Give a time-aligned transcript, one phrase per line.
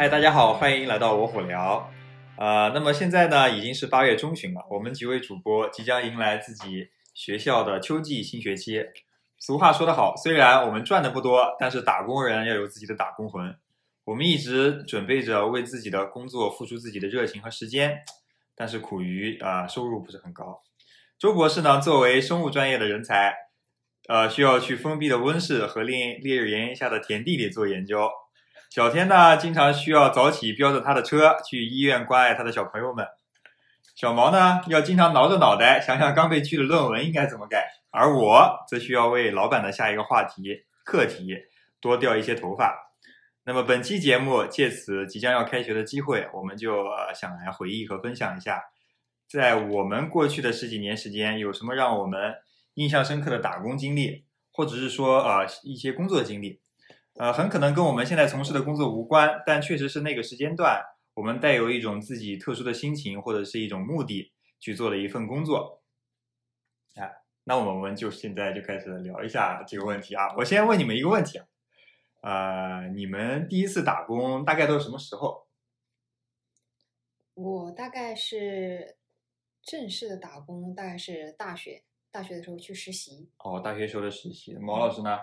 [0.00, 1.92] 嗨，大家好，欢迎来到我虎聊。
[2.38, 8.82] 呃，那么现在呢，已经是八月中旬了，我们几位主播即将迎来自己学校的秋季新学期。
[9.38, 13.54] 俗话说得好，虽然我们赚的不多，但是打工人要有自己的打工魂。
[14.04, 17.98] 我们一直准备着为自己的工作付出自己的热情和时间，
[18.56, 20.62] 但是苦于啊、收入不是很高。
[21.18, 23.34] 周博士呢，作为生物专业的人才，
[24.08, 28.08] 呃，需要去封闭的温室和烈烈日炎炎下的田地里做研究。
[28.70, 33.04] 小天呢，经常需要早起飙着他的车去医院关爱他的小朋友们。
[33.96, 41.36] 小毛呢，要经常挠着脑袋 想想刚被拒的论文应该怎么改，而我则需要为老板的下一个话题课题
[41.80, 42.92] 多掉一些头发。
[43.42, 48.62] 那么本期节目借此即将要开学的机会，我们就呃想来回忆和分享一下，
[49.28, 52.36] 在我们过去的十几年时间，有什么让我们
[52.74, 56.60] 印象深刻的打工经历，或者是说呃一些工作经历。
[57.20, 60.82] 呃，很可能跟我们现在从事的工作无关，但确实是那个时间段，
[61.12, 65.82] 我们带有一种自己特殊的心情或者是一种目的去做的一份工作。
[66.94, 67.04] 啊，
[67.44, 70.34] 那我们就现在就开始聊一下这个问题啊。
[70.38, 75.46] 我先问你们一个问题啊，呃，你们第一次打工大概都是什么时候？
[77.34, 78.96] 我大概是
[79.60, 83.28] 正式的打工，大概是大学大学的时候去实习。
[83.44, 84.54] 哦，大学时候的实习。
[84.54, 85.18] 毛老师呢？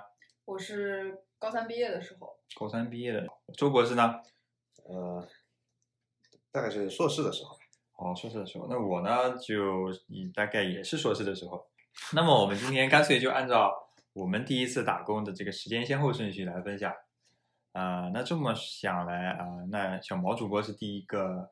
[0.45, 3.27] 我是高三毕业的时候，高三毕业的。
[3.55, 4.21] 周博士呢？
[4.85, 5.27] 呃，
[6.51, 7.57] 大概是硕士的时候。
[7.97, 11.67] 哦，硕士的时候，那我呢就也大概也是硕士的时候。
[12.13, 13.73] 那么我们今天干脆就按照
[14.13, 16.93] 我们第一次打工的这个时间先后顺序来分享。
[17.73, 21.51] 啊、那这么想来啊、那小毛主播是第一个，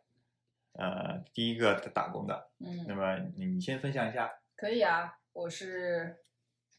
[0.73, 2.49] 呃，第一个打工的。
[2.59, 4.31] 嗯那嗯，么你你先分享一下。
[4.55, 6.24] 可以啊，我是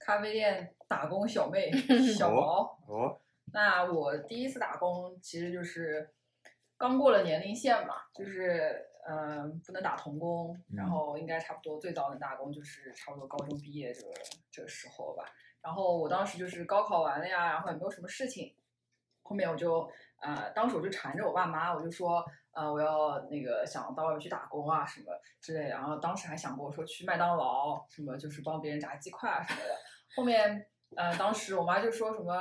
[0.06, 1.68] 咖啡店打工小妹
[2.16, 2.78] 小毛。
[2.86, 3.20] 哦，
[3.52, 6.08] 那我第一次打工其实就是
[6.78, 14.12] 刚过了年龄线嘛，就是嗯、呃不能打童工，然嗯后应该差不多最早能打工就是差不多高中毕业这个
[14.48, 15.24] 这个时候吧。
[15.60, 18.54] 然后我当时就是高考完了呀，然后也没有什么事情，
[19.24, 19.90] 后面我就
[20.20, 25.70] 呃，当时我就缠着我爸妈，我就说呃我要那个想到外面去打工啊什么之类的。
[25.70, 29.74] 然后当时还想过说去麦当劳什么，就是帮别人炸鸡块啊什么的。
[30.16, 30.66] 后面
[30.96, 32.40] 呃，当时我妈就说什么。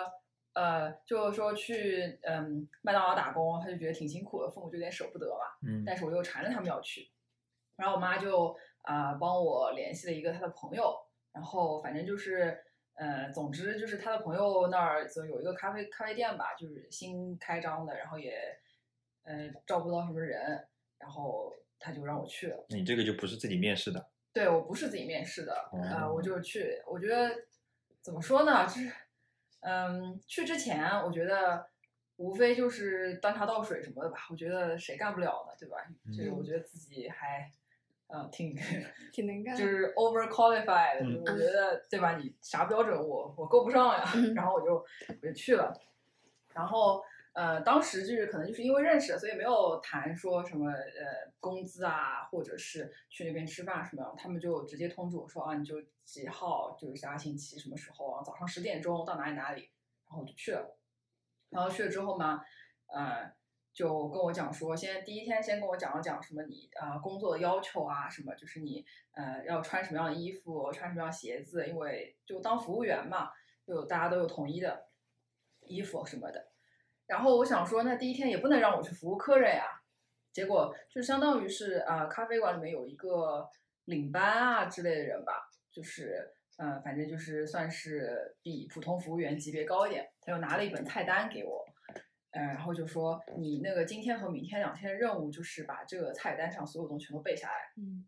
[0.57, 5.67] 呃，就说去嗯麦当劳打工，她就觉得挺辛苦的，父母就有点舍不得嘛。
[5.67, 7.11] 嗯但是我又缠着他们要去，
[7.75, 10.95] 然后我妈就啊、帮我联系了一个她的朋友，
[11.33, 12.57] 然后反正就是
[12.93, 18.37] 呃，总之就是她的朋友那儿就有一个咖啡咖啡店吧，就是新开张的，然后也
[19.23, 20.65] 呃招不到什么人，
[20.97, 22.65] 然后他就让我去了。
[22.69, 24.09] 你这个就不是自己面试的。
[24.31, 25.53] 对我不是自己面试的，
[25.91, 27.29] 啊，哦我就去，我觉得
[28.05, 28.91] 怎么说呢，就是，
[29.61, 31.65] 嗯，去之前我觉得
[32.17, 35.77] 无非就是端茶倒水什么的吧，我觉得谁干不了呢，对吧？
[36.15, 37.51] 就是我嗯觉得自己还，
[38.07, 38.55] 嗯，挺
[39.11, 42.15] 挺能干就是 over qualified，、嗯我觉得对吧？
[42.17, 45.73] 你啥标准我我够不上呀，嗯然后我就我就去了，
[46.53, 47.03] 然后
[47.35, 59.69] 呃，当时就是可能就是因为认识，所以没有谈说什么呃工资啊，或者是去那边吃饭什么，他们就直接通知我说啊，你就几号就是下个星期什么时候啊，早上十点钟到哪里哪里，
[60.07, 60.77] 然后我就去了，
[61.49, 62.41] 然后去了之后嘛，
[62.87, 63.31] 呃。
[63.75, 73.31] 就跟我讲说，先第一天先跟我讲了讲什么你啊、工作的要求啊，什么就是你呃要穿什么样的衣服，穿什么样的鞋子，因为就当服务员嘛，
[73.67, 74.87] 就大家都有统一的
[75.59, 76.53] 衣服什么的。
[77.07, 79.81] 然后我想说，那第一天也不能让我去服务客人呀。
[80.31, 83.49] 结果就相当于是啊、呃咖啡馆里面有一个
[83.85, 90.05] 领班啊之类的人吧，就是嗯、呃反正就是算是比普通服务员级别高一点。
[90.21, 91.63] 他又拿了一本菜单给我，
[92.31, 97.53] 嗯、然后就说你那个今天和明天两天的任务就是把这个菜单上所有东西全都背下来。
[97.77, 98.05] 嗯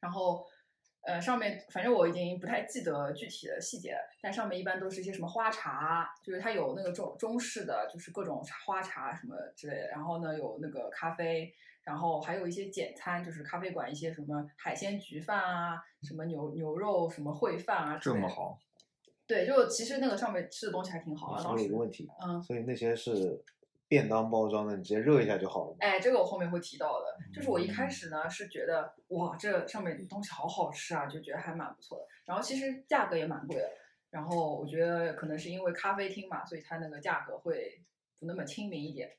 [0.00, 0.46] 然后，
[1.02, 11.50] 呃，上面反正我已经不太记得具体的细节了，但上面一般都是一些什么花茶，就是它有那个中中式的，就是各种花茶什么之类的，然后呢有那个咖啡，
[11.82, 17.98] 然后还有一些简餐，就是咖啡馆一些什么海鲜焗饭啊，什么牛牛肉什么烩饭啊。
[18.02, 18.58] 这么好，
[19.26, 21.44] 对，就其实那个上面吃的东西还挺好我的。
[21.44, 23.42] 当时想了一个，问题，嗯，所以那些是
[23.88, 25.76] 便当包装的，你直接热一下就好了吗？
[25.80, 27.06] 哎，这个我后面会提到的。
[27.34, 32.04] 就是我一开嗯始呢是觉得哇，这上面东西好好吃啊，就觉得还蛮不错的。
[32.26, 33.70] 然后其实价格也蛮贵的。
[34.10, 37.82] 然后我觉得可能是因为咖啡厅嘛，所以它那个价格会
[38.18, 39.16] 不那么亲民一点。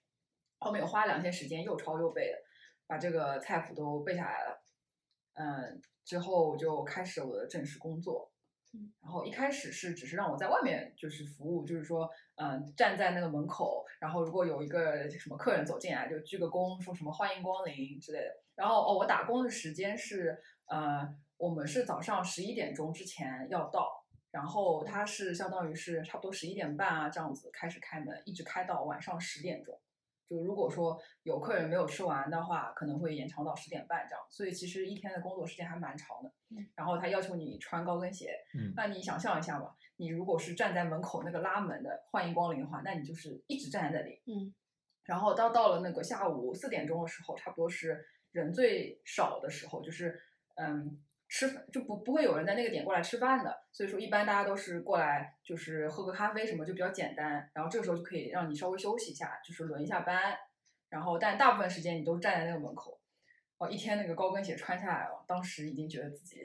[0.60, 2.38] 后面我花了两天时间，又抄又背的，
[2.86, 4.62] 把这个菜谱都背下来了。
[5.33, 8.29] 嗯，之后我就开始我的正式工作。
[9.01, 18.44] 然后一开始是只是让我在外面就是服务，就是说，嗯、站在那个门口，然后如果有一个什么客人走进来，就鞠个躬，说什么欢迎光临之类的。
[18.56, 20.38] 然后哦，我打工的时间是，
[20.68, 21.07] 呃，
[21.38, 29.80] 我们是早上十一点钟之前要到，然后它是相当于是差不多十一点半啊这样子开始开门，一直开到晚上十点钟。
[30.30, 36.66] 就如果说有客人没有吃完的话，可能会延长到十点半这样，所以其实一天的工作时间还蛮长的嗯。
[36.76, 44.22] 然后他要求你穿高跟鞋，嗯那你想象一下吧，你如果是站在门口那个拉门的欢迎光临的话，那你就是一直站在那里。
[44.28, 44.54] 嗯
[45.06, 50.22] 然后到到了那个下午四点钟的时候，差不多是人最少的时候，就是
[50.54, 60.36] 嗯吃饭就不不会有人在那个点过来吃饭的，所以说一般大家都是过来就是喝个咖啡什么就比较简单，然后这个时候就可以让你稍微休息一下，就是轮一下班，
[60.90, 63.00] 然后但大部分时间你都站在那个门口，
[63.60, 66.42] 哦一天那个高跟鞋穿下来了，当时已经觉得自己。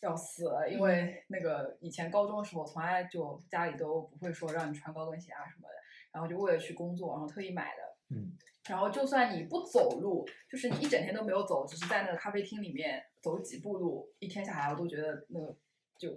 [0.00, 5.74] 要死了，因为那个以前高中的时候，从来就家里都不会说让你穿高跟鞋啊什么的，
[6.10, 8.16] 然后就为了去工作，然后特意买的。
[8.16, 8.36] 嗯，
[8.68, 15.56] 然后就算你不走路，就是你一整天都没有走，只是在那个咖啡厅里面走几步路，一天下来我都觉得那个
[15.96, 16.10] 就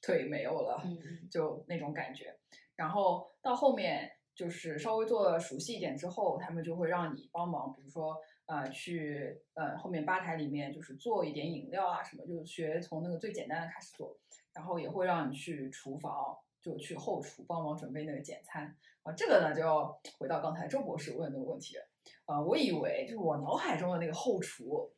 [0.00, 0.82] 腿没有了，
[1.30, 2.38] 就那种感觉。
[2.76, 8.16] 然后到后面就是稍微做的熟悉一点之后，他们就会让你帮忙，比如说
[8.46, 14.16] 呃去呃后面吧台里面就是做一点饮料啊什么，就是学从那个最简单的开始做，
[14.54, 18.74] 然后也会让你去厨房，就去后厨帮忙准备那个简餐。
[19.02, 21.88] 啊，这个呢就要回到刚才周博士问的那个问题了。
[22.24, 24.92] 啊、我以为就是我脑海中的那个后厨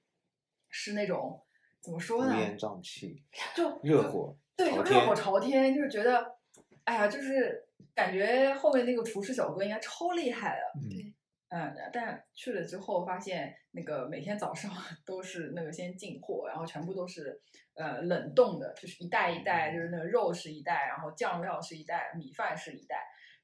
[0.68, 1.42] 是那种
[1.84, 2.34] 怎么说呢？
[2.34, 3.22] 乌烟瘴气，
[3.54, 6.36] 就热火对，就热火朝天，就是觉得，
[6.84, 7.62] 哎呀，就是
[7.94, 10.80] 感觉后面那个厨师小哥应该超厉害的。
[10.80, 11.14] 嗯对
[11.50, 14.72] 嗯，但去了之后发现，那个每天早上
[15.06, 17.40] 都是那个先进货，然后全部都是
[17.74, 22.96] 呃冷冻的，就是一袋一袋，就是那个肉是一袋，然后酱料是一袋，米饭是一袋。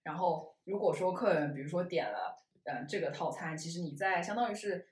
[0.03, 4.89] 然后如果说客人比如说点了嗯、呃这个套餐，其实你在相当于是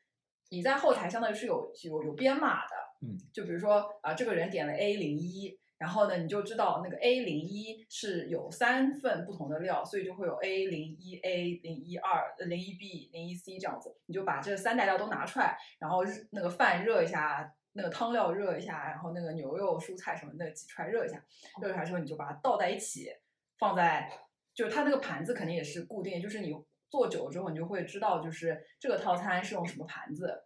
[0.50, 5.58] 你在后台相当于是有有有编码的，嗯，就比如说啊、这个人点了 A 零一。
[5.78, 13.96] 然后呢，你就知道那个 A 零一是有三份不同的料，所以就会有 A 零一 A 零一二、零一 B、零一 C 这样子。
[14.06, 21.24] 你就把这三袋料都拿出来，然后日那个饭热一下，那个汤料热一下，然后那个牛肉、蔬菜什么的挤出来热一下，
[21.62, 23.06] 热出来之后你就把它倒在一起，
[23.56, 24.10] 放在
[24.52, 26.52] 就是它那个盘子肯定也是固定，就是你
[26.90, 30.42] 做久了之后，你就会知道就是这个套餐是用什么盘子。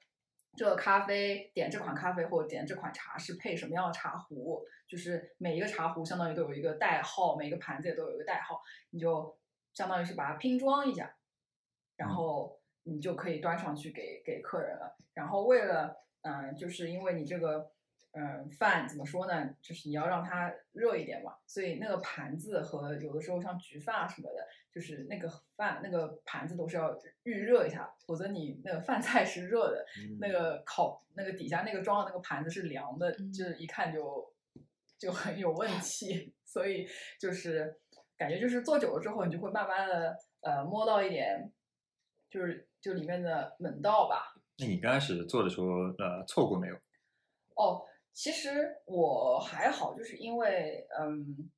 [0.55, 4.63] 这个咖啡点这款咖啡或者点这款茶是配什么样的茶壶？
[4.87, 9.39] 就是每一个茶壶相当于都有一个代号，每个盘子也都有一个代号，你就
[9.73, 11.17] 相当于是把它拼装一下，
[11.97, 14.95] 然嗯后你就可以端上去给给客人了。
[15.15, 17.73] 然后为了嗯、呃就是因为你这个
[18.13, 34.33] 嗯、呃饭怎么说呢，就是你要让它热一点嘛，所以那个盘子和有的时候像焗饭啊什么的，就是那个饭那个盘子都是要预热一下，否则你那个饭菜是热的，嗯那个烤那个底下那个装的那个盘子是凉的，嗯就是一看就
[34.99, 36.87] 就很有问题， 所以
[37.21, 37.79] 就是
[38.17, 41.53] 感觉就是做久了之后，你就会慢慢的呃摸到一点，
[42.31, 44.35] 就是就里面的门道吧。
[44.59, 45.67] 那你刚开始做的时候，
[45.99, 46.75] 呃，错过没有？
[47.57, 51.51] 哦，其实我还好，就是因为嗯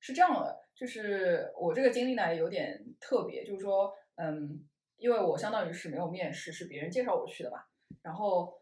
[0.00, 4.64] 是这样的，就是我这个经历呢有点特别，就是说嗯，
[4.96, 7.68] 因为我相当于是没有面试，是别人介绍我去的吧，
[8.00, 8.58] 然后。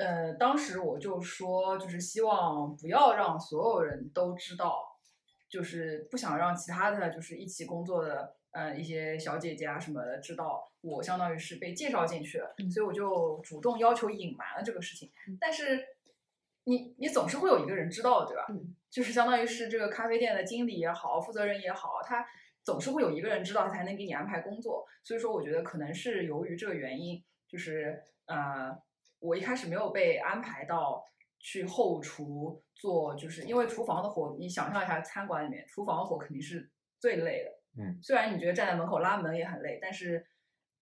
[0.00, 4.96] 呃，当时我就说，就是希望不要让所有人都知道，
[5.48, 15.10] 就是不想让其他的就是一起工作的呃一些小姐姐啊什么的知道我相当于是被介绍进去了，嗯所以我就主动要求隐瞒了这个事情。
[15.26, 15.84] 嗯但是
[16.62, 18.46] 你你总是会有一个人知道的，对吧？
[18.50, 22.26] 嗯就是相当于是这个咖啡店的经理也好，负责人也好，他
[22.64, 24.86] 总是会有一个人知道，他才能给你安排工作。
[25.02, 28.76] 所以说，我觉得可能是由于这个原因，就是呃，
[29.20, 31.04] 我一开始没有被安排到
[31.38, 37.82] 去后厨做，就是因为厨房的活，你想象一下，餐馆里面厨房的活肯定是最累的。
[37.82, 40.26] 嗯，虽然你觉得站在门口拉门也很累，但是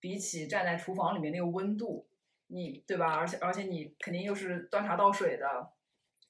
[0.00, 2.08] 比起站在厨房里面那个温度，
[2.46, 3.14] 你对吧？
[3.14, 5.72] 而且而且你肯定又是端茶倒水的，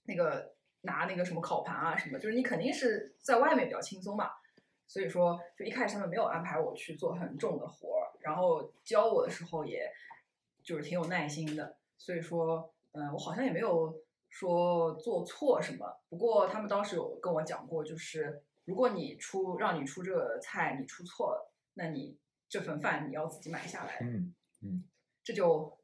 [0.04, 0.55] 那个
[0.86, 4.30] 拿那个什么烤盘啊什么，就是你肯定是在外面比较轻松嘛。
[4.86, 9.92] 所以说，就一开始他们没有安排我去做很重的活儿，然后教我的时候也
[10.62, 11.76] 就是挺有耐心的。
[11.98, 14.00] 所以说，嗯、我好像也没有
[14.30, 16.00] 说做错什么。
[16.08, 22.16] 不过他们当时有跟我讲过，就是如果你出让你出这个菜，你出错了，那你
[22.48, 23.98] 这份饭你要自己买下来。
[24.02, 24.84] 嗯嗯
[25.24, 25.76] 这就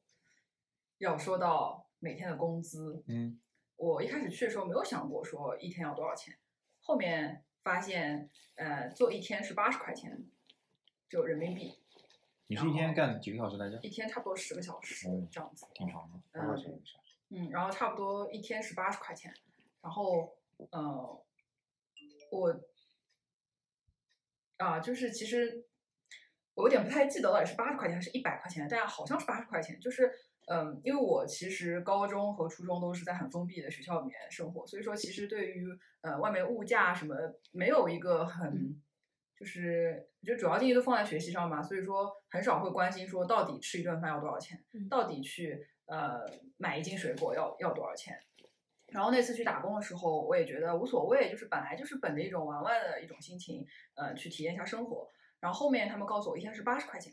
[0.98, 3.02] 要说到每天的工资。
[3.08, 3.40] 嗯
[3.82, 6.38] 我我一开始去的时候没有想过说一天要多少钱，
[6.82, 10.24] 后面发现呃做一天是八十块钱，
[11.08, 11.80] 就人民币，
[12.46, 13.80] 你是一天干几个小时来着？
[13.82, 15.66] 一天差不多十个小时嗯这样子。
[15.74, 16.20] 挺长的。
[17.30, 19.34] 嗯，然后差不多一天是八十块钱，
[19.80, 20.36] 然后
[20.70, 21.24] 呃，
[22.30, 22.60] 我
[24.58, 25.66] 啊，就是其实
[26.54, 29.80] 我有点不太记得到底是八十块钱还是一百块钱，但好像是八十块钱。
[29.80, 30.12] 就是
[30.46, 35.66] 嗯，因为我其实高中和初中都是在很封闭的学校里面生活，所以说其实对于
[36.00, 37.14] 呃外面物价什么
[37.52, 38.80] 没有一个很。
[39.34, 46.20] 就是我觉得主要精力都放在学习上嘛，所以说很少会关心说到底吃一顿饭要多少钱，嗯到底去呃
[46.58, 48.16] 买一斤水果要要多少钱。
[48.88, 55.10] 然后那次去打工的时候，我也觉得无所谓，就是本来就是本着一种玩玩的一种心情，呃，去体验一下生活。
[55.40, 57.12] 然后后面他们告诉我一天是八十块钱，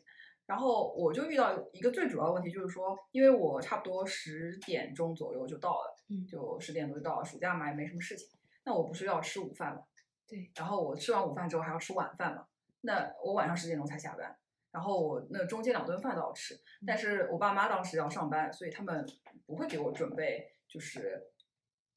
[0.49, 6.25] 然后我就遇到一个最主要的问题，就是说，因为我差不多十点钟左右就到了，嗯。
[6.25, 8.27] 就十点多就到了，暑假嘛也没什么事情，
[8.65, 9.83] 那我不是要吃午饭嘛，
[10.27, 12.47] 对，然后我吃完午饭之后还要吃晚饭嘛，
[12.81, 14.35] 那我晚上十点钟才下班，
[14.71, 19.05] 然后我那中间两顿饭都要吃，但是我爸妈当时要上班，所以他们
[19.45, 21.21] 不会给我准备，就是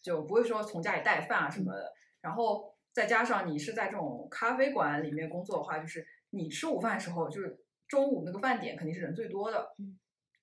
[0.02, 1.90] 就不会说从家里带饭啊什么的。
[2.21, 7.62] 然后再加上你是在这种咖啡馆里面工作的话，就是你吃午饭的时候，就是
[7.92, 9.99] 中午那个饭点肯定是人最多的，嗯，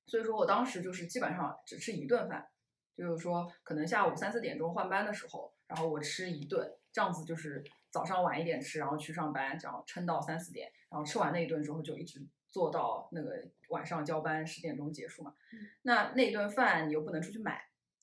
[0.06, 2.48] 所以说我当时就是基本上只吃一顿饭，
[2.96, 13.32] 就是说可能下午三四点钟换班的时候，然后我吃一顿，这样子就是早上晚一点吃，然后去上班，这样撑到三四点，然后吃完那一顿之后就一直做到那个
[13.70, 15.34] 晚上交班十点钟结束嘛。
[15.52, 17.60] 嗯那那一顿饭你又不能出去买，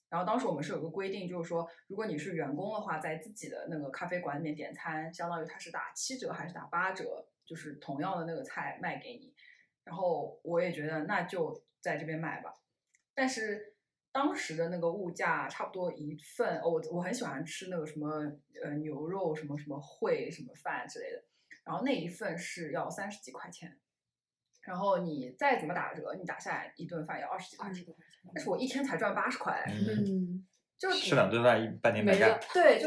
[0.09, 9.33] 然后当时我们是有个规定，就是说如果你是员工的话，在自己的那个咖啡馆里面点餐，相当于它是打七折还是打八折，就是同样的那个菜卖给你。
[9.87, 12.53] 然后我也觉得那就在这边买吧，
[13.15, 13.77] 但是
[14.11, 18.09] 当时的那个物价差不多一份，哦、我我很喜欢吃那个什么
[18.63, 21.23] 呃牛肉什么什么烩什么饭之类的，
[21.65, 23.79] 然后那一份是要三十几块钱，
[24.63, 28.31] 然后你再怎么打折，你打下来一顿饭要二十几块钱，二十多块钱。
[28.35, 30.45] 但是我一天才赚八十块，嗯，
[30.79, 32.87] 就吃两顿饭一半年白干没了，对，就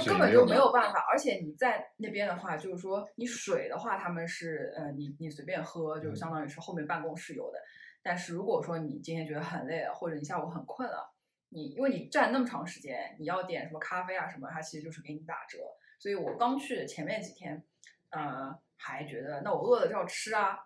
[0.00, 7.58] 就根本就没有办法，而且你在那边的话，就是说你水的话，他们是呃，你你随便喝，就嗯相当于是后面办公室有的。
[8.02, 11.12] 但是如果说你今天觉得很累了，或者你下午很困了，
[11.50, 15.58] 你因为你站那么长时间，你要点什么咖啡啊什么，它其实就是给你打折。
[15.98, 17.62] 所以我刚去的前面几天，
[18.10, 20.56] 呃，还觉得那我饿了就要吃啊，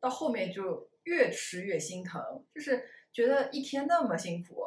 [0.00, 2.22] 到后面就越吃越心疼，
[2.54, 4.64] 就是觉得一天那么辛苦，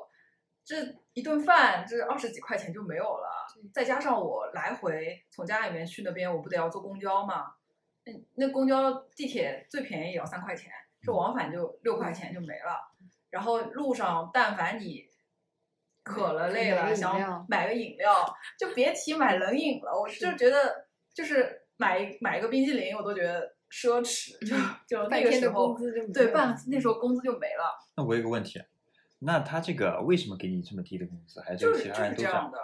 [0.66, 0.76] 这
[1.14, 3.28] 一顿饭这二十几块钱就没有了，
[3.74, 7.54] 再加上我来回从家里面去那边，我不得要坐公交嘛？
[8.06, 12.78] 那那公交地铁最便宜也要三块钱，这往返就六块钱就没了。
[13.30, 15.06] 然后路上但凡你
[16.04, 18.14] 渴了累了，想买个饮料，
[18.60, 24.56] 就别提买冷饮了，我就觉得就是买买一个冰激凌，我都觉得奢侈，就
[24.86, 27.64] 就那半天的个时候工资就对半那时候工资就没了。
[27.96, 28.62] 那我有个问题，
[29.26, 31.42] 那他这个为什么给你这么低的工资？
[31.42, 32.52] 还是就是他人都这样？
[32.52, 32.60] 的，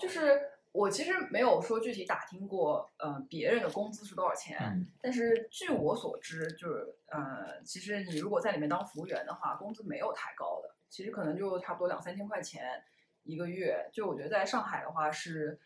[0.00, 12.84] 就是我其实没有说具体打听过，呃，别人的工资是多少钱，嗯但是据我所知，就是呃，其实你如果在里面当服务员的话，工资没有太高的，其实可能就差不多两三千块钱
[13.24, 13.88] 一个月。
[13.92, 15.58] 就我觉得在上海的话是，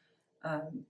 [0.42, 0.84] 嗯、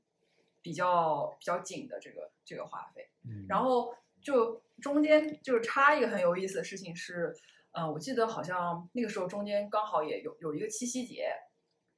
[0.61, 3.09] 比较比较紧的这个这个花费。
[3.25, 7.35] 嗯，然后就中间就是插一个很有意思的事情是，
[7.73, 11.33] 呃，我记得好像那个时候中间刚好也有有一个七夕节，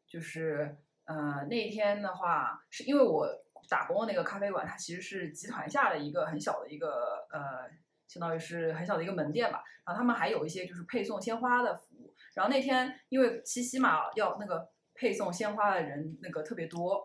[0.06, 3.28] 就是呃那一天的话，是因为我
[3.68, 7.68] 打工的那个咖啡馆，它其实是集团下的一个很小的一个呃，
[8.06, 9.62] 相当于是很小的一个门店吧。
[9.84, 12.14] 然后他们还有一些就是配送鲜花的服务。
[12.34, 17.04] 然后那天因为七夕嘛，要那个配送鲜花的人那个特别多，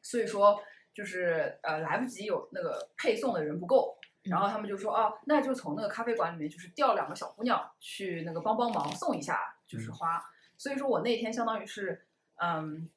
[0.00, 0.58] 所以说
[0.94, 10.24] 就是呃来不及有那个配送的人不够，然后他们就说啊，那就从那个咖啡馆里面就是调两个小姑娘去那个帮帮忙送一下，就是花。
[10.58, 12.88] 所以说我那天相当于是嗯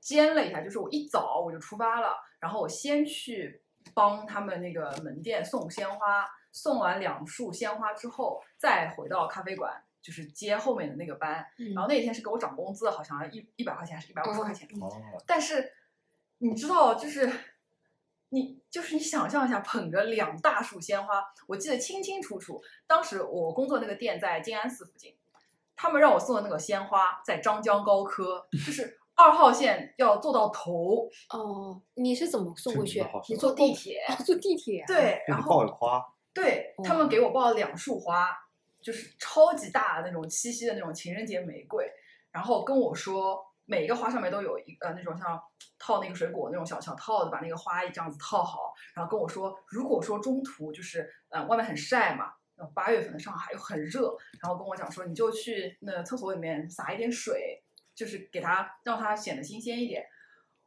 [0.00, 3.62] 兼了一下，就是我一早我就出发了，然后我先去
[3.94, 9.82] 帮他们那个门店送鲜花，送完两束鲜花之后，再回到咖啡馆。
[10.00, 14.88] 就是接后面的那个班，嗯然后那天是给我涨工资，好像一一百块钱还是一百五十块钱，哦，
[15.26, 15.72] 但是
[16.38, 17.28] 你知道，就是
[18.30, 22.60] 你就是你想象一下，捧着两大束鲜花，我记得清清楚楚。
[22.86, 25.14] 当时我工作那个店在静安寺附近，
[25.74, 33.04] 他们让我送的那个鲜花在张江高科，就是二号线要坐到头，哦，你是怎么送过去？
[33.28, 34.04] 你坐地铁。
[34.08, 34.86] 哦，坐地铁啊。
[34.86, 36.04] 对，然后抱了花，
[36.34, 38.28] 对他们给我抱了两束花，
[38.80, 41.90] 就是超级大的那种七夕的那种情人节玫瑰。
[42.30, 45.40] 然后跟我说每一个花上面都有一呃那种像
[45.78, 52.32] 套那个水果那种小小套子，把那个花这样子套好，然后跟我说，如果说中途就是呃外面很晒嘛。
[52.74, 57.62] 八月份的上海又很热，然后跟我讲说，你就去那厕所里面撒一点水，
[57.94, 60.04] 就是给它让它显得新鲜一点。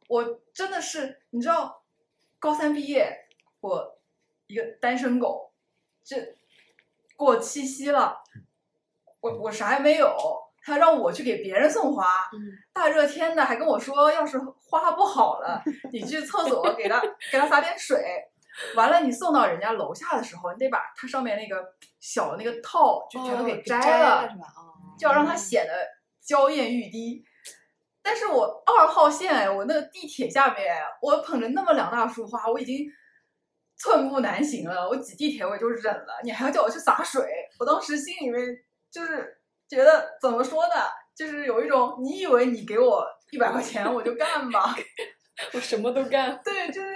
[0.08, 1.84] 我真的是，你知道，
[2.38, 3.28] 高三毕业，
[3.60, 4.00] 我
[4.46, 5.52] 一个单身狗，
[6.02, 6.34] 这
[7.14, 8.22] 过七夕了，
[9.20, 10.16] 我我啥也没有，
[10.62, 12.38] 他让我去给别人送花，嗯
[12.72, 17.00] 大热天的还跟我说，要是花不好了， 你去厕所给他
[17.30, 17.98] 给他洒点水。
[18.76, 25.72] 完了，你送到人家楼下的时候，你得把它上面那个小的那个套就全都给哦摘摘了，哦，就要让它显得
[26.20, 27.24] 娇艳欲滴。
[28.02, 32.86] 但是我二号线，哎，我那个地铁下面，我捧着那么两大束花，我已经
[33.76, 34.86] 寸步难行了。
[34.86, 37.24] 我挤地铁我也就忍了，你还要叫我去洒水，
[37.58, 38.44] 我当时心里面
[38.90, 39.40] 就是
[39.74, 40.74] 觉得怎么说呢，
[41.16, 44.76] 就是有一种你以为你给我一百块钱我就干吧，
[45.54, 46.38] 我什么都干。
[46.44, 46.94] 对，就是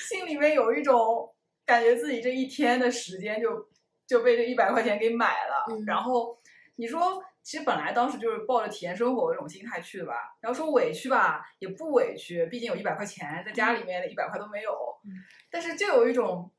[0.00, 1.32] 心里面有一种
[1.64, 3.68] 感觉自己这一天的时间就
[4.08, 5.64] 就被这一百块钱给买了。
[5.70, 6.36] 嗯然后
[6.74, 10.14] 你说，其实本来当时就是抱着体验生活的这种心态去的吧。
[10.40, 14.72] 然后说委屈吧，也不委屈，毕竟有一百块钱，在家里面一百块都没有。
[15.04, 15.14] 嗯
[15.48, 16.50] 但是就有一种，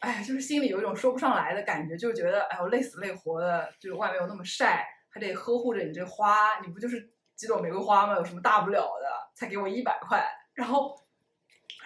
[0.00, 8.16] 哎，就是心里有一种说不上来的感觉，就是觉得哎呦累死累活的，就是外面又那么晒，还得呵护着你这花，你不就是几朵玫瑰花吗？
[8.16, 9.30] 有什么大不了的？
[9.32, 11.00] 才给我一百块，然后，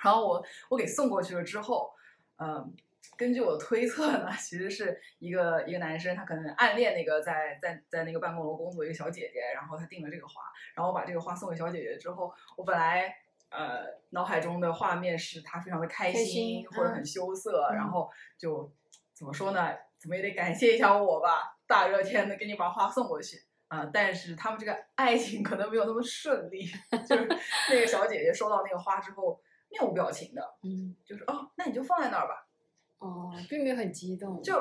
[0.03, 1.91] 然后我我给送过去了之后，
[2.39, 2.75] 嗯，
[3.19, 10.41] 根据我推测呢，其实是一个一个男生，他可能暗恋那个在在在那个办公楼工作一个小姐姐，然后他订了这个花，
[10.75, 13.15] 然后我把这个花送给小姐姐之后，我本来
[13.51, 18.71] 呃脑海中的画面是她非常的开开心或者很羞涩，然嗯后就
[19.15, 23.43] 怎么说呢，怎么也得感谢一下我吧，大热天的给你把花送过去。
[23.69, 26.65] 啊、但是他们这个爱情可能没有那么顺利，
[27.07, 27.29] 就是
[27.71, 29.39] 那个小姐姐收到那个花之后
[29.69, 32.47] 面无表情的，嗯，就是哦，那你就放在那儿吧，
[32.97, 34.43] 哦，并没有很激动。
[34.43, 34.59] 就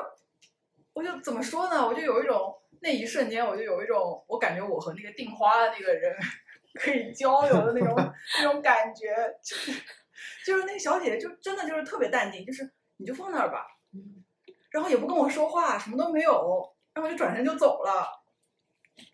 [0.92, 1.86] 我就怎么说呢？
[1.88, 6.14] 我就有一种那一瞬间，我就有一种我感觉我和那个订花的那个人
[6.78, 7.96] 可以交流的那种
[8.40, 9.06] 那种感觉，
[9.42, 9.72] 就是
[10.44, 13.77] 就是那个小姐姐就真的就是特别淡定，就是你就放那儿吧，嗯
[14.70, 18.06] 然后也不跟我说话，什么都没有，然后就转身就走了，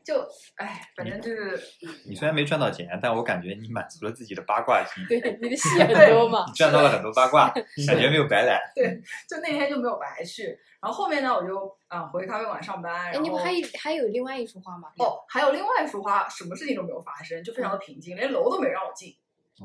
[0.05, 0.15] 就
[0.57, 1.61] 哎，反正就是
[2.09, 6.53] 你虽然没赚到钱，但我感觉你满足了自己的八卦心，对，你的戏很多嘛 你。
[6.55, 7.51] 赚到了很多八卦，
[7.87, 8.61] 感觉没有白来。
[8.75, 10.59] 对就那天就没有白去。
[10.81, 14.89] 然后后面呢，我就啊、回咖啡馆上班，哎，然后你们还有还有另外一束花吗？
[14.99, 19.15] 哦，还有另外一束花，什么事情都没有发生，就非常的平静，连楼都没让我进，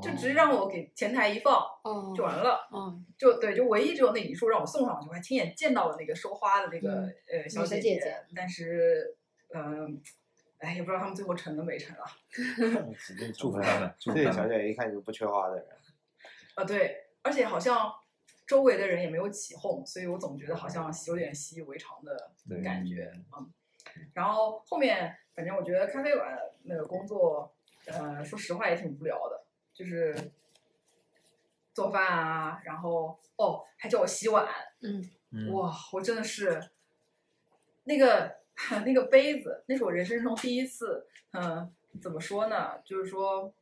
[0.01, 2.67] 就直接让我给前台一放哦，就完了。
[2.71, 9.17] 哦，就对，就唯一只有那一束让我送上去，我还亲眼见到了那个收花的那个、嗯呃小小姐姐姐但是
[9.53, 9.99] 嗯、
[10.59, 12.03] 哎，也不知道他们最后成了没成啊。
[13.35, 14.59] 祝福他们，祝这个小福他们。
[14.59, 15.65] 姐一看就不缺花的人，
[16.53, 17.91] 啊，对，而且好像
[18.45, 23.51] 周围的人也没有起哄，所以我总觉得好像有点习以为常的对感觉，嗯。
[24.13, 27.51] 然后后面，反正我觉得咖啡馆那个工作，
[27.87, 29.43] 呃，说实话也挺无聊的，
[29.79, 30.13] 就是
[31.73, 34.45] 做饭啊，然后哦，还叫我洗碗，
[34.81, 36.69] 嗯，嗯，哇，我真的是
[37.85, 38.39] 那个
[38.85, 42.81] 那个杯子，那是我人生中第一次，嗯，怎么说呢？
[42.83, 43.53] 就是说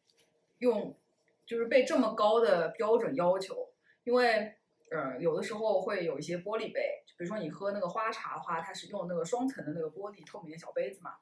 [0.57, 0.97] 用，
[1.45, 3.71] 就是被这么高的标准要求，
[4.03, 4.57] 因为
[4.89, 11.17] 呃，有的时候会有一些玻璃杯，比如说你喝那个花茶的话，它是用那个双层的那个玻璃透明的小杯子嘛，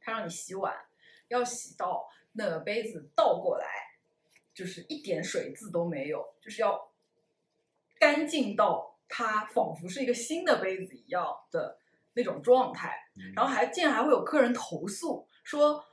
[0.00, 0.86] 它让你洗碗，
[1.28, 3.66] 要洗到那个杯子倒过来，
[4.54, 6.90] 就是一点水渍都没有，就是要
[7.98, 11.78] 干净到它仿佛是一个新的杯子一样的
[12.14, 12.98] 那种状态。
[13.34, 15.84] 然后还竟然还会有客人投诉说，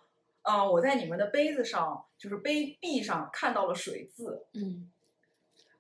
[0.42, 4.46] 啊、我在你们的杯子上，就是杯壁上看到了水渍。
[4.54, 4.90] 嗯，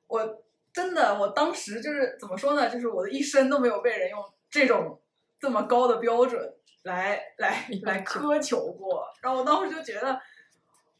[0.07, 0.43] 我
[0.73, 2.69] 真的，我当时就是怎么说呢？
[2.69, 4.99] 就是我的一生都没有被人用这种
[5.39, 9.07] 这么高的标准来来来苛求过。
[9.21, 10.21] 然后我当时就觉得，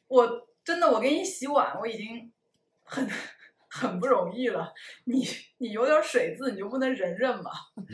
[0.09, 2.31] 我真的我给你洗碗，我已经
[2.83, 3.07] 很
[3.69, 4.73] 很不容易了。
[5.05, 5.23] 你
[5.59, 7.51] 你有点水渍，你就不能忍忍吗？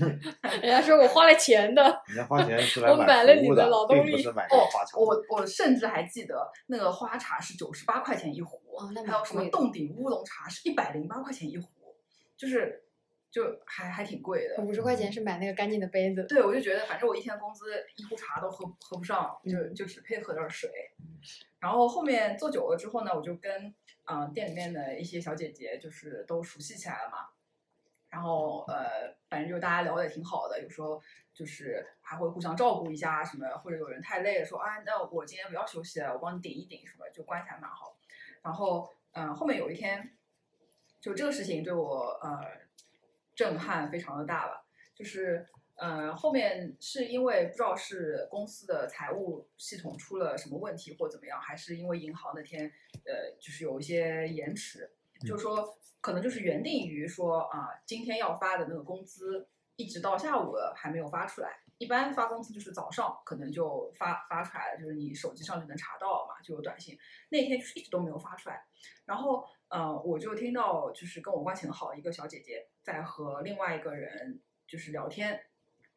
[0.61, 4.97] 人家说我花了钱的，人家花钱是 来我买了你的服务的，劳动力并不是买这哦个花茶。
[4.97, 11.67] 我我甚至还记得那个花茶是九十八块钱一壶，哦还有什么洞顶乌龙茶是一百零八块钱一壶，
[12.37, 12.83] 就是
[13.29, 14.63] 就还还挺贵的。
[14.63, 16.23] 五十块钱是买那个干净的杯子。
[16.23, 17.65] 对，我就觉得反正我一天工资
[17.97, 20.69] 一壶茶都喝喝不上，就嗯就只配喝点水。
[21.65, 23.73] 然后后面做久了之后呢，我就跟
[24.03, 27.17] 嗯、店里面的一些小姐姐就是都熟悉起来了嘛。
[28.07, 31.01] 然后呃，反正就大家聊的也挺好的，有时候
[31.33, 37.97] 就是还会互相照顾一下什么，或者有人太累了说啊，那我今天不要休息了，我帮你顶一顶什么，就关系还蛮好。
[38.43, 40.15] 然后嗯、后面有一天，
[41.01, 42.45] 就这个事情对我呃
[43.33, 52.71] 震撼非常的大吧，就是呃后面是因为不知道是公司的财务系统出了什么问题或怎么样，还是因为银行那天
[53.05, 54.89] 呃就是有一些延迟，
[55.25, 61.59] 就是说可能就是原定于说啊、今天要发的那个工资，一直到下午了还没有发出来。
[61.77, 66.97] 一般发工资就是早上可能就发发出来了，就是你手机上就能查到嘛，就有短信。
[67.27, 68.63] 那天就是一直都没有发出来，
[69.03, 75.37] 然后呃，我就听到就是跟我关系很好的一个小姐姐在和另外一个人就是聊天，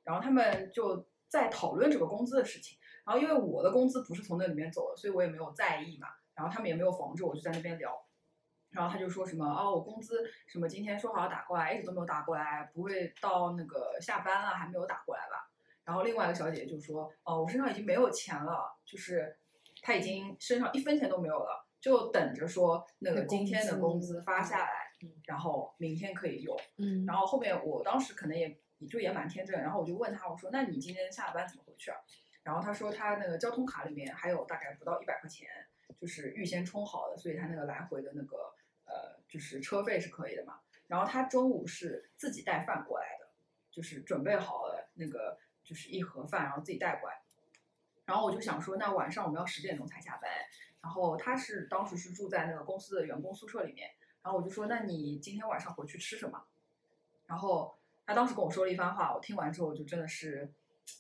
[0.08, 2.78] 然后他们就在讨论这个工资的事情。
[3.04, 6.08] 然后因为我的工资不是从那里面走的，所以我也没有在意嘛。
[6.34, 7.94] 然后他们也没有防着我，就在那边聊。
[8.70, 15.50] 然后他就说什么哦，我工资什么今天说好要打过来，一直都没有打过来，不会到那个下班了还没有打过来吧？
[15.84, 19.36] 然后另外一个小姐姐就说哦，我身上已经没有钱了，就是
[19.82, 24.70] 她已经身上一分钱都没有了，就等着说那个今天的工资发下来
[25.02, 26.54] 嗯，然后明天可以用。
[26.76, 31.96] 嗯然后后面我当时可能也也就也蛮天真，然后我就问他，我说那你今天下了班怎么回去啊？
[32.42, 35.48] 然后他说他那个交通卡里面还有大概不到一百块钱，
[36.00, 38.36] 就是预先充好的，所以他那个来回的那个
[38.84, 40.60] 呃就是车费是可以的嘛。
[40.86, 43.28] 然后他中午是自己带饭过来的，
[43.70, 47.20] 就是准备好了那个就是一盒饭，然后自己带过来。
[48.06, 50.30] 然后我就想说，那晚上我们要十点钟才下班。
[50.80, 53.90] 然后他是当时是住在那个公司的员工宿舍里面，
[54.22, 56.46] 然后我就说，那你今天晚上回去吃什么？
[57.26, 57.77] 然后
[58.08, 60.50] 他当时跟我说了一番话，我听完之后就真的是，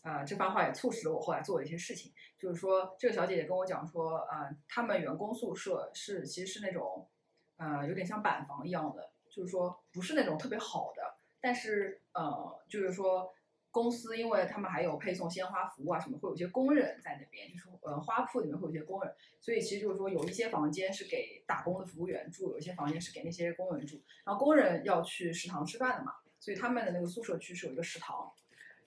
[0.02, 2.12] 呃，这番话也促使了我后来做了一些事情。
[2.38, 7.08] 就是说，这个小姐姐跟我讲说，呃，他们员工宿舍是其实是那种，
[7.56, 11.02] 呃，有点像板房一样的，就是说不是那种特别好的，
[11.40, 13.32] 但是呃，就是说。
[13.70, 24.02] 公司因为他们还有配送鲜花服务啊什么，会有一些工人在那边，就是呃花铺里面会有一些工人，所以其实就是说有一些房间是给打工的服务员住，有一些房间是给那些工人住。
[24.24, 28.30] 然后工人要去食堂吃饭的嘛，所以他们的那个宿舍区是有一个食堂。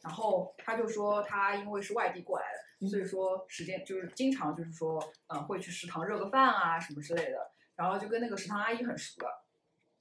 [0.02, 9.46] 然后他就说他因为是外地过来的，所以说时间就是经常就是说嗯会去食堂热个饭啊什么之类的，然后就跟那个食堂阿姨很熟了。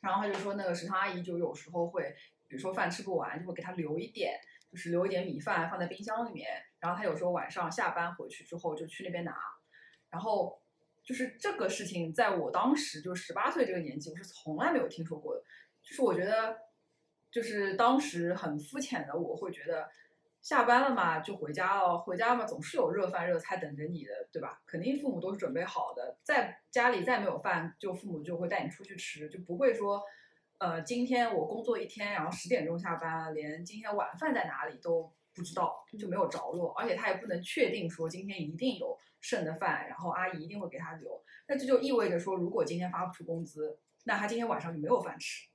[0.01, 2.15] 然后他就说那个食堂阿姨就有时候会，
[2.49, 4.41] 比如说饭吃不完就会给他留一点。
[4.71, 9.35] 就是留一点米饭放在冰箱里面，然后他有时候晚上下班回去之后就去那边拿，
[10.09, 10.63] 然后
[11.03, 15.43] 就是这个事情，在我当时就十八岁这个年纪，我是从来没有听说过的。
[15.83, 16.57] 就是我觉得，
[17.31, 19.89] 就是当时很肤浅的，我会觉得
[20.43, 24.61] 下班了嘛就回家了，回家嘛总是有热饭热菜等着你的，对吧？
[24.67, 30.03] 肯定父母都是准备好的，在家里再没有饭，就父母就会带你出去吃，就不会说。
[30.59, 41.25] 呃，今天我工作一天，然后十点钟下班，连今天晚饭在哪里都不知道，就没有着落，而且他也不能确定说今天一定有剩的饭，然后阿姨一定会给他留。
[41.49, 45.49] 那这就意味着说，如果今天发不出工资，那他今天晚上就没有饭吃，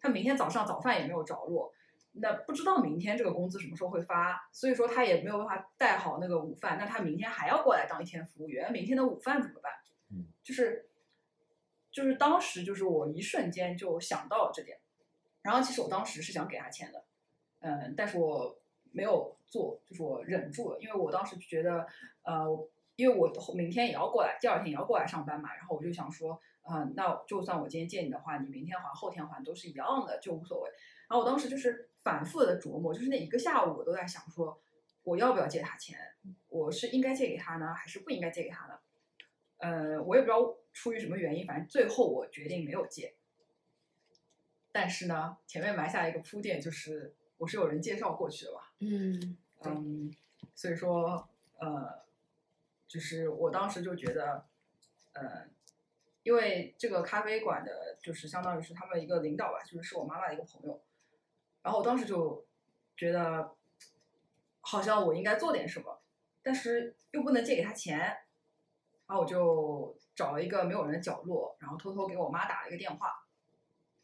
[0.00, 1.72] 他明天早上早饭也没有着落，
[2.12, 9.72] 那不知道明天这个工资什么时候会发，所以说他也没有办法带好那个午饭，那他明天还要过来当一天服务员，明天的午饭怎么办？
[10.12, 10.86] 嗯，就是。
[11.92, 14.78] 就是当时就是我一瞬间就想到了这点，
[15.42, 17.04] 然后其实我当时是想给他钱的，
[17.58, 18.56] 嗯，但是我
[18.92, 21.84] 没有做，就是我忍住了，因为我当时就觉得，
[22.22, 22.46] 呃，
[22.94, 30.70] 因为我明天也要过来，第二天也要过来上班嘛，然后我就想说，嗯、那就算我今天借你的话，你明天还后天还都是一样的，就无所谓。
[31.08, 34.60] 然后我当时就是反复的琢磨，就是那一个下午我都在想说，
[35.02, 35.98] 我要不要借他钱？
[36.48, 38.78] 我是应该借给他呢，还是不应该借给他呢？
[39.58, 43.14] 呃，我也不知道出于什么原因，反正最后我决定没有借。
[44.72, 50.14] 但是呢，前面埋下一个铺垫，就是我是有人介绍过去的吧，嗯嗯，
[50.54, 51.28] 所以说
[51.58, 52.04] 呃，
[52.86, 54.46] 就是我当时就觉得，
[55.12, 55.48] 呃，
[56.22, 60.80] 因为这个咖啡馆的，就是相当于是他们一个领导吧，就是是我妈妈的一个朋友，
[61.62, 62.44] 然后我当时就
[62.96, 63.54] 觉得，
[64.60, 66.00] 好像我应该做点什么，
[66.42, 73.26] 但是又不能借给他钱，然后我就找了一个没有人的角落，然后偷偷给我妈打了一个电话，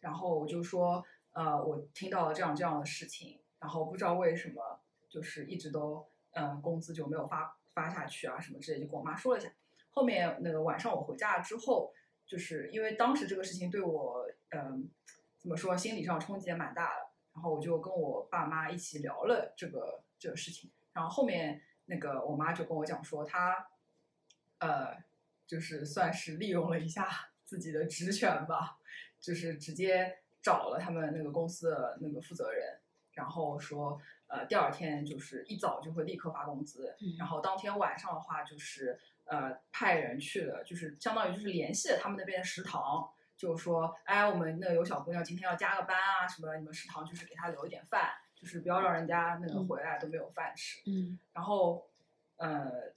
[0.01, 9.53] 然后我就说，呃，我听到了这样这样的事情，然后不知道为什么，就是一直都，呃，工资就没有发发下去啊，什么之类，就跟我妈说了一下。
[9.91, 11.93] 后面那个晚上我回家了之后，
[12.27, 14.91] 就是因为当时这个事情对我，嗯、
[15.39, 17.07] 怎么说，心理上冲击也蛮大的。
[17.33, 20.71] 然后我就跟我爸妈一起聊了这个这个事情。
[20.93, 23.69] 然后后面那个我妈就跟我讲说，她，
[24.59, 24.97] 呃，
[25.47, 27.07] 就是算是利用了一下
[27.45, 28.79] 自己的职权吧，
[29.21, 32.81] 就是直接找了他们那个公司的那个负责人，
[33.13, 50.81] 然后说，呃，第二天就是一早就会立刻发工资，嗯然后当天晚上的话就是呃派人去了，就是相当于就是联系了他们那边的食堂，就是说，哎，我们那有小姑娘今天要加个班啊，什么你们食堂就是给她留一点饭，就是不要让人家那个嗯回来都没有饭吃。
[50.87, 51.87] 嗯然后，
[52.37, 52.93] 呃，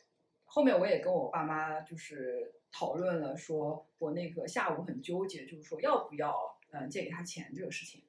[0.46, 8.04] 后面我也跟我爸妈就是讨论了，说我那个下午很纠结，就是说要不要嗯、呃借给他钱这个事情。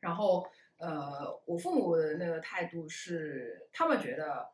[0.00, 4.50] 然后，呃，我父母的那个态度是，他们觉得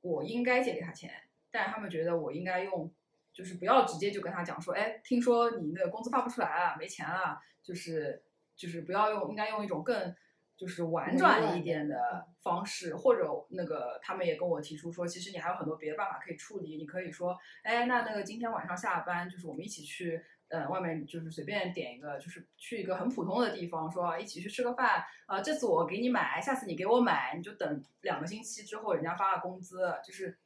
[0.00, 1.12] 我应该借给他钱，
[1.56, 2.92] 但是他们觉得我应该用，
[3.32, 8.22] 就是不要直接就跟他讲说，哎，听说你那个工资发不出来啊，没钱啊，就是
[8.54, 10.14] 就是不要用，应该用一种更
[10.54, 20.22] 就是婉转一点的方式，或者那个他们也跟我提出说，其实你还有很多别的办法可以处理，你可以说，哎，那那个今天晚上下班，就是我们一起去。
[20.48, 25.02] 呃，外面就是随便点一个，就是去一个很普通的地方，说一起去吃个饭。
[25.26, 29.92] 啊、这次我给你买，下次你给我买，你就等两个星期之后人家发了工资。
[30.04, 30.38] 就是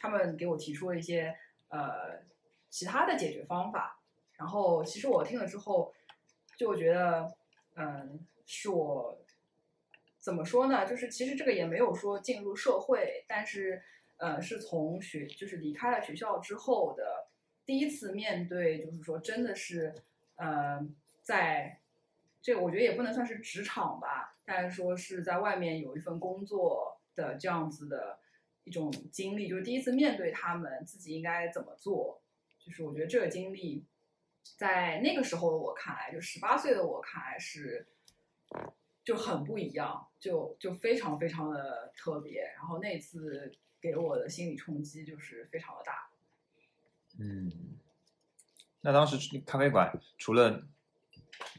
[0.00, 1.36] 他们给我提出了一些
[1.68, 2.22] 呃
[2.70, 4.00] 其他的解决方法。
[4.36, 5.92] 然后其实我听了之后，
[6.56, 7.34] 就觉得，
[7.74, 9.18] 嗯、是我
[10.18, 10.86] 怎么说呢？
[10.86, 13.82] 就是其实这个也没有说进入社会，但是
[14.18, 17.28] 呃，是从学就是离开了学校之后的
[17.66, 19.92] 第一次面对，就是说真的是，
[20.36, 20.86] 呃，
[21.22, 21.80] 在
[22.40, 28.20] 这我觉得也不能算是职场吧，但是说是在外面有一份工作的这样子的
[28.68, 32.20] 一种经历，就是第一次面对他们自己应该怎么做，
[32.58, 33.86] 就是我觉得这个经历，
[34.58, 37.88] 在那个时候的我看来，就十八岁的我看来是
[39.02, 46.10] 就很不一样，就就非常非常的特别，然后那次给我的心理冲击就是非常的大。
[47.18, 47.50] 嗯，
[48.82, 50.62] 那当时咖啡馆除了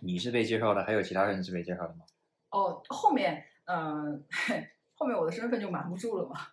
[0.01, 2.05] 你是被介绍的，还有其他人是被介绍的吗？
[2.51, 4.23] 哦，后面嗯、
[4.93, 6.49] 后面我的身份就瞒不住了嘛，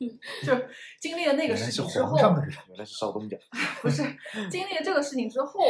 [0.46, 0.54] 就
[0.98, 2.50] 经历了那个事情之后，人。
[2.68, 3.36] 原来是少东家。
[3.82, 4.02] 不是
[4.50, 5.60] 经历了这个事情之后，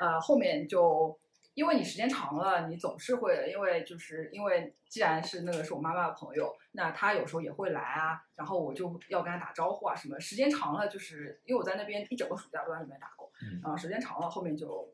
[0.00, 1.18] 呃，后面就
[1.54, 10.18] 因为你时间长了，你总是会，因为就是因为既然是那个是我妈妈的朋友，那她有时候也会来啊，然后我就要跟她打招呼啊什么。
[10.18, 14.92] 时间长了，就是因为我在那边一整个暑假都在那边打工，嗯然后时间长了，后面就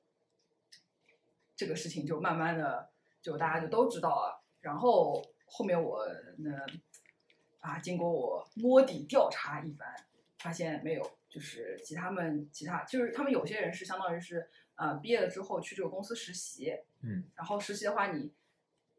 [1.54, 2.90] 这个事情就慢慢的
[3.22, 4.42] 就大家就都知道了。
[4.60, 6.06] 然后后面我
[6.38, 6.50] 呢
[7.60, 9.88] 啊，经过我摸底调查一番，
[10.38, 18.32] 发现没有，就是其他们其他就是他们有些人是相当于是呃毕业了之后去这个公司实习，嗯，然后实习的话你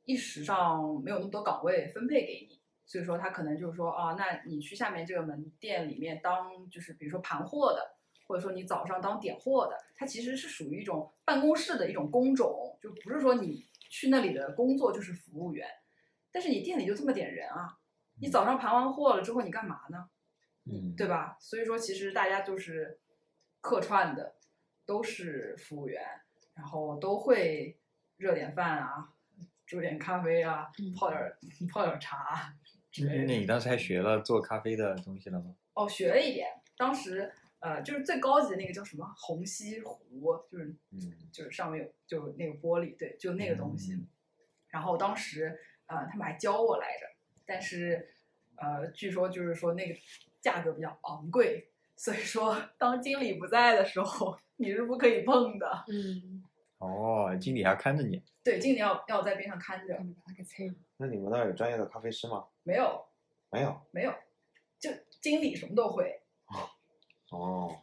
[0.05, 7.95] 一时上没有那么多岗位分配给你，所以说他可能就是说啊，那你去下面这个门店里面当就是比如说盘货的，
[8.27, 15.67] 或者说你早上当点货的，它其实是属于一种办公室的一种工种，就不是说你去那里的工作就是服务员，
[16.31, 17.77] 但是你店里就这么点人啊，
[18.21, 20.09] 你早上盘完货了之后你干嘛呢？
[20.65, 21.35] 嗯，对吧？
[21.39, 22.99] 所以说其实大家就是
[23.59, 24.35] 客串的，
[24.85, 26.01] 都是服务员，
[26.53, 27.79] 然后都会
[28.17, 29.11] 热点饭啊，
[29.65, 31.37] 煮点咖啡啊嗯，泡点儿
[31.73, 32.53] 泡点儿茶啊
[32.91, 33.33] 之类那的。
[33.33, 35.55] 你当时还学了做咖啡的东西了吗？
[35.73, 40.99] 哦，学了一点，当时呃就是最高级的那个叫什么虹吸壶，就是嗯，
[41.33, 43.93] 就是上面有就那个玻璃，对，就那个东西。
[43.93, 44.07] 嗯
[44.71, 47.05] 然后当时呃他们还教我来着，
[47.45, 48.09] 但是
[48.55, 49.99] 呃据说就是说那个
[50.39, 55.85] 价格比较昂贵，所以说当经理不在的时候你是不可以碰的。
[55.87, 56.43] 嗯，
[56.79, 58.21] 哦，经理还看着你。
[58.43, 59.99] 对，经理要要在边上看着。
[60.97, 62.45] 那你们那儿有专业的咖啡师吗？
[62.63, 63.05] 没有
[63.49, 63.81] 没有。
[63.91, 64.13] 没有，
[64.79, 66.21] 就经理什么都会，
[67.29, 67.75] 哦，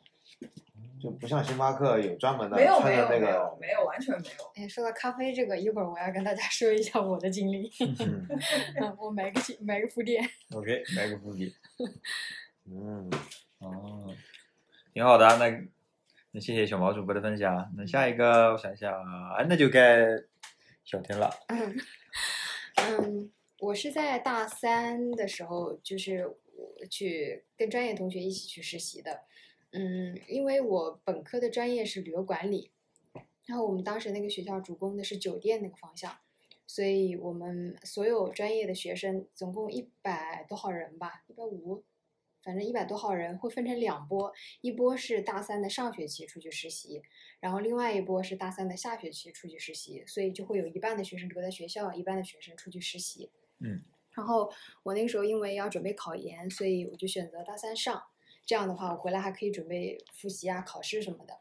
[1.00, 4.52] 就不像星巴克有专门的没有穿没有没有没有完全没有。
[4.54, 7.70] 哎，说到咖啡这个，一会儿我要跟大家说一下我的经历。
[8.98, 10.22] 我买个经买个副店。
[10.54, 11.50] OK，买个铺垫。
[12.70, 13.10] 嗯，
[13.58, 14.14] 哦，
[14.92, 15.68] 挺好的啊，那
[16.32, 17.72] 那谢谢小毛主播的分享。
[17.76, 20.06] 那下一个，我想想啊，那就该
[20.84, 21.30] 小天了。
[21.48, 21.76] 嗯，
[22.76, 23.30] 嗯，
[23.60, 29.22] 我是在大三的时候，就是我去跟专业同学一起去实习的。
[29.72, 32.70] 嗯，因为我本科的专业是旅游管理，
[33.46, 36.18] 然后我们当时那个学校主攻的是酒店那个方向，
[36.66, 41.84] 所以我们所有专业的学生总共一百多号人吧，一百五，
[42.42, 47.02] 反正一百多号人会分成两波，一波是大三的上学期出去实习，
[47.40, 53.30] 然后另外一波是大三的下学期出去实习，所以就会有一半的学生留在学校，一半的学生出去实习。
[53.60, 54.50] 嗯，然后
[54.82, 58.02] 我那个时候因为要准备考研，所以我就选择大三上，
[58.48, 61.38] 这样的话我回来还可以准备复习啊、考试什么的。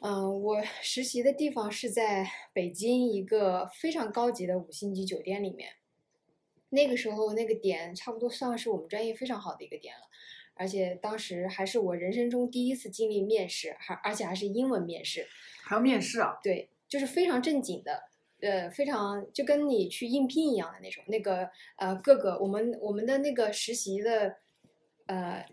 [0.00, 5.70] 嗯，我实习的地方是在北京一个非常高级的五星级酒店里面。
[6.68, 10.02] 那个时候那个点差不多算是我们专业非常好的一个点了，
[10.54, 15.26] 而且当时还是我人生中第一次经历面试，还而且还是英文面试。
[15.64, 16.38] 还要面试啊？
[16.44, 18.04] 对，就是非常正经的，
[18.40, 21.02] 呃，非常就跟你去应聘一样的那种。
[21.08, 24.36] 那个呃，各个我们我们的那个实习的，
[25.06, 25.44] 呃，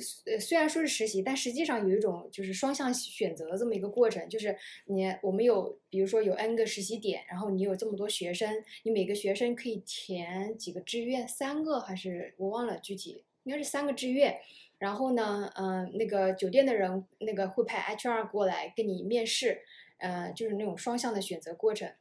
[0.00, 4.56] 虽虽然说是实习，但实际上有一种就是双向选择的这么一个过程，就是
[4.86, 14.38] 你我们有比如说有 N 个实习点，然后你有这么多学生，你每个学生可以填几个志愿，三个还是我忘了具体，应该是三个志愿。
[14.78, 19.62] 然后呢，嗯、那个酒店的人那个会派 HR 过来跟你面试，
[19.96, 21.92] 呃，就是那种双向的选择过程。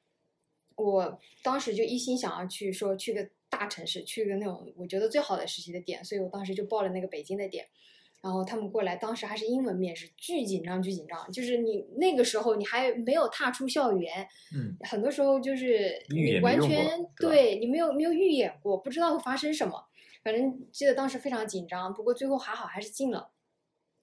[0.76, 7.68] 我当时就一心想要去说去个大城市，去个那种我觉得最好的实习的点，所以我当时就报了那个北京的点。
[8.20, 11.32] 然后他们过来，当时还是英文面试，巨紧张，巨紧张。
[11.32, 19.86] 就是你那个时候你还没有踏出校园，嗯，很多时候就是你完全对你没有没有预演过，不知道会发生什么。
[20.24, 23.30] 反正记得当时非常紧张，不过最后还好还是进了，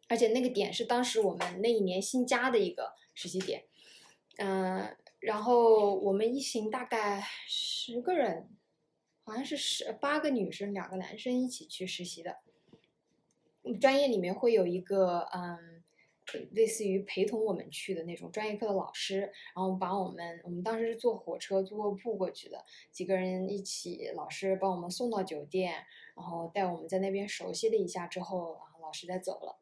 [0.09, 3.65] 而且那个点是当时我们那一年新加的一个实习点，
[4.39, 8.49] 嗯、然后我们一行大概十个人，
[9.25, 12.39] 好像是十八个女生，两个男生一起去实习的。
[13.81, 15.83] 专业里面会有一个嗯，
[16.53, 25.85] 类似于陪同我们去的那种专业课的老师，然后把我们我们当时是坐火车坐卧铺过去的，几个人一起，老师把我们送到酒店，
[26.15, 29.59] 然后带我们在那边熟悉了一下之后，然后老师再走了。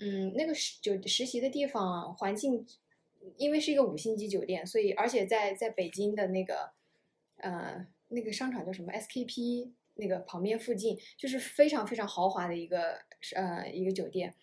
[0.00, 2.66] 嗯，那个实就实习的地方环境，
[3.36, 6.72] 因为是一个五星级酒店，所以而且在在北京的那个
[7.36, 12.98] 呃那个商场叫什么 SKP 那个旁边附近，就是非常非常豪华的一个
[13.34, 14.34] 呃一个酒店。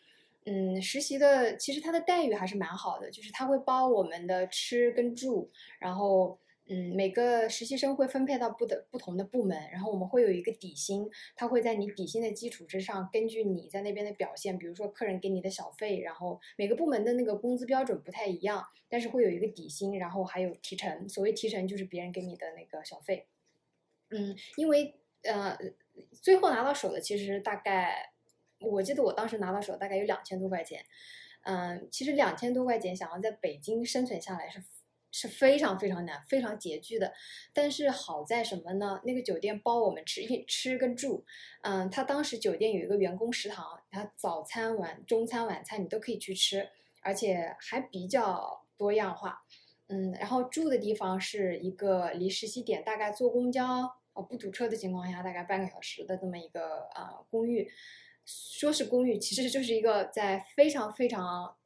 [0.46, 5.50] 嗯，实习的其实它的待遇还是蛮好的，就是他会包我们的吃跟住，
[5.80, 21.08] 然后嗯，每个实习生会分配到不的不同的部门，然后我们会有一个底薪，他会在你底薪的基础之上，根据你在那边的表现，比如说客人给你的小费，然后每个部门的那个工资标准不太一样，但是会有一个底薪，然后还有提成。
[21.08, 23.28] 所谓提成就是别人给你的那个小费。
[24.14, 25.58] 嗯，因为呃，
[26.22, 28.12] 最后拿到手的其实大概，
[28.60, 30.86] 我记得我当时拿到手大概有两千多块钱。
[31.46, 34.64] 嗯，其实两千多块钱想要在北京生存下来是
[35.12, 37.14] 是非常非常难、非常拮据的。
[37.54, 39.02] 但是好在什么呢？
[39.04, 41.26] 那个酒店包我们吃一吃跟住。
[41.62, 46.70] 嗯，他当时酒店有一个员工食堂，他早餐、晚中餐、晚餐你都可以去吃，
[47.02, 49.44] 而且还比较多样化。
[49.88, 57.70] 嗯，然后住的地方是一个离实习点大概坐公交呃不堵车的情况下大概半个小时的这么一个呃公寓。
[58.26, 61.58] 说是公寓，其实就是一个在非常非常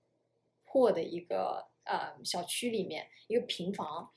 [0.63, 4.11] 破的一个呃小区里面一个平房，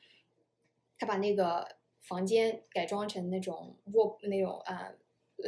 [0.96, 4.94] 他把那个房间改装成那种卧那种呃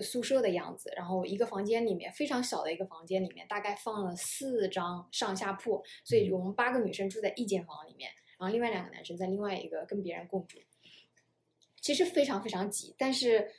[0.03, 10.59] 宿舍的样子，然后一个房间里面非常小的一个房间里面大概放了四张上下铺，所以我们八个女生住在一间房里面，然后另外两个男生在另外一个跟别人共住，
[11.83, 13.51] 其实非常非常挤，但是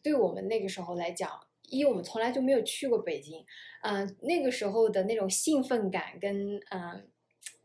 [0.00, 1.28] 对我们那个时候来讲。
[1.70, 3.42] 一，我们从来就没有去过北京，
[3.82, 7.08] 嗯、那个时候的那种兴奋感跟嗯、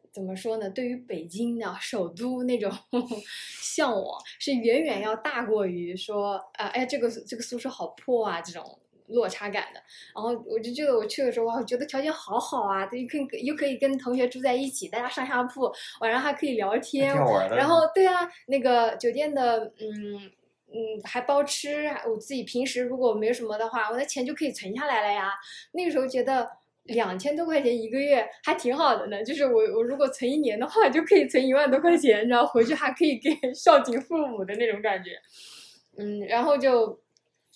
[0.10, 0.70] 怎么说呢？
[0.70, 2.72] 对于北京的首都那种
[3.62, 9.82] 向往，是远远要大过于说啊，哎，这个这个宿舍好破啊这种落差感的。
[10.15, 17.15] 然后我就记得我去的时候，哇，我觉得条件好好啊，又可以又可以跟同学住在一起，大家上下铺，晚上还可以聊天。
[17.56, 20.32] 然后对啊，那个酒店的嗯
[20.72, 25.34] 嗯还包吃，我自己平时如果没有什么的话，我的钱就可以存下来了呀。
[25.74, 26.50] 那个时候觉得
[26.84, 35.12] 两千多块钱一个月还挺好的呢，就是我我如果存一年的话，就可以存一万多块钱，然后回去还可以给 孝敬父母的那种感觉。
[35.98, 37.00] 嗯，然后就。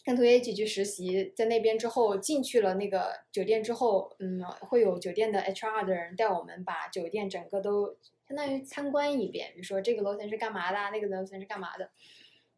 [0.04, 7.96] 跟同学一起去实习，在那边之后进去了那个酒店之后，嗯，会有酒店的 HR 的人带我们把酒店整个都
[8.28, 11.90] 相当于参观一遍，比如说这个楼层是干嘛的，那个楼层是干嘛的。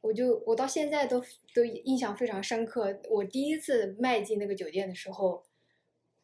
[0.01, 1.19] 我就我到现在都
[1.53, 2.99] 都印象非常深刻。
[3.09, 5.43] 我第一次迈进那个酒店的时候，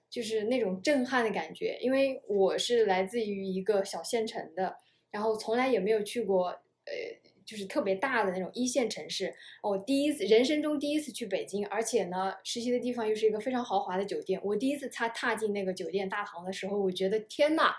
[0.09, 4.77] 就是那种震撼的感觉，因为我是来自于一个小县城的，
[5.09, 6.49] 然后从来也没有去过，
[6.85, 6.93] 呃，
[7.51, 9.33] 就是特别大的那种一线城市。
[9.61, 14.39] 我第一次人生中第一次去北京，而且呢，实习的地方又是一个非常豪华的酒店。
[14.41, 17.73] 我第一次踏踏进那个酒店大堂的时候，我觉得天呐，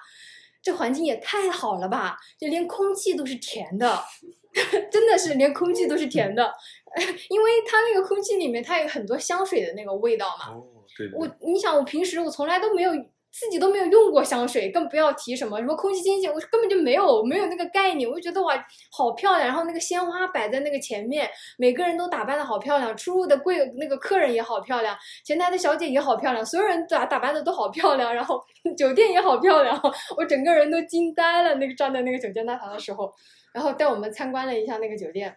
[0.62, 2.18] 这环境也太好了吧！
[2.38, 3.98] 就连空气都是甜的，
[4.92, 6.52] 真的是连空气都是甜的，
[7.30, 10.52] 因为它那个空气里面它有很多香水的那个味道嘛。
[10.52, 12.92] 哦，对对我你想，我平时我从来都没有
[13.32, 18.08] 自己都没有用过香水，更不要提什么什么空气清新，我根本就没有没有那个概念。
[18.08, 18.54] 我就觉得哇，
[18.90, 28.38] 好漂亮，然后那个鲜花摆在那个前面，每个人都打扮的好漂亮，出入的贵那个客人也好漂亮，前台的小姐也好漂亮，所有人打打扮的都好漂亮，然后
[28.76, 29.80] 酒店也好漂亮，
[30.16, 31.54] 我整个人都惊呆了。
[31.54, 33.10] 那个站在那个酒店大堂的时候，
[33.54, 35.34] 然后带我们参观了一下那个酒店。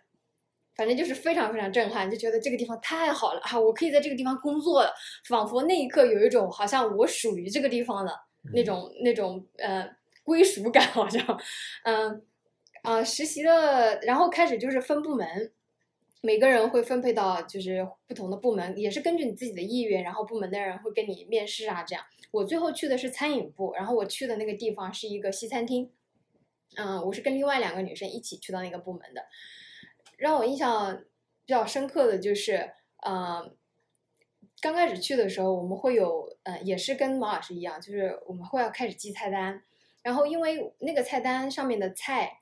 [0.75, 3.57] 反正就是非常非常震撼，就觉得这个地方太好了啊！
[3.57, 4.93] 我可以在这个地方工作了，
[5.27, 8.11] 仿佛那一刻有一种好像我属于这个地方的
[8.53, 9.89] 那种那种呃
[10.23, 11.39] 归属感，好像，
[11.83, 12.21] 嗯
[12.81, 15.51] 啊，实习的，然后开始就是分部门，
[16.21, 22.03] 每个人会分配到就是不同的部门，也是根据你自己的意愿，然后部门的人会跟你面试啊，这样。
[22.31, 25.89] 我最后去的是餐饮部，然后我去的那个地方是一个西餐厅，
[26.75, 29.25] 嗯，我是跟另外两个女生一起去到那个部门的。
[30.17, 30.97] 让我印象
[31.45, 32.71] 比较深刻的就是，
[33.03, 33.51] 呃，
[34.61, 39.61] 刚开始去的时候，我们会有，呃，也是跟毛老师一样，就是我们会要开始记菜单，
[40.01, 42.39] 然后因为那个菜单上面的菜，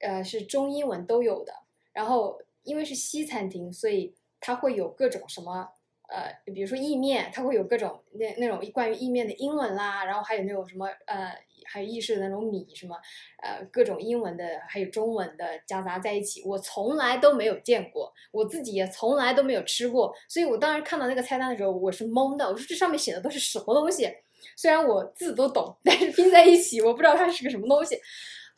[0.00, 1.52] 呃，是中英文都有的，
[1.92, 5.70] 然后因为是西餐厅，所以它会有各种什么，
[6.08, 11.34] 呃，比如说意面，它会有各种那那种关于意面的英文啦，然后还有那种什么，呃。
[11.72, 12.96] 还有意式的那种米什么，
[13.42, 24.10] 呃，各种英文的，还有中文的夹杂在一起，我从来都没有见过，我自己也从来都没有吃过，所以我当时看到那个菜单的时候，我是懵的，我说这上面写的都是什么东西？
[24.56, 27.96] 虽然我字都懂，但是拼在一起，我不知道它是个什么东西。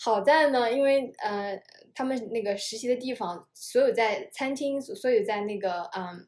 [0.01, 1.61] 好在呢，因为呃，
[1.95, 6.27] 他们那个实习的地方，所有在餐厅，所有在那个嗯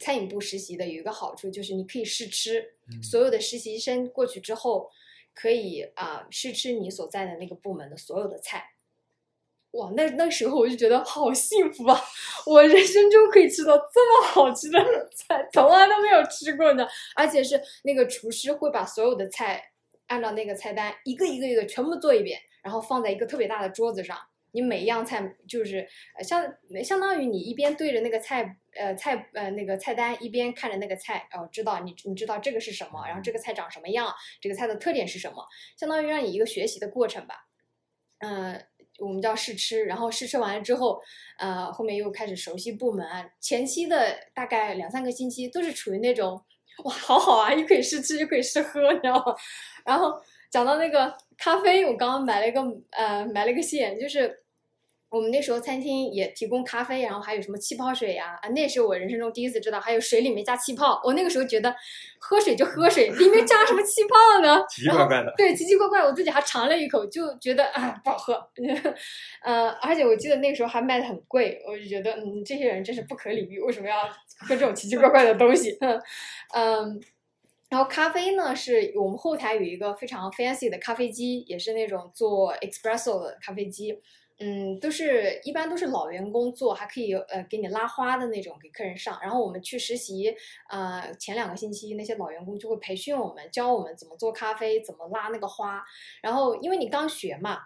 [0.00, 2.64] 餐饮部实习的，有一个好处就是你可以试吃，
[3.02, 4.88] 所有的实习生过去之后。
[5.36, 8.70] 可以啊，试吃你所在的那个部门的所有的菜，
[9.72, 12.00] 哇，那那时候我就觉得好幸福啊！
[12.46, 14.78] 我人生中可以吃到这么好吃的
[15.14, 16.88] 菜， 从来都没有吃过呢。
[17.14, 19.72] 而且是那个厨师会把所有的菜
[20.06, 24.16] 按照那个菜单一个一个一个全部做一遍，然后放在一个特别大的桌子上。
[24.52, 25.86] 你每一样菜就是
[26.22, 35.44] 相相当于你一边对着那个菜呃菜呃那个菜单，一边看着那个菜，哦，知道你你知道这个是什么，然后这个菜长什么样，这个菜的特点是什么，
[35.76, 37.46] 相当于让你一个学习的过程吧。
[38.20, 38.64] 嗯，
[38.98, 41.00] 我们叫试吃，然后试吃完了之后，
[41.38, 43.06] 呃，后面又开始熟悉部门。
[43.40, 46.42] 前期的大概两三个星期都是处于那种
[46.84, 49.34] 哇，好好啊，又可以试吃又可以试喝，你知道吗？
[49.84, 50.18] 然后
[50.50, 54.42] 讲到那个咖啡，我刚刚买了一个呃买了一个线，就是。
[55.08, 58.36] 我们那时候餐厅也提供咖啡，然后还有什么气泡水呀？
[58.42, 61.00] 啊，那是我人生中第一次知道还有水里面加气泡。
[61.04, 61.74] 我那个时候觉得
[62.18, 64.60] 喝水就喝水，里面加什么气泡呢？
[64.68, 65.32] 奇奇怪怪的。
[65.36, 66.00] 对，奇奇怪怪。
[66.00, 68.50] 我自己还尝了一口，就觉得啊不好喝。
[69.42, 73.96] 呃，而且我记得那个时候还卖的很贵，我就觉得嗯，这些人真是不可理喻，为什么要
[74.40, 75.78] 喝这种奇奇怪怪的东西？
[76.52, 77.00] 嗯，
[77.68, 84.00] 然后咖啡呢，是我们后台有一个非常 fancy 的咖啡机，也是那种做 espresso 的咖啡机。
[84.38, 89.18] 嗯，都是一般都是老员工做，还可以呃给你拉花的那种给客人上。
[89.22, 90.36] 然后我们去实习，
[90.68, 95.82] 呃前两个星期那些老员工就会培训我们，教我们怎么做咖啡，怎么拉那个花。
[96.20, 97.60] 然后因为你刚学嘛，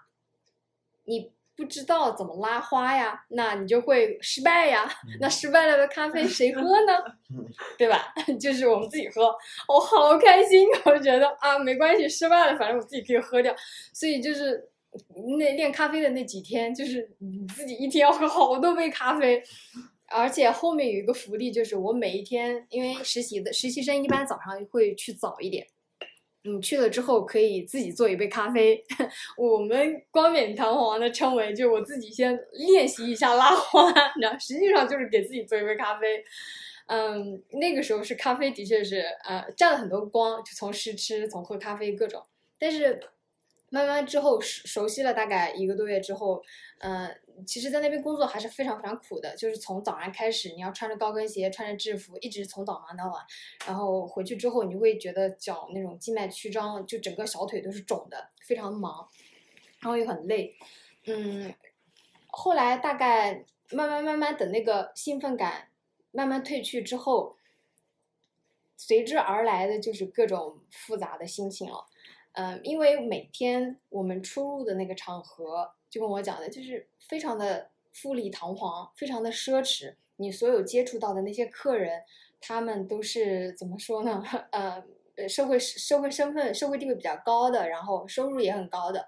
[1.04, 4.90] 你不知道怎么拉花呀，那你就会失败呀。
[5.20, 6.92] 那失败了的咖啡谁喝呢？
[7.76, 8.14] 对吧？
[8.40, 9.30] 就是我们自己喝，
[9.68, 13.54] 我好开心， 我觉得啊没关系，失败了反正我自己可以喝掉。
[13.92, 14.68] 所以就是。
[15.38, 19.40] 那练咖啡的那几天，就是你自己一天要喝好多杯咖啡，
[20.08, 25.64] 而且后面有一个福利，就是我每一天，因为实习的实习生一般早上会去早一点，
[26.42, 28.82] 你去了之后可以自己做一杯咖啡，
[29.36, 36.24] 我们冠冕堂皇的称为，就我自己先练习一下拉花，然后实际上就是给自己做一杯咖啡。
[36.86, 42.24] 嗯，那个时候是咖啡的确是呃占了很多光，就从试吃，从喝咖啡各种，
[42.58, 43.00] 但是。
[43.70, 46.42] 慢慢之后熟熟悉了大概一个多月之后，
[46.80, 47.08] 嗯，
[47.46, 53.24] 其实，在那边工作还是非常非常苦的，就是从早上开始，你要穿着高跟鞋，穿着制服，一直从早忙到晚，
[53.66, 59.08] 然后回去之后，你会觉得脚那种静脉曲张，就整个小腿都是肿的，非常忙，
[59.80, 60.56] 然后又很累，
[61.06, 61.54] 嗯，
[62.26, 65.68] 后来大概慢慢慢慢等那个兴奋感
[66.10, 67.36] 慢慢褪去之后，
[68.76, 71.86] 随之而来的就是各种复杂的心情了。
[72.40, 79.94] 嗯，因为每天我们出入的那个场合，就跟我讲的，就是非常的富丽堂皇，非常的奢侈。
[80.16, 82.02] 你所有接触到的那些客人，
[82.40, 84.24] 他们都是怎么说呢？
[84.52, 89.06] 呃，社会社会身份、社会地位比较高的，然后收入也很高的。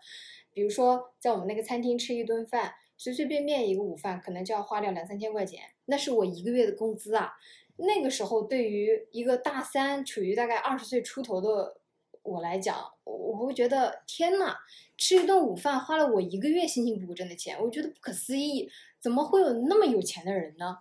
[0.53, 7.33] 比如说，在我们那个餐厅吃一顿饭，随随便便一个午饭，可能就要花掉两三千块钱，那是我一个月的工资啊。
[7.77, 11.79] 那个时候，对于一个大三，处于大概二十岁出头的。
[12.23, 14.57] 我来讲，我我会觉得天呐，
[14.97, 18.71] 吃一顿午饭花了我一个月辛辛苦苦挣的钱，我觉得不可思议，
[19.01, 20.79] 怎么会有那么有钱的人呢？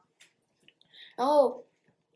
[1.16, 1.64] 然后，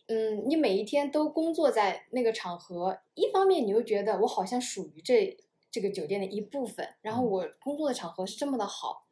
[0.07, 5.37] 嗯，你每一天都工作在那个场合，一方面你又觉得我好像属于这
[5.71, 9.05] 这个酒店的一部分，然后我工作的场合是这么的好，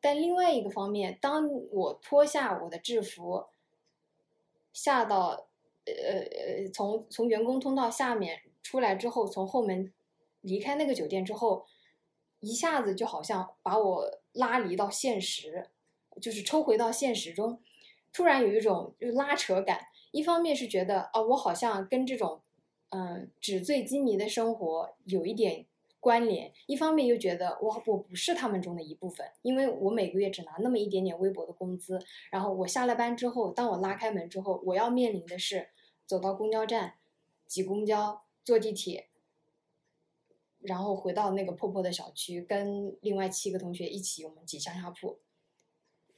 [0.00, 3.46] 但另外一个方面，当我脱下我的制服，
[4.72, 5.46] 下到
[5.86, 9.92] 呃呃从从员工通道下面出来之后，从后门
[10.40, 11.66] 离开那个酒店之后，
[12.40, 15.68] 一下子就好像把我拉离到现实，
[16.20, 17.60] 就是抽回到现实中，
[18.12, 19.86] 突然有一种就拉扯感。
[20.12, 22.40] 一方面是觉得啊，我好像跟这种
[22.88, 25.66] 嗯纸醉金迷的生活有一点
[26.00, 32.04] 关联；一方面又觉得我我不是他们中的一部分，因为我每个月只拿那么一点点微薄的工资。
[32.30, 35.68] 然后我下了班之后，当我拉开门之后，我要面临的是
[36.06, 36.94] 走到公交站、
[37.46, 39.08] 挤公交、坐地铁，
[40.60, 45.18] 然后回到那个破破的小区，跟另外七个同学一起我们挤上下铺，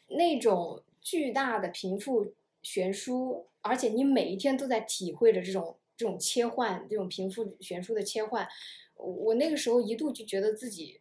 [0.09, 8.49] 那种巨大的贫富悬殊，而且你每一天都在体会着这种这种切换，这种贫富悬殊的切换。
[8.97, 11.01] 我那个时候一度就觉得自己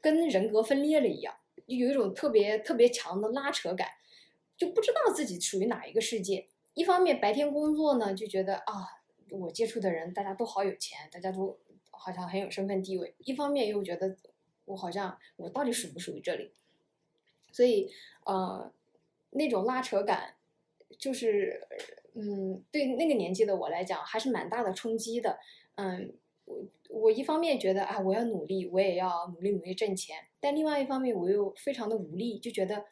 [0.00, 1.34] 跟人格分裂了一样，
[1.66, 3.88] 就有一种特别特别强的拉扯感，
[4.56, 6.46] 就不知道自己属于哪一个世界。
[6.74, 8.86] 一方面白天工作呢，就觉得啊，
[9.34, 11.58] 我接触的人大家都好有钱，大家都
[11.90, 14.16] 好像很有身份地位；一方面又觉得
[14.64, 16.52] 我好像我到底属不属于这里？
[17.52, 17.90] 所以
[18.24, 18.72] 呃，
[19.30, 20.34] 那种拉扯感，
[20.98, 21.66] 就是
[22.14, 25.38] 嗯，对那个年纪的我来讲，还是蛮大的冲击的。
[25.76, 26.14] 嗯，
[26.44, 32.86] 我我一方面觉得啊，我要努力，我也要努力努力挣钱，但另外一方面我又非常的无力，就觉得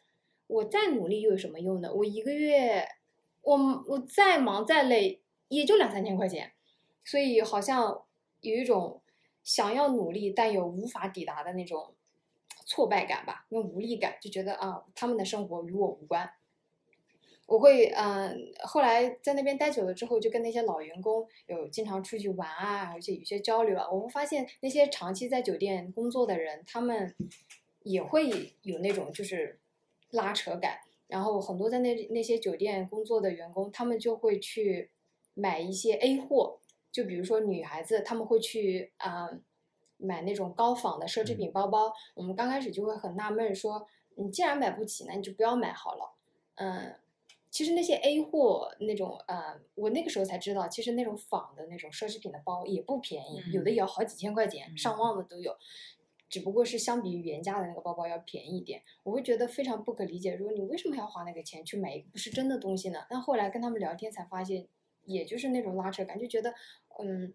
[0.47, 1.93] 我再努力又有什么用呢？
[1.93, 2.86] 我一个月，
[3.43, 5.21] 我我再忙再累，
[5.57, 6.53] 也就两三千块钱，
[7.05, 8.03] 所以好像
[8.40, 9.00] 有一种
[9.44, 11.94] 想要努力但又无法抵达的那种
[12.64, 16.30] 挫败感吧，那种无力感，就觉得啊，他们的生活与我无关。
[17.46, 27.14] 我会嗯，后来在那边待久了之后，就跟那些老员工有经常出去玩啊，而且有些交流啊，我会发现那些长期在酒店工作的人，他们
[27.82, 29.59] 也会有那种就是
[30.11, 30.78] 拉扯感。
[31.09, 34.88] 然后很多在那那些酒店工作的员工，他们就会去
[35.35, 36.61] 买一些 A 货，
[36.91, 39.28] 就比如说女孩子，她们会去啊、
[39.97, 41.93] 买那种高仿的奢侈品包包。
[42.14, 46.14] 我们刚开始就会很纳闷，说你既然买不起，那你就不要买好了。
[46.57, 46.95] 嗯，
[47.51, 55.57] 其实那些 A 货那种，呃，我那个时候才知道，其实那种仿的那种奢侈品的包也不便宜，有的也要好几千块钱，上万的都有。
[56.28, 63.05] 只不过是相比于原价的那个包包要便宜一点，我会觉得非常不可理解，说你为什么要花那个钱去买一个不是真的东西呢？
[63.11, 64.66] 但后来跟他们聊天才发现，
[65.05, 66.55] 也就是那种拉扯感，就觉得，
[66.98, 67.32] 嗯，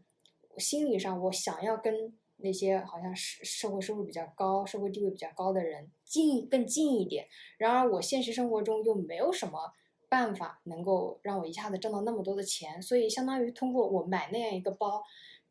[0.57, 9.73] 心理上我想要跟那些好像是社会收入比较高、社会地位比较高的人近更近一点，然而我现实生活中又没有什么
[10.09, 15.03] 办法能够让我一下子挣到那么多的钱，所以相当于通过我买那样一个包，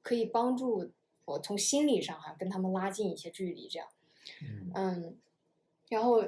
[0.03, 0.91] 可以帮助
[1.25, 3.89] 我从心理上哈、跟他们拉近一些距离，这样，
[4.43, 4.71] 嗯。
[4.75, 5.19] 嗯，
[5.89, 6.23] 然后，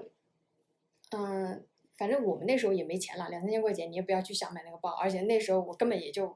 [1.11, 1.65] 嗯，
[1.99, 6.35] 反正我们那时候也没钱了，两三千块钱你也不要去想买那个包，而且那时候我根本也就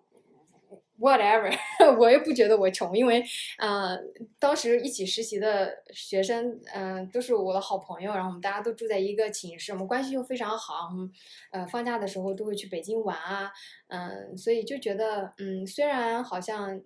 [0.98, 1.50] whatever，
[1.98, 3.24] 我也不觉得我穷，因为
[3.58, 3.96] 呃，
[4.38, 11.10] 当时一起实习的学生，嗯、都是我的好朋友，然后我们大家都住在一个寝室，我们关系又非常好，我们
[11.52, 13.52] 呃，放假的时候都会去北京玩啊，
[13.88, 16.82] 嗯、所以就觉得，嗯，虽然好像。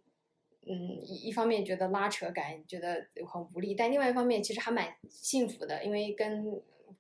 [0.69, 6.45] 嗯，一一方面觉得拉扯感，觉得很无力，但另外一方面其实还蛮幸福的，因为跟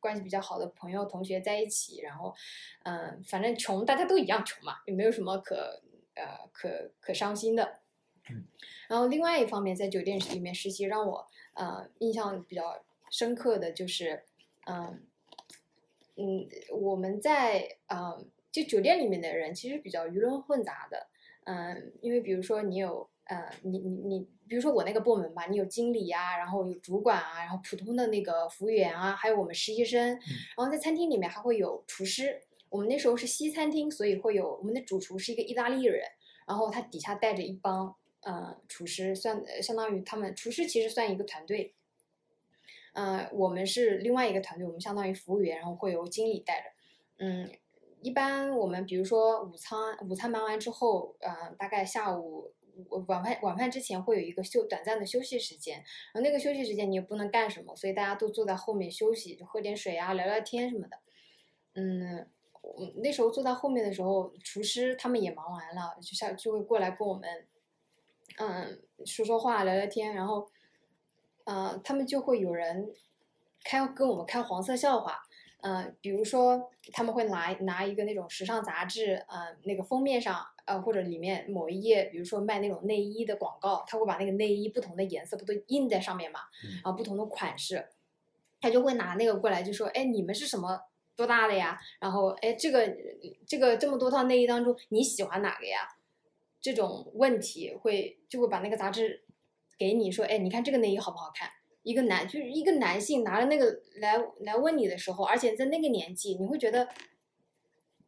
[0.01, 2.35] 关系比较好的朋友、同学在一起，然后，
[2.85, 5.83] 嗯、反正穷大家都一样穷嘛，也没有什么可
[6.15, 7.81] 呃可可伤心的。
[8.31, 8.47] 嗯
[8.89, 14.23] 然后另外一方面，在酒店里面实习，让我呃印象比较深刻的就是，
[14.67, 15.03] 嗯、
[16.15, 21.09] 嗯，我们在呃就酒店里面的人其实比较鱼龙混杂的，
[21.45, 30.09] 嗯，因为比如说你有呃，你你你，比如说我那个部门吧，你有经理啊，然后有主管啊，然后普通的那个服务员啊，还有我们实习生，
[30.57, 32.43] 然后在餐厅里面还会有厨师。
[32.69, 36.03] 我们那时候是西餐厅，所以会有我们的主厨是一个意大利人，
[36.47, 41.75] 然后他底下带着一帮呃厨师，算呃相当于他们厨师其实算一个团队。
[42.93, 46.67] 呃，我们是另外一个团队，我们相当于服务员，然后会由经理带着。
[47.19, 47.51] 嗯，
[48.01, 52.56] 一般我们比如说午餐，午餐忙完之后，呃，大概下午午
[53.07, 60.99] 晚饭晚饭之前会有一个休短暂的休息时间，然后那个休息时间你也不能干什么，所以大家都坐在后面休息，就喝点水啊，聊聊天什么的。
[61.75, 62.29] 嗯，
[62.63, 67.47] 我那时候坐在后面的时候，厨师他们也忙完了，就下就会过来跟我们
[68.39, 70.51] 嗯说说话聊聊天，然后
[71.45, 72.91] 呃他们就会有人
[73.65, 75.23] 开跟我们开黄色笑话。
[75.67, 87.85] 呃，比如说他们会拿拿一个那种时尚杂志，呃，那个封面上，呃，或者里面某一页，比如说卖那种内衣的广告，他会把那个内衣不同的颜色不都印在上面嘛，嗯然后不同的款式，
[88.61, 90.81] 他就会拿那个过来就说，哎，你们是什么
[91.17, 91.77] 多大的呀？
[91.99, 92.97] 然后，哎，这个
[93.45, 95.81] 这个这么多套内衣当中，你喜欢哪个呀？
[96.61, 99.25] 这种问题会就会把那个杂志
[99.77, 101.51] 给你说，哎，你看这个内衣好不好看？
[101.87, 106.89] 一个男就是一个男性拿着那个来来问你的时候，而且在那个年纪，你会觉得，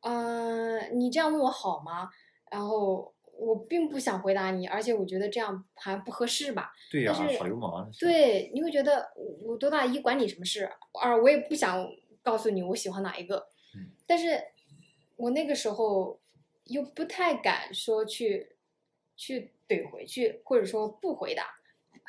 [0.00, 2.10] 嗯、你这样问我好吗？
[2.50, 6.72] 然后我并不想回答你，而且我觉得这样好像不合适吧。
[6.90, 7.12] 对呀！
[8.00, 10.68] 对，你会觉得我我多大一管你什么事？
[11.00, 11.88] 二我也不想
[12.20, 14.42] 告诉你我喜欢哪一个，嗯但是
[15.14, 16.18] 我那个时候
[16.64, 18.56] 又不太敢说去
[19.14, 21.57] 去怼回去，或者说不回答，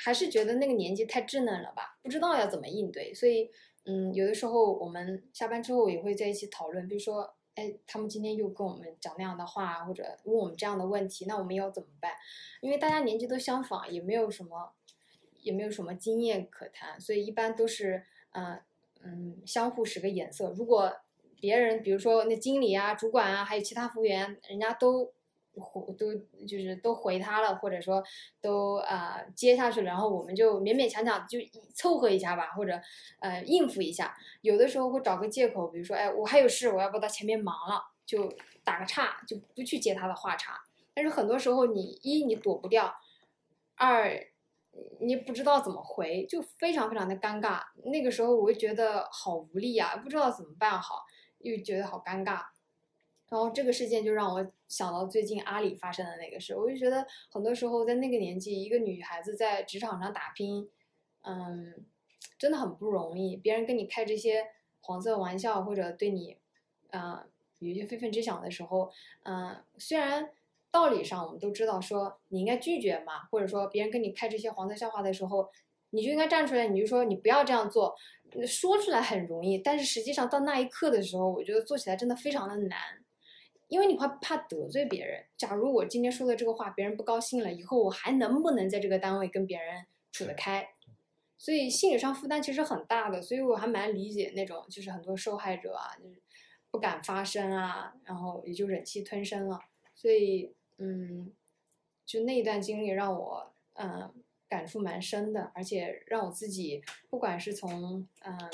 [0.04, 3.52] 还是觉得那个年纪太稚嫩了吧，不知道要怎么应对，所以
[3.86, 7.36] 嗯，有的时候我们下班之后也会在一起讨论，比如说。
[7.56, 12.14] 哎，他们今天又跟我们讲那样的话，或者问我们这样的问题，那我们要怎么办？
[12.62, 14.72] 因为大家年纪都相仿，也没有什么
[15.42, 18.62] 也没有什么经验可谈，所以一般都是呃
[19.04, 20.54] 嗯相互使个眼色。
[20.56, 20.96] 如果
[21.42, 25.12] 别人比如说那经理啊、主管啊，还有其他服务员，人家都
[25.60, 26.14] 回都
[26.46, 28.04] 就是都回他了，或者说
[28.42, 31.38] 都啊、接下去了，然后我们就勉勉强强就
[31.74, 32.80] 凑合一下吧，或者
[33.20, 34.16] 呃应付一下。
[34.42, 38.32] 有的时候会找个借口，比如说哎我还有事，我要不到前面忙了，就
[38.64, 40.60] 打个岔，就不去接他的话茬。
[40.94, 42.94] 但是很多时候你一你躲不掉，
[43.76, 44.12] 二
[45.00, 47.62] 你不知道怎么回，就非常非常的尴尬。
[47.86, 51.04] 那个时候我会觉得好无力啊，不知道怎么办好，
[51.40, 52.44] 又觉得好尴尬。
[53.30, 60.70] 然后这个事件就让我想到最近阿里发生的那个事，我就觉得很多时候在那个年纪，一个女孩子在职场上打拼，
[61.22, 61.86] 嗯，
[62.38, 63.38] 真的很不容易。
[63.38, 64.48] 别人跟你开这些
[64.82, 66.38] 黄色玩笑，或者对你，
[66.90, 67.24] 呃，
[67.60, 68.92] 有一些非分之想的时候，
[69.24, 70.30] 嗯、虽然
[70.72, 75.50] 道理上我们都知道说你应该拒绝嘛，或者说别人跟你开这些黄色笑话的时候，
[75.92, 77.96] 你就应该站出来，你就说你不要这样做。
[78.46, 82.80] 说出来很容易，但是实际上到那一刻的时候，我觉得做起来真的非常的难。
[83.70, 85.24] 因为你怕怕得罪别人。
[85.38, 90.68] 假如我今天说的这个话，别人不高兴了，以后我还能不能在这个单位跟别人处得开？
[91.38, 96.22] 所以心理上负担其实很大的，所以我还蛮理解那种就是很多受害者啊，就是
[96.70, 99.60] 不敢发声啊，然后也就忍气吞声了。
[99.96, 101.32] 所以，嗯，
[102.06, 104.12] 就那一段经历让我嗯
[104.50, 108.52] 感触蛮深的，而且让我自己不管是从嗯。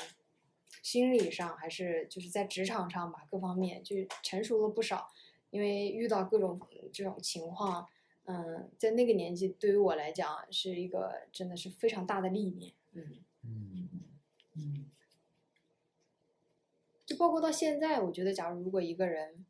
[0.85, 5.09] 心理上还是就是在职场上吧，各方面就成熟了不少。
[5.49, 6.61] 因为遇到各种
[6.93, 7.89] 这种情况，
[8.25, 13.89] 嗯，在那个年纪对于我来讲是一个真的是非常大的历练，嗯，嗯
[14.53, 14.85] 嗯
[17.03, 19.43] 就包括到现在，我觉得假如如果一个人，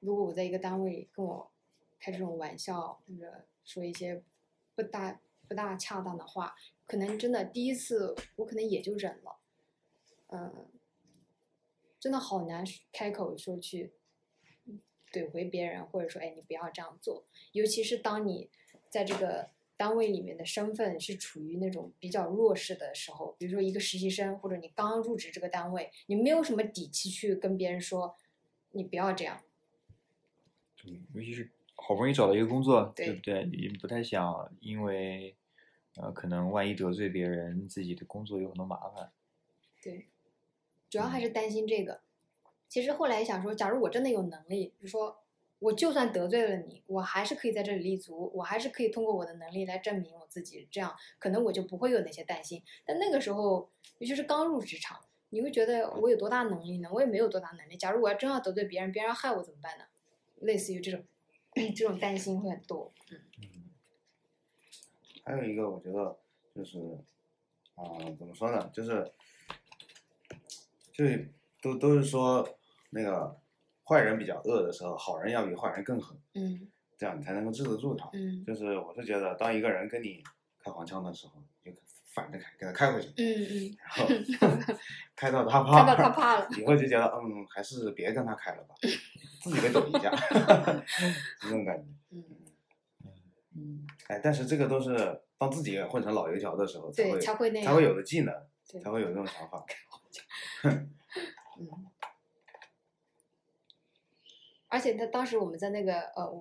[0.00, 1.48] 如果我在一个单位跟我
[2.00, 4.20] 开这种玩笑，或者说一些
[4.74, 9.38] 不大不大恰当的话，可能真的第一次我可能也就忍了，
[10.32, 10.66] 嗯。
[12.00, 13.92] 真的好难开口说去
[15.12, 17.24] 怼回别人，或者说，哎，你不要这样做。
[17.52, 18.48] 尤其是当你
[18.88, 28.16] 在这个单位里面的身份是处于那种比较弱势的时候，比如说一个实习生，或者你刚刚入职这个单位，你没有什么底气去跟别人说，
[28.70, 29.42] 你不要这样。
[30.76, 33.44] 对，尤其是好不容易找到一个工作，对不对？
[33.44, 35.36] 你不太想因为
[35.96, 39.10] 呃，可能万一得罪别人，自己的工作有很多麻烦。
[39.82, 40.06] 对，
[40.90, 42.02] 主要还是担心这个。
[42.68, 45.16] 其实后来想说，假如我真的有能力，比如说
[45.60, 52.62] 我就算得罪了你，我还是可以在这里立足，我还是可以通过我的能力来证明我自己，这样可能我就不会有那些担心。
[52.84, 56.90] 但那个时候，尤其是刚入职场，你会觉得我有多大能力呢？
[56.92, 57.76] 我也没有多大能力。
[57.76, 59.84] 假如我要真要得罪别人，别人要害我怎么办呢？
[60.40, 61.04] 类似于这种
[61.74, 62.92] 这种担心会很多。
[63.10, 63.70] 嗯
[65.22, 66.18] 还有一个我觉得
[66.54, 66.78] 就是，
[67.74, 67.84] 啊、
[68.18, 69.12] 怎么说呢，就是，
[70.92, 71.32] 就是
[71.62, 72.48] 都都是说
[72.90, 73.36] 那个
[73.84, 76.68] 坏人比较恶的时候，好人要比坏人更狠，嗯
[76.98, 78.08] 这样你才能够治得住他。
[78.12, 80.22] 嗯就是我是觉得，当一个人跟你
[80.62, 81.78] 开黄腔的时候，你就
[82.12, 83.76] 反着开，给他开回去，嗯嗯，
[84.38, 84.74] 然后
[85.16, 86.48] 开到他怕，开到他怕了。
[86.58, 88.74] 以后就觉得，嗯，还是别跟他开了吧，
[89.42, 90.10] 自己给抖一下，
[91.40, 91.84] 这种感觉。
[92.10, 92.24] 嗯
[93.56, 97.66] 嗯，哎，但是这个都是当自己混成老油条的时候才，会才会那样。
[97.68, 98.34] 才会有的技能，
[98.70, 99.64] 对才会有这种想法。
[100.64, 101.86] 嗯，
[104.68, 106.32] 而且他当时我们在那个呃，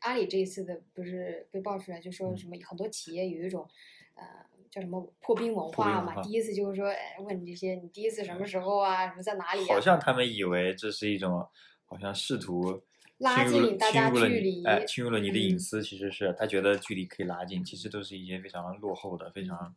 [0.00, 2.36] 阿里这一次的不是被爆出来，就说嗯。
[2.36, 3.68] 什么很多企业有一种
[4.14, 4.24] 呃
[4.70, 11.48] 叫什么破冰文化嘛，第一次就是说哎问你这些你第一次什么时候啊，什么在哪里呀、好像他们以为这是一种，
[11.86, 12.82] 好像试图
[13.18, 19.74] 拉近大家距离哎，侵入了你的隐嗯私，其实是他觉得距离可以拉近，其实都是一些非常落后的、非常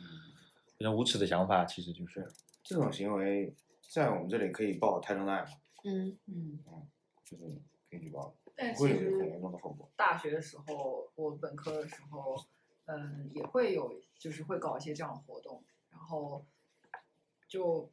[0.00, 0.32] 嗯。
[0.78, 2.28] 非常无耻的想法，其实就是
[2.72, 5.50] 这种行为在我们这里可以报泰政案嘛，
[5.84, 6.58] 嗯嗯，
[7.24, 7.44] 就是
[7.90, 9.90] 可以举报，但不会有很严重的后果。
[9.96, 12.36] 大学的时候，我本科的时候，
[12.86, 16.44] 嗯，也会有，就是会搞一些这样的活动，然后
[17.46, 17.90] 就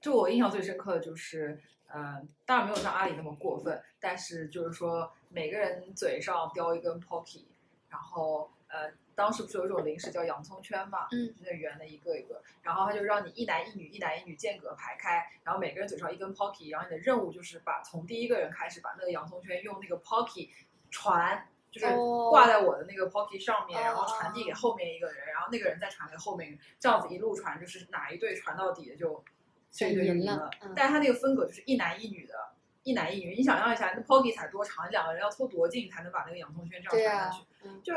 [0.00, 7.46] 就我印象最深刻的就是，嗯，当然没有像阿里那么过分，但是就是说每个人嘴上叼一根 Pocky，
[7.88, 20.50] 然后呃，当时不是有一种零食叫洋葱圈嘛，嗯，那圆的一个一个，然后他就让你一男一女，一男一女间隔排开，然后每个人嘴上一根 Pocky，然后你的任务就是把从第一个人开始把那个洋葱圈用那个 Pocky
[20.90, 21.48] 传。
[21.68, 29.22] 就是哦挂在我的那个 Pocky 上面，然后哦传递给后面一个人，然后那个人再传给后面一个人，这样子一路传，就是哪一队传到底的就
[29.70, 32.34] 这一队就赢赢了嗯但是他那个分隔就是一男一女的，
[32.82, 33.34] 一男一女。
[33.34, 37.92] 你想象一下，那 Pocky 才多长，两个人要凑多近才能把那个洋葱圈这样传下去？，嗯就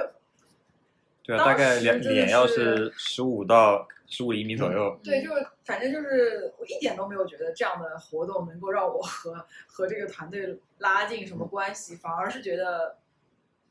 [1.30, 12.98] 对啊，大概脸脸要是是十五到十五厘米左右，对，就是反正就是我一点都没有觉得这样的活动能够让我和和这个团队拉近什么关系，反而是觉得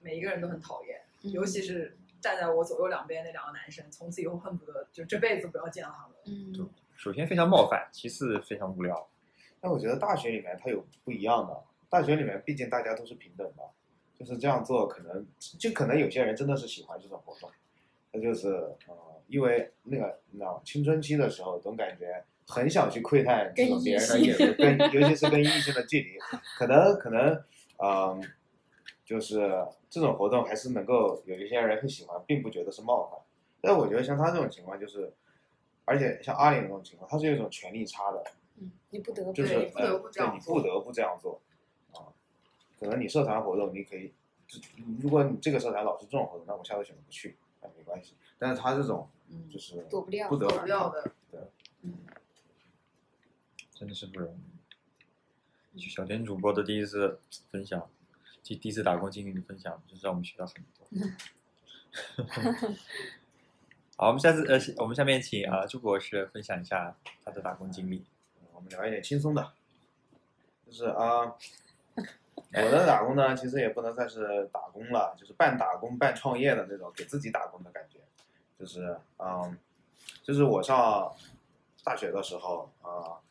[0.01, 6.17] 每一个人都很讨厌，嗯尤其是站在我左右两边那两个男生，从此以后恨不得就这辈子不要见到他们。
[6.27, 9.09] 嗯首先非常冒犯，其次非常无聊。
[9.61, 13.63] 但我觉得大学里面它有不一样的，大学里面毕竟大家都是平等的，
[14.19, 15.27] 就是这样做可能
[15.59, 17.51] 就可能有些人真的是喜欢这种活动，
[18.13, 18.49] 他就是
[18.87, 18.95] 呃，
[19.29, 26.19] 因为那个你知道青春期的时候总感觉很想去窥探这种别人的异眼跟尤其是跟异性的距离，
[26.59, 27.33] 可能可能
[27.77, 28.21] 嗯、呃
[29.05, 33.19] 就是这种活动还是能够有一些人会喜欢，并不觉得是冒犯。
[33.63, 35.11] 但我觉得像他这种情况就是，
[35.87, 38.23] 而且像阿里那种情况，他是有一种权力差的。
[38.59, 41.48] 嗯，你不得不就是你不得呃不这样对你做不得不这样做啊。
[42.79, 44.13] 可能你社团活动，你可以，
[45.01, 48.15] 如果你这个社团老是这种活动，那我下次选择不去，那没关系。
[48.39, 51.13] 但是他这种嗯就，是躲不掉不得躲不掉的。
[51.31, 51.41] 对，
[51.83, 51.99] 嗯，
[53.75, 54.33] 真的是不容
[55.75, 55.81] 易。
[55.81, 57.21] 小田主播的第一次
[57.51, 57.91] 分享，
[58.43, 60.87] 第第一次打工经历的分享，就是让我们学到很多。
[63.97, 68.05] 好，我们下次呃，我们下面请啊、朱博士分享一下他的打工经历。
[68.53, 69.53] 我们聊一点轻松的，
[70.67, 71.37] 就是啊。
[72.53, 77.99] 我的打工呢，其实也不能算是打工了，就是半打工半创业的那种，给自己打工的感觉。
[78.59, 79.57] 就是嗯，
[80.23, 81.15] 就是我上
[81.85, 83.23] 大学的时候啊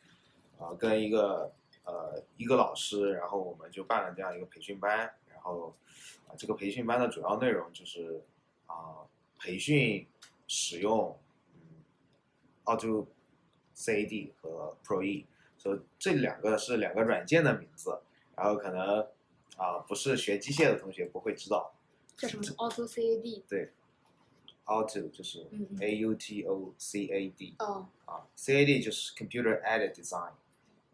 [0.59, 1.51] 啊、跟一个
[1.83, 4.97] 呃一个老师，然后我们就办了这样一个培训班，
[5.29, 5.75] 然后
[6.27, 8.23] 啊、这个培训班的主要内容就是
[8.65, 9.05] 啊、
[9.37, 10.07] 培训
[10.47, 11.17] 使用
[11.53, 11.59] 嗯
[12.65, 13.05] Auto
[13.75, 15.25] CAD 和 Pro E，
[15.57, 17.99] 所以这两个是两个软件的名字，
[18.37, 19.05] 然后可能
[19.57, 21.73] 啊、不是学机械的同学不会知道
[22.15, 23.41] 叫什么 Auto CAD？
[23.49, 23.71] 对
[24.65, 25.47] ，Auto 就是
[25.81, 30.33] A U T O C A D 哦，啊，CAD 就是 Computer Aided Design，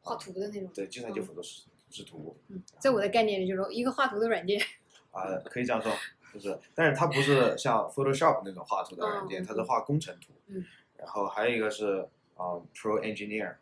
[0.01, 0.71] 画图的那种。
[0.73, 4.57] 对，计算机辅助制制图嗯，在我的概念里，就是一个画图的软件。
[5.11, 5.91] 啊、可以这样说，
[6.33, 10.31] 就是，但是它不是像 Photoshop 那种画图的软件，嗯它是画工程图。
[10.47, 10.65] 嗯。
[10.97, 13.55] 然后还有一个是啊、Pro Engineer，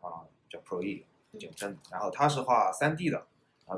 [0.00, 1.06] 啊、叫 Pro E
[1.38, 3.18] 简称，然后它是画三 D 的，
[3.66, 3.76] 啊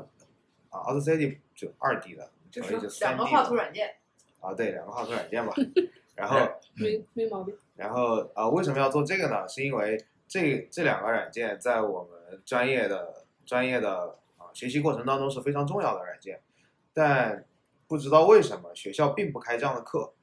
[0.69, 3.95] 啊 AutoCAD 就二 D 的，就 Pro E 是三个画图软件。
[4.39, 5.53] 啊，对，两个画图软件吧。
[6.15, 6.37] 然后
[6.75, 7.57] 没没毛病。
[7.75, 9.47] 然后啊、为什么要做这个呢？
[9.47, 16.41] 是因为这这两个软件在我们专业的专业的啊、学习过程当中是非常重要的软件，
[16.93, 17.45] 但
[17.87, 20.13] 不知道为什么学校并不开这样的课，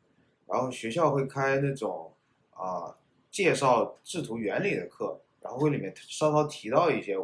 [0.47, 2.13] 然后学校会开那种
[2.53, 2.97] 啊、
[3.31, 7.17] 介绍制图原理的课，然后会里面稍稍提到一些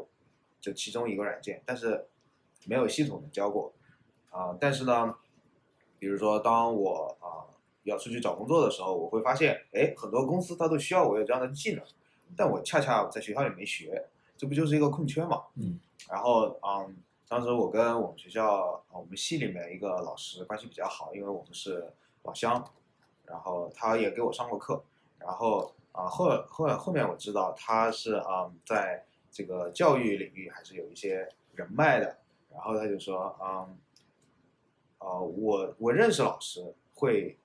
[0.60, 2.08] 就其中一个软件，但是
[2.66, 3.72] 没有系统的教过
[4.30, 5.14] 啊、但是呢，
[5.98, 7.48] 比如说当我啊、
[7.84, 11.84] 要出去找工作的时候，我会发现，哎，很多公司它都需要我有这样的技能，
[12.36, 14.06] 但我恰恰在学校里没学，
[14.36, 15.44] 这不就是一个空缺嘛？
[15.54, 15.80] 嗯。
[16.10, 16.96] 然后，嗯，
[17.26, 21.90] 当时我跟我们学校啊我们系里面一个老师关系比较好，因为我们是
[22.24, 22.62] 老乡，
[23.24, 24.84] 然后他也给我上过课，
[25.18, 32.18] 然后啊后后后面我知道他是啊、在这个教育领域还是有一些人脉的，
[32.52, 33.78] 然后他就说，嗯，
[34.98, 37.38] 啊、我我认识老师会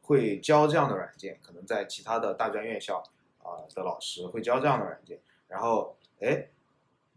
[0.00, 3.02] 会教这样的软件，可能在其他的大专院校
[3.42, 6.48] 啊、的老师会教这样的软件，然后哎，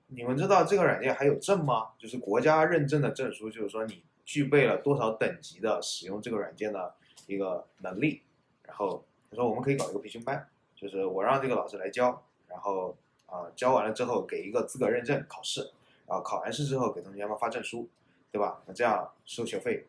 [0.08, 1.92] 你们知道这个软件还有证吗？
[1.98, 6.94] 就是国家认证的证书，就是说你具备了多少等级的使用这个软件的
[7.28, 8.24] 一个能力。
[8.64, 10.48] 然后他说我们可以搞一个培训班，
[10.82, 15.62] 就是我让这个老师来教，然后啊、教完了之后给一个资格认证考试，
[16.08, 17.88] 然后考完试之后给同学们发证书，
[18.32, 18.64] 对吧？
[18.66, 19.88] 那这样收学费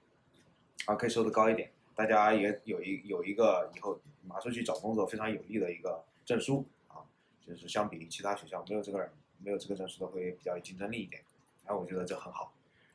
[0.84, 7.01] 啊可以收的高一点，大家也有一有一个以后拿出去找工作非常有利的一个证书啊，
[7.40, 11.24] 就是相比于其他学校没有这个没有这个证书的会比较有竞争力一点，
[11.64, 12.53] 然后我觉得这很好，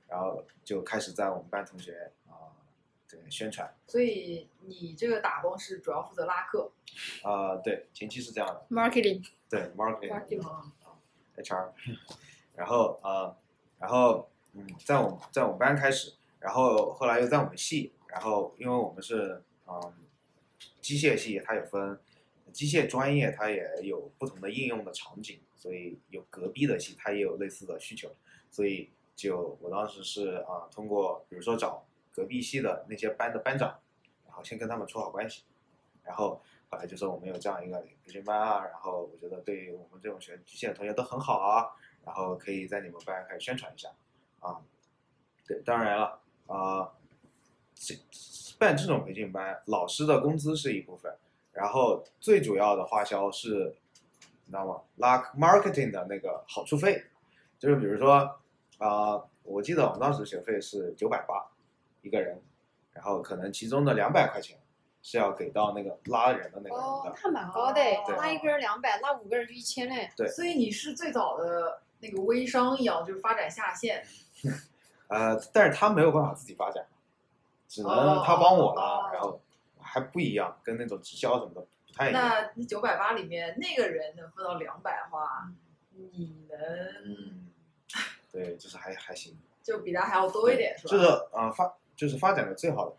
[0.08, 2.12] 然后就开始在我们班同学
[3.10, 6.72] 对宣传，所以你这个打工是主要负责拉客，
[7.24, 9.26] 啊对前期是这样的，marketing。
[9.50, 10.74] 对 marketing marketing 啊
[11.38, 11.72] HR，
[12.56, 13.38] 然后呃，
[13.80, 19.94] 然后嗯，在我们在我们班开始，然后后来又在我们系，然后因为我们是嗯
[20.82, 21.98] 机械系，它有分
[22.52, 28.14] 机械专业，它也有不同的应用的场景，所以有隔壁的系，它也有类似的需求，
[28.50, 31.86] 所以就我当时是啊、通过比如说找
[32.18, 33.80] 隔壁系的那些班的班长，
[34.26, 35.44] 然后先跟他们处好关系，
[36.04, 41.70] 然后后来就说我们有这样一个培训班啊，然后我觉得对于我们这种学机械的同学都很好啊，
[42.04, 43.90] 然后可以在你们班开始宣传一下
[44.40, 44.60] 啊。
[45.46, 46.92] 对，当然了啊，
[47.76, 47.94] 这
[48.58, 51.16] 办这种培训班，老师的工资是一部分，
[51.52, 53.76] 然后最主要的花销是，
[54.46, 54.82] 你知道吗？
[54.96, 57.06] 拉 marketing 的那个好处费，
[57.60, 58.40] 就是比如说
[58.80, 61.48] 啊、我记得我们当时学费是九百八
[62.08, 62.42] 一个人，
[62.94, 64.58] 然后可能其中的两百块钱
[65.04, 66.82] 是要给到那个拉人的那个人的。
[66.82, 70.10] 哦，那蛮高的诶拉一个人两百，拉五个人就一千嘞。
[70.16, 74.04] 对所以你是最早的那个微商一样，就是发展下线，
[75.08, 76.86] 呃，但是他没有办法自己发展，
[77.68, 79.40] 只能哦他帮我了，哦然后
[79.80, 82.22] 还不一样，跟那种直销什么的不太一样。
[82.22, 85.50] 那你九百八里面那个人能分到两百的话，
[85.92, 86.60] 你能
[87.06, 87.48] 嗯，
[88.32, 90.92] 对，就是还还行，就比他还要多一点，是吧？
[90.92, 92.96] 就是呃发就是发展的最好的。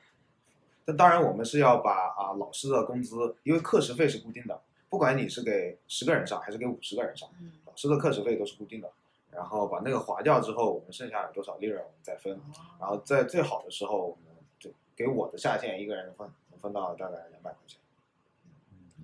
[0.84, 8.90] 但当然，我们是要把啊、老师的工资，因为课时费是固定的，不管你是给十个人上还是给五十个人上，嗯，老师的课时费都是固定的。
[9.30, 12.40] 然后把那个划掉之后，我们剩下有多少利润，我们再分。
[12.80, 17.78] 然后在最好的时候，我们就给我的下线一个人能分能分到大概两百块钱。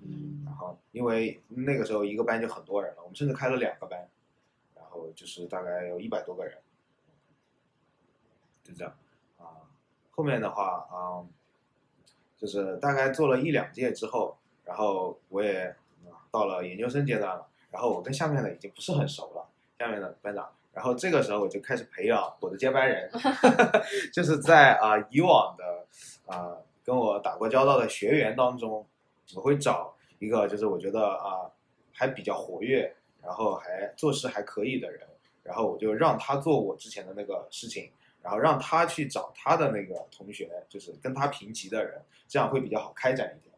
[0.03, 4.09] 嗯然后因为那个时候一个班就很多人了，我们甚至开了两个班，
[4.75, 6.57] 然后就是大概有一百多个人，
[8.63, 9.04] 就这样啊。
[10.15, 11.19] 后面的话啊、
[12.37, 15.65] 就是大概做了一两届之后，然后我也
[16.05, 19.45] 嗯到了研究生阶段了，然后我跟下面的已经不是很熟了，
[19.77, 20.49] 下面的班长。
[20.73, 23.09] 然后这个时候我就开始培养我的接班人，
[24.11, 25.85] 就是在啊、以往的
[26.25, 28.85] 啊、跟我打过交道的学员当中，
[29.35, 31.49] 我会找一个就是我觉得啊、
[31.93, 32.93] 还比较活跃，
[33.23, 35.01] 然后还做事还可以的人，
[35.43, 37.89] 然后我就让他做我之前的那个事情，
[38.25, 43.53] 然后让他去找他的那个同学，就是跟他平级的人，这样会比较好开展一点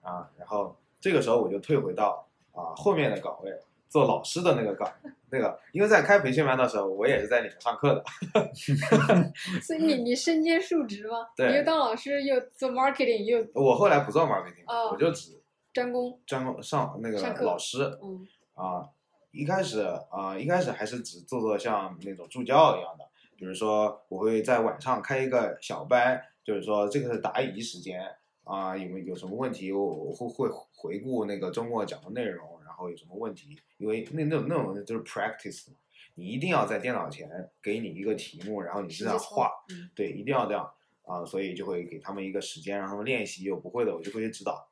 [0.00, 0.30] 啊。
[0.38, 3.52] 然后这个时候我就退回到啊后面的岗位，
[3.88, 4.88] 做老师的那个岗
[5.28, 7.94] 那个，因为在开培训班的时候，我也是在里面上课
[8.32, 8.52] 的，
[9.60, 11.26] 所以你你身兼数职吗？
[11.34, 15.42] 对你又当老师，又做 marketing，又我后来不做 marketing，、哦我就只
[15.72, 16.20] 专攻。
[16.26, 18.86] 专攻上那个老师，嗯啊，
[19.30, 23.08] 一开始啊，一开始还是只做做像那种助教一样的，
[23.42, 28.00] 比如说我会在晚上开一个小班，就是说这个是答疑时间
[28.44, 35.76] 啊，有没有有什么问题，我我会会回顾那个周末讲的内容，然后有什么问题，因为那那种那种就是 practice 嘛，
[36.14, 37.28] 你一定要在电脑前
[37.60, 39.90] 给你一个题目，然后你这样画，嗯。
[39.92, 40.72] 对，一定要这样
[41.04, 44.68] 啊，所以就会给他们一个时间让他们练习，有不会的我就会去指导。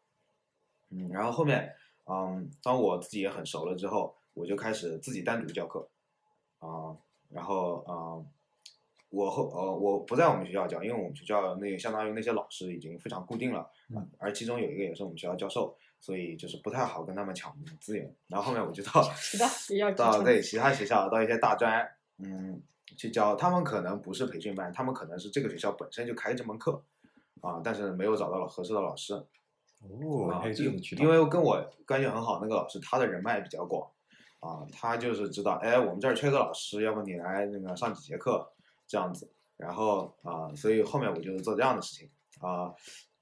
[0.90, 1.74] 嗯，然后后面，
[2.06, 5.88] 嗯，当我自己也很熟了之后，我就开始自己单独教课，
[6.60, 6.96] 啊、
[7.30, 8.22] 然后啊、
[9.10, 18.14] 我后呃我不在我们学校教，因为我们学校那相当于那些老师已经非常固定了，嗯而其中有一个也是我们学校教授，所以就是不太好跟他们抢资源。
[18.28, 21.86] 然后后面我就到 其他学校 到对其他学校，到一些大专，
[22.18, 22.62] 嗯，
[22.96, 23.34] 去教。
[23.34, 26.82] 他们可能不是培训班，他们可能是这个学校本身就开这门课，
[27.40, 29.14] 啊，但是没有找到了合适的老师。
[29.82, 33.90] 哦，啊，还有这因种渠道，因为跟我关系很好那个老师，他的人脉比较广，
[34.38, 38.46] 啊，他就是知道，哎，我们这儿缺个老师，要不你来那个上几节课，
[38.90, 39.30] 这样子。
[39.56, 42.10] 然后啊，所以后面我就是做这样的事情
[42.40, 42.74] 啊，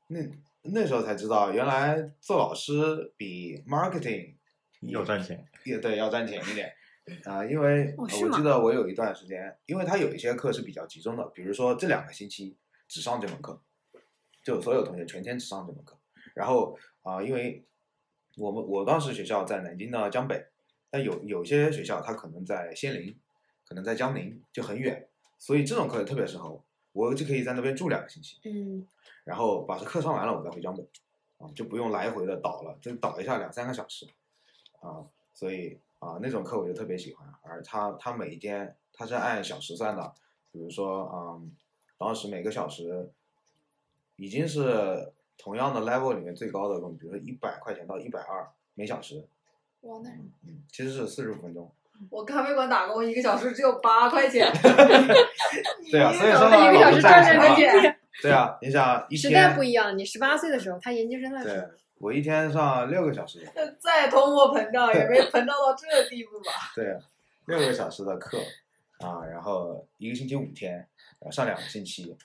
[0.06, 0.18] 那
[0.62, 4.34] 那时候才知道，原来做老师比 marketing
[4.80, 6.72] 要赚钱，也对要赚钱一点
[7.24, 12.56] 啊，因为、我记得我有一段时间，因为他有一些课是比较集中的，比如说这两个星期
[12.86, 13.60] 只上这门课，
[14.42, 15.98] 就所有同学全天只上这门课。
[16.34, 17.64] 然后啊、因为
[18.36, 20.46] 我们我当时学校在南京的江北，
[20.90, 23.18] 但有有些学校它可能在仙林，
[23.66, 25.07] 可能在江宁，就很远，
[25.38, 26.64] 所以这种课也特别适合我。
[26.92, 28.84] 我就可以在那边住两个星期，嗯
[29.22, 30.82] 然后把这课上完了，我再回江北，
[31.36, 34.08] 啊，就不用来回的倒了，就倒一下两三个小时，
[34.80, 40.12] 啊，所以啊那种课我就特别喜欢，而他他每一天他是按小时算的，
[40.50, 41.54] 比如说嗯，
[41.98, 43.12] 当时每个小时
[44.16, 49.28] 已经是同样的 level 里面最高的，比如说一百块钱到一百二每小时，
[49.82, 50.10] 哇，那
[50.42, 51.70] 嗯，其实是四十五分钟。
[52.10, 54.50] 我咖啡馆打工一个小时只有八块钱，
[55.90, 57.54] 对啊，所以说一个小时赚钱两块嘛。
[57.56, 59.96] 钱，对啊，你想一时代不，一样。
[59.96, 61.66] 你十八岁的时候，他研究生的时对候，
[61.98, 63.46] 我一天上六个小时，
[63.78, 66.72] 再通货膨胀也没膨胀到这地步吧？
[66.74, 66.96] 对，
[67.46, 68.38] 六个小时的课
[69.00, 70.74] 啊，然后一个星期五天，
[71.18, 72.16] 然后上两个星期，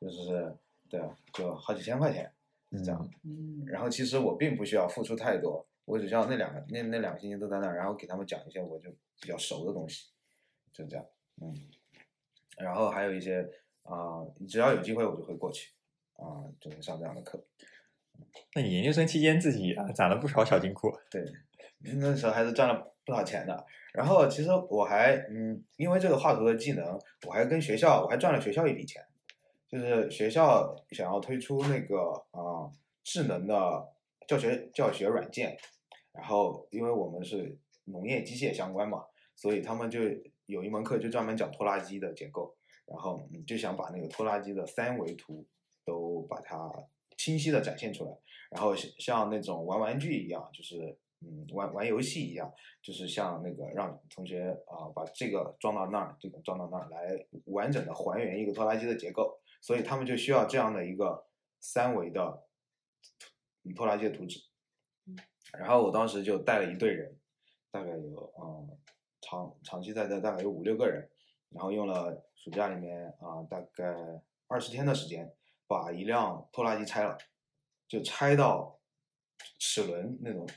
[0.00, 0.54] 就是
[0.88, 2.30] 对啊，就好几千块钱
[2.72, 3.08] 是这样。
[3.24, 8.90] 嗯，然后其实我并不需要付出太多，我只需要那两个那那两个星期都在那儿，然后给他们讲一些我就
[9.20, 10.10] 比较熟的东西，
[10.72, 11.06] 就这样，
[11.40, 11.54] 嗯。
[12.56, 13.48] 然后还有一些
[13.82, 15.72] 啊、只要有机会我就会过去
[16.14, 17.44] 啊、就会上这样的课。
[18.54, 21.24] 那你研究生期间自己啊攒了不少小金库，对，
[21.80, 23.66] 那时候还是赚了不少钱的。
[23.92, 29.04] 然后其实我还嗯，因为这个画图的技能，我还跟学校我还赚了学校一笔钱，
[29.68, 32.70] 就是学校想要推出那个啊、
[33.02, 33.92] 智能的
[34.28, 35.56] 教学教学软件，
[36.12, 39.04] 然后因为我们是农业机械相关嘛，
[39.34, 40.00] 所以他们就
[40.46, 42.56] 有一门课就专门讲拖拉机的结构，
[42.86, 45.46] 然后嗯就想把那个拖拉机的三维图
[45.84, 46.70] 都把它
[47.16, 48.10] 清晰的展现出来。
[48.50, 61.26] 然后像像那种玩玩具一样，就是嗯玩玩游戏一样，就是像那个让同学啊、把这个装到那儿，这个装到那儿来完整的还原一个拖拉机的结构，所以他们就需要这样的一个
[61.58, 62.44] 三维的
[63.64, 64.40] 嗯拖拉机的图纸。
[65.58, 67.16] 然后我当时就带了一队人，
[67.74, 68.78] 大概有嗯
[69.20, 71.10] 长长期在这大概有五六个人，
[71.50, 75.34] 然后用了暑假里面啊、大概二十天的时间，
[75.66, 77.18] 把一辆拖拉机拆了。
[77.86, 78.80] 就拆到
[79.58, 80.48] 齿轮那种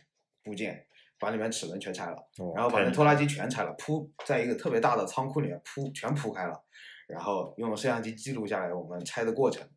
[0.43, 0.87] 部件，
[1.19, 6.63] 把里面齿轮全拆了，哦然后把那拖拉机全拆了，铺在一个特别大的仓库里面铺全铺开了，
[7.07, 9.69] 然后用摄像机记录下来我们拆的过程，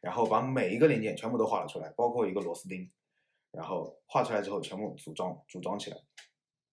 [0.00, 2.90] 然后把每一个零件全部都画了出来，包括一个螺丝钉，
[3.52, 5.98] 然后画出来之后全部组装组装起来，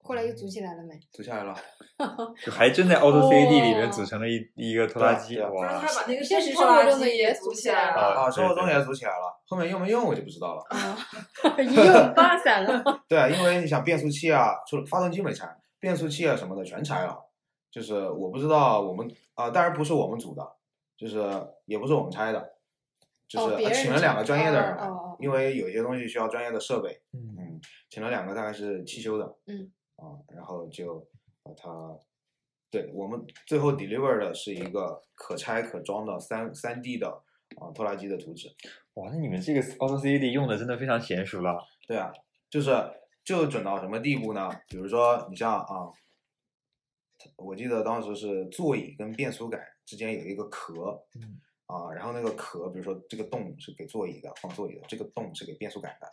[0.04, 1.00] 后来又组起来了没？
[1.12, 1.56] 组起来了。
[2.46, 5.48] 就还真在 Auto C A D 里面哦组成了一一个拖拉机，他！
[5.48, 10.64] 把那个现实拖拉生活中的机也组起来了啊，对对生活中也组起来了，后面用没用我就不知道了。
[10.70, 10.98] 啊，
[11.62, 12.84] 一用八散了。
[13.08, 15.48] 对啊，因为你想变速器啊，除了发动机没拆，
[15.80, 17.18] 变速器啊什么的全拆了。
[17.72, 20.48] 就是我不知道我们啊、当然不是我们组的，
[20.98, 21.24] 就是
[21.66, 22.54] 也不是我们拆的，
[23.28, 24.78] 就是、哦呃请了两个专业的人
[25.20, 31.08] 因为有些东西需要专业的设备，嗯，嗯，请了两个大概是汽修的，嗯，啊，然后就
[31.44, 31.98] 把它，
[32.70, 37.24] 对我们最后 deliver 的是一个可拆可装的三三 D 的
[37.58, 38.50] 啊拖拉机的图纸。
[38.96, 42.12] 哇，那你们这个 Auto CD 用的真的非常娴熟了，对啊，
[42.50, 42.72] 就是
[43.24, 44.50] 就准到什么地步呢？
[44.68, 45.92] 比如说你像啊，
[47.38, 56.08] 我记得当时是座椅跟变速杆之间有一个壳，嗯啊，然后那个壳，比如说这个洞是给座椅的，放座椅的，这个洞是给变速杆的，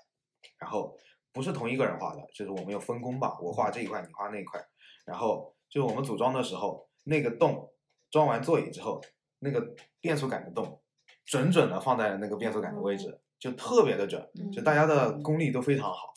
[0.58, 0.96] 然后
[1.32, 4.60] 不是同一个人画的，就是我们有分工吧，我画这一块，你画那一块，
[5.04, 7.72] 然后就是我们组装的时候，那个洞
[8.10, 9.00] 装完座椅之后，
[9.38, 10.80] 那个变速杆的洞
[11.24, 16.12] 准准的放在了那个变速杆的位置，就特别的准，就大家的功力都非常好。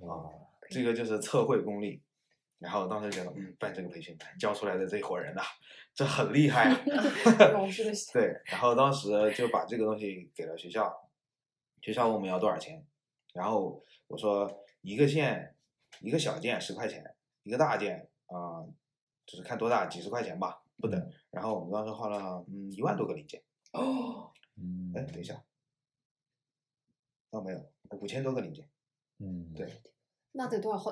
[0.00, 0.30] 啊，
[0.70, 2.02] 这个就是测绘功力。
[2.58, 5.42] 然后当时觉得，嗯，办这个培训班教出来的这伙人呐、
[5.96, 6.78] 这很厉害啊。
[8.14, 11.10] 对，然后当时就把这个东西给了学校，
[11.80, 12.86] 学校问我们要多少钱，
[13.34, 13.82] 然后
[14.12, 15.56] 我说一个件，
[16.02, 17.02] 一个小件十块钱，
[17.44, 18.60] 一个大件啊、
[19.24, 21.10] 就是看多大几十块钱吧，不等。
[21.30, 23.42] 然后我们当时花了嗯一万多个零件，
[23.72, 25.42] 哦，嗯，哎，等一下，
[27.30, 28.68] 哦没有，五千多个零件，
[29.18, 29.66] 嗯，对，
[30.32, 30.90] 那得多少好？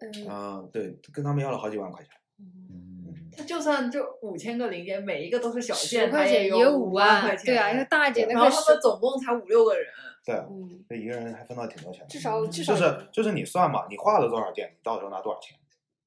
[0.00, 2.12] 嗯嗯、对，跟他们要了好几万块钱。
[2.38, 9.90] 嗯，他就算就五千个零件，每一个都是小件，十块钱也有五五万块钱，对啊，因为大姐那然后他们总共才五六个人，
[10.24, 12.08] 对啊，嗯，这一个人还分到挺多钱的。
[12.08, 15.58] 至少至少就是就是你算嘛，你画了多少件，你到时候拿多少钱？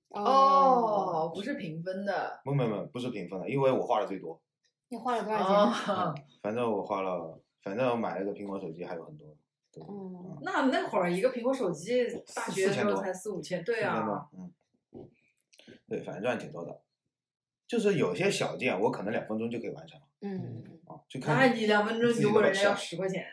[0.10, 4.42] 哦，不是平分的，不不不，不是平分的，因为我画的最多。
[4.88, 5.94] 你花了多少钱？
[5.94, 9.36] 哦， 反正我花了，反正我买了个苹果手机还有很多。
[9.74, 14.54] 对，嗯，那那会儿一个苹果手机，大学的时候才四五千，对啊，，嗯，
[15.90, 16.82] 对，反正赚挺多的。
[17.68, 23.26] 就是有些小件，我可能两分钟就可以完成了嗯，啊，就那看你两分钟自己如果人家要十块钱，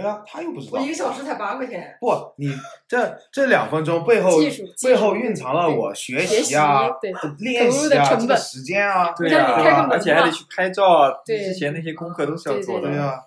[0.00, 0.88] 对啊，他又不知道我一。
[0.88, 2.52] 个小时才八块钱，不，你
[2.86, 4.30] 这这两分钟背后
[4.84, 12.88] 背后蕴藏了我学学习啊、对练习啊、这个时间啊，对啊而且还得去拍照啊，对之前那些功课都是要做的。
[12.88, 13.24] 对对啊，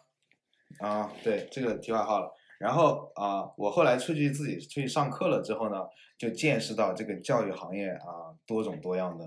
[0.80, 2.32] 啊，对，这个题外话了。
[2.58, 9.26] 然后啊，我后来出去自己出去上课了之后呢，就见识到这个教育行业啊多种多样的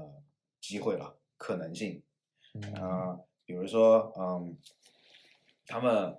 [0.61, 2.03] 机会了，可能性。
[2.55, 4.57] 嗯啊，比如说，嗯，
[5.67, 6.17] 他们，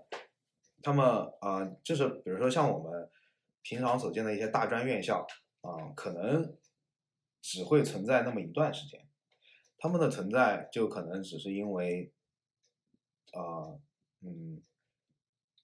[0.86, 1.04] 他们
[1.40, 3.10] 啊、就是比如说像我们
[3.64, 5.26] 平常所见的一些大专院校
[5.62, 6.56] 啊、可能
[7.42, 9.04] 只会存在那么一段时间，
[9.80, 12.14] 他们的存在就可能只是因为，
[13.34, 13.74] 啊、
[14.22, 14.62] 嗯，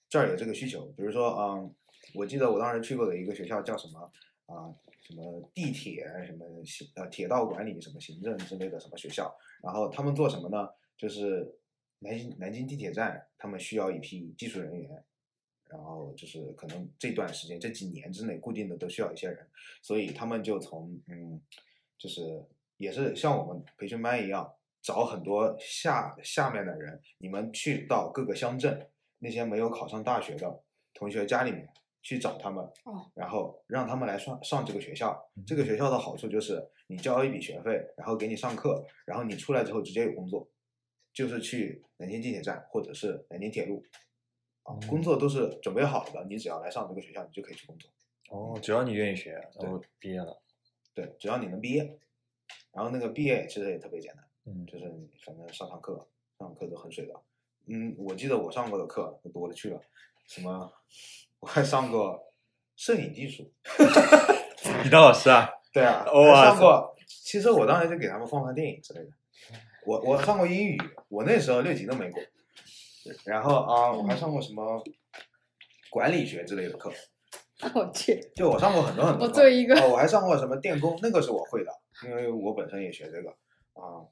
[0.10, 1.76] 这儿有这个需求，比如说，嗯，
[2.16, 4.12] 我记得我当时去过的一个学校叫什么
[4.48, 10.68] 啊、什么地铁什么行呃铁道管理什么行政之类的什么学校，然后他们做什么呢？
[10.98, 11.60] 就是
[12.00, 15.06] 南京南京地铁站，他们需要一批技术人员，
[15.72, 19.48] 然后就是可能这段时间这几年之内固定的都需要一些人，
[19.82, 21.42] 所以他们就从嗯，
[21.98, 22.44] 就是
[22.78, 30.64] 也是像我们培训班一样，找很多下下面的人，你们去到各个乡镇那些没有考上大学的
[30.94, 31.70] 同学家里面
[32.02, 35.32] 去找他们，哦然后让他们来上上这个学校。
[35.46, 40.50] 这个学校的好处就是你交一笔学费，然后给你上课，然后你出来之后直接有工作，
[41.14, 43.84] 就是去南京地铁站或者是南京铁路，
[44.64, 47.90] 啊，工作都是准备好的，你只要来上这个学校，你就可以去工作。
[48.30, 50.42] 哦，只要你愿意学，然后毕业了。
[50.94, 51.98] 对，只要你能毕业，
[52.72, 56.08] 然后那个毕业其实也特别简单，嗯，就是你反正上上课，
[56.38, 57.14] 上上课都很水的。
[57.68, 59.82] 嗯，我记得我上过的课都多了去了，
[60.26, 60.72] 什么
[61.40, 62.32] 我还上过
[62.76, 63.52] 摄影技术，
[64.84, 65.50] 你当老师啊？
[65.74, 66.96] 对啊，哇还上过。
[67.06, 69.12] 其实我当时就给他们放放电影之类的。
[69.86, 72.22] 我我上过英语，我那时候六级都没过。
[73.26, 74.84] 然后啊，我还上过什么
[75.90, 76.92] 管理学之类的课，
[77.76, 79.32] 我去，就我上过很多很多课。
[79.32, 81.72] 我作为一个哦，我还上过什么电工，那个是我会的，
[82.08, 83.30] 因为我本身也学这个
[83.74, 84.06] 啊。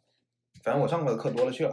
[0.64, 1.72] 反正我上过的课多了去了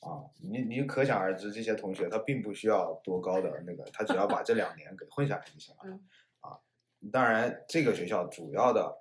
[0.00, 0.26] 啊。
[0.42, 5.82] 你你可想而知，这些同学他并不需要多高的那个，他只要把这两年给混下来就行了。
[5.84, 6.00] 嗯
[6.40, 6.58] 啊，
[7.12, 8.98] 当然这个学校主要的，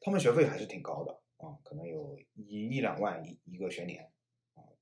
[0.00, 4.10] 他们学费还是挺高的啊，可能有一一两万一一个学年啊，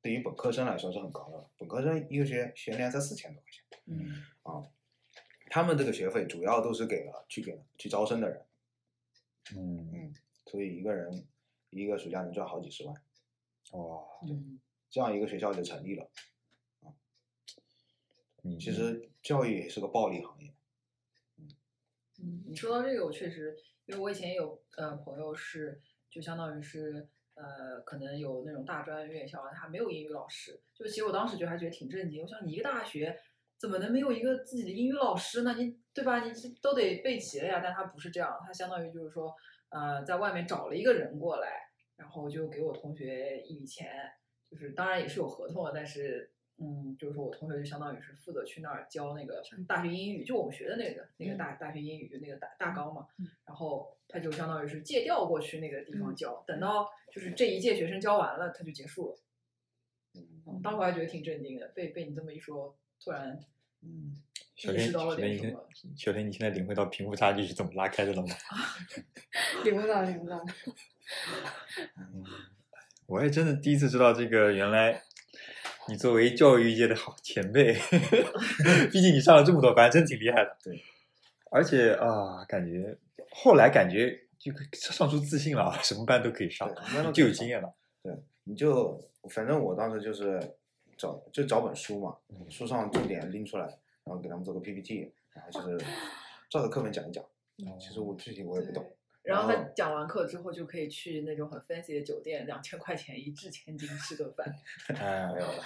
[0.07, 3.65] 对于本科生来说是很高的，本科生一个学学年才四千多块钱。
[3.87, 4.63] 嗯，啊
[5.51, 8.47] 他们这个学费主要都是给了去给去招生的人，
[9.57, 11.27] 嗯，嗯，所以一个人
[11.71, 12.95] 一个暑假能赚好几十万，
[13.73, 14.37] 哇，对
[14.89, 16.09] 这样一个学校就成立了。
[18.43, 20.55] 你其实教育也是个暴利行业，
[22.23, 30.61] 嗯，你说到这个，我确实，因为我以前有呃朋友是，就相当于是呃，可能有那种大专院校，他没有英语老师。
[30.75, 33.17] 就其实我当时觉得还觉得挺震惊，我想你一个大学
[33.57, 35.55] 怎么能没有一个自己的英语老师呢？
[35.57, 36.25] 你对吧？
[36.25, 37.61] 你这都得备齐了呀。
[37.63, 39.33] 但他不是这样，他相当于就是说，
[39.69, 43.93] 呃，在外面找了一个人过来，然后就给我同学一笔钱，
[44.51, 46.33] 就是当然也是有合同的，但是。
[46.59, 53.07] 嗯，就是说我同学就相当于是负责去那儿教那个大学英语，就我们学的那个那个大大学英语，就那个大大纲嘛。
[53.19, 59.17] 嗯然后他就相当于是借调过去那个地方嗯教，等到就是这一届学生教完了，他就结束了。
[60.63, 63.39] 当时我还觉得挺震惊的，被被你这么一说，突然
[63.83, 64.17] 嗯，
[64.55, 65.69] 小天，意识到了点什么。
[65.97, 68.35] 小天，你现在领会到贫富差距是怎么拉开的了吗？
[69.65, 70.43] 领悟到，领悟到。
[71.99, 72.25] 嗯
[73.07, 75.01] 我也真的第一次知道这个，原来
[75.89, 77.73] 你作为教育界的好前辈，
[78.91, 80.57] 毕竟你上了这么多班，真挺厉害的。
[80.63, 80.83] 对，
[81.51, 82.97] 而且啊，感觉
[83.31, 86.69] 后来感觉就上出自信了，啊，什么班都可以上
[87.13, 87.73] 就有经验了。
[88.03, 88.13] 对
[88.45, 89.01] 你就
[89.31, 90.41] 反正我当时就是
[90.97, 93.65] 找就找本书嘛，嗯书上重点拎出来，
[94.05, 95.85] 然后给他们做个 PPT，然后就是
[96.51, 97.25] 照着课本讲一讲。
[97.81, 98.85] 其实我具体我也不懂，
[99.27, 104.47] 然后他讲完课之后，就可以去那种很 fancy 的酒店，两千块钱一掷千金吃顿饭。
[104.97, 105.63] 哎没有了，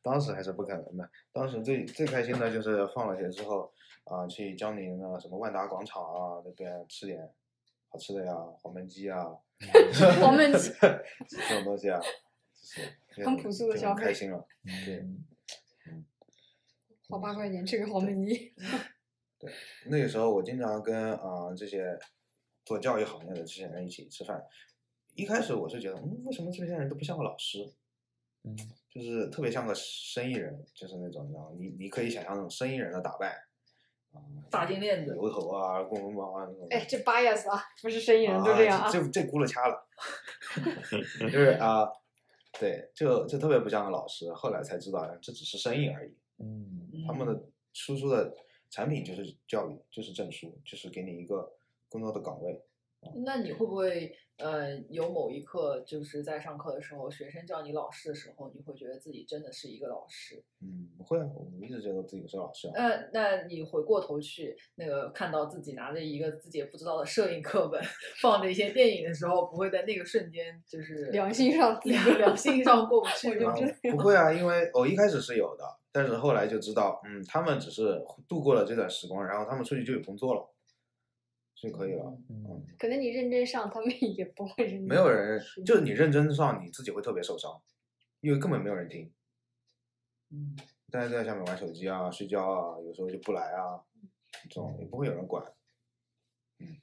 [0.00, 1.10] 当时还是不可能的。
[1.32, 3.72] 当时最最开心的就是放了学之后
[4.04, 7.28] 啊、去江宁啊什么万达广场啊那边吃点
[7.88, 9.24] 好吃的呀，黄焖鸡啊，
[10.20, 10.70] 黄焖鸡
[11.28, 12.00] 这种东西啊，
[13.10, 14.46] 就是很朴素的就消费开心了。
[14.86, 16.04] 对，嗯
[17.08, 18.54] 花八块钱吃个黄焖鸡，
[19.38, 19.50] 对
[19.86, 21.98] 那个时候我经常跟啊、这些
[22.68, 24.44] 做教育行业的这些人一起吃饭。
[25.14, 27.64] 一开始我是觉得，嗯，为什么这些人都不像个老师？
[28.44, 28.54] 嗯
[28.90, 31.56] 就是特别像个生意人，就是那种，你知道吗？
[31.58, 33.30] 你你可以想象那种生意人的打扮，
[34.12, 34.20] 啊、
[34.50, 36.66] 大金链子油头啊，公文包啊那种。
[36.70, 39.88] 哎，这 bias 啊，不是生意人就这样这这轱辘掐了，
[41.20, 41.88] 就是啊、
[42.60, 44.30] 对，就就特别不像个老师。
[44.34, 46.14] 后来才知道，这只是生意而已。
[46.38, 47.42] 嗯他们的
[47.72, 48.32] 输出的
[48.70, 51.57] 产品就是教育，就是证书，就是给你一个
[51.88, 52.64] 工作的岗位。
[53.24, 60.42] 那你会不会呃有某一刻就是在上课的时候，学生叫你老师的时候，你会觉得自己真的是一个老师？
[60.60, 62.72] 嗯，不会啊，我一直觉得自己是老师啊。
[62.74, 67.80] 那那你回过头去那个看到自己拿着一个自己也不知道的摄影课本，
[68.20, 73.52] 放着一些电影的时候，不会在那个瞬间就是良心上良良心上过不去吗？
[73.52, 73.54] 啊
[73.92, 80.44] 不会啊，因为我一开始是有的，但是后来就知道，嗯，他们只是度过了这段时光，然后他们出去就有工作了，
[81.60, 82.04] 就可以了。
[82.28, 84.82] 嗯，可能你认真上，他们也不会认真。
[84.82, 87.60] 没有人，就是你认真上，你自己会特别受伤，
[88.20, 89.12] 因为根本没有人听。
[90.30, 90.56] 嗯，
[90.90, 93.82] 大家在下面玩手机啊、睡觉啊，有时候就不来啊，
[94.48, 95.44] 这种也不会有人管。
[96.58, 96.76] 嗯，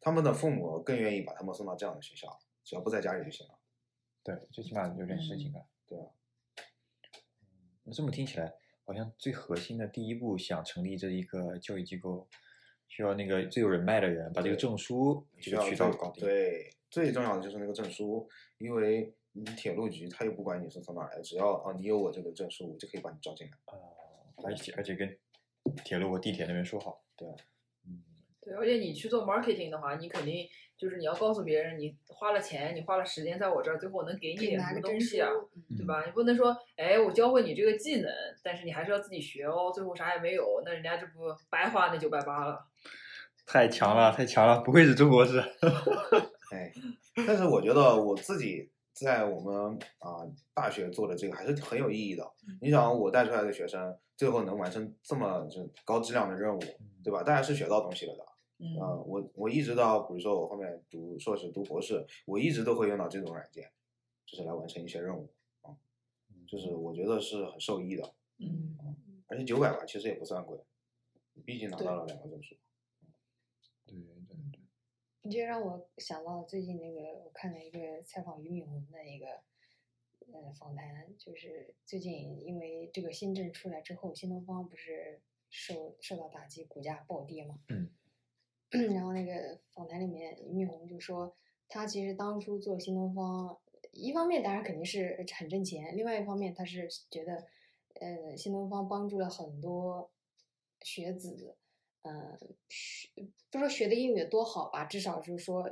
[0.00, 3.58] 他们的父母更愿意把他们送到这样的学校，只要不在家里就行了。
[4.22, 5.64] 对，最起码有点事情干。
[5.86, 6.06] 对啊，
[7.84, 8.52] 那这么听起来，
[8.84, 12.28] 好像最核心的第一步想成立这一个教育机构，
[12.88, 16.24] 需要那个最有人脉的人把这个证书这个渠道搞定。
[16.24, 18.28] 对，最重要的就是那个证书，
[18.58, 23.52] 因为你铁路局他又不管你是从哪儿来，只要啊你有我这个证书，我就可以把你招进来。
[23.66, 23.78] 呃，
[24.44, 25.16] 而且而且跟
[25.84, 27.04] 铁路和地铁那边说好。
[27.16, 27.28] 对
[28.48, 30.48] 对，而且你去做 marketing 的话，你肯定
[30.78, 35.28] 就是你要告诉别人，你花了钱，你花了时间在我这儿，最后能给你点什么东西啊，，
[35.70, 36.02] 嗯对吧？
[36.06, 38.10] 你不能说，哎，我教会你这个技能，
[38.42, 41.20] 但是你还是要自己学哦，最后啥也没有，那人家这不
[41.50, 42.64] 白花那九百八了。
[43.46, 45.38] 太强了，太强了，不愧是中国式。
[46.52, 46.72] 哎，
[47.26, 52.24] 但是我觉得我自己在我们啊、大学做的这个还是很有意义的。
[52.60, 56.60] 你想，我带出来的学生最后能完成这么就高质量的任务，
[57.02, 57.22] 对吧？
[57.22, 58.24] 大家是学到东西了的。
[58.60, 63.70] 嗯啊、我我一直到比如说我后面读硕士、读博士，我一直都会用到这种软件，
[64.26, 65.32] 就是来完成一些任务
[65.62, 65.78] 啊、
[66.44, 68.14] 就是我觉得是很受益的。
[68.38, 68.76] 嗯，
[69.28, 70.58] 而且九百吧，其实也不算贵，
[71.44, 72.56] 毕竟拿到了两个证书。
[73.86, 74.06] 对对
[74.50, 74.60] 对，
[75.22, 79.26] 你这让我想到最近那个，我看了一个采访俞敏洪的一个
[80.32, 87.60] 呃访谈，就是最近因为这个新政出来之后，新东方不是受受到打击，股价暴跌嘛。
[87.68, 87.90] 嗯。
[88.92, 91.34] 然后那个访谈里面，俞敏洪就说，
[91.68, 93.58] 他其实当初做新东方，
[93.92, 97.46] 一方面当然肯定是很挣钱，另外一方面他是觉得，
[98.00, 100.10] 呃，新东方帮助了很多
[100.82, 101.56] 学子，
[102.02, 102.38] 嗯，
[102.68, 103.08] 学
[103.50, 105.70] 不说学的英语多好吧，至少就是说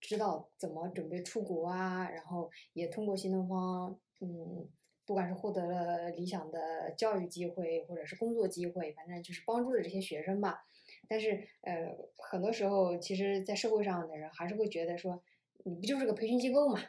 [0.00, 4.68] 知道怎么准备出国啊，然后也通过新东方，嗯，
[5.04, 10.64] 不管是获得了理想的教育机会或者是工作机会，反正就是帮助了这些学生吧。
[11.08, 15.22] 但是呃，很多时候其实，在社会上的人还是会觉得说，
[15.64, 16.80] 你不就是个培训机构嘛？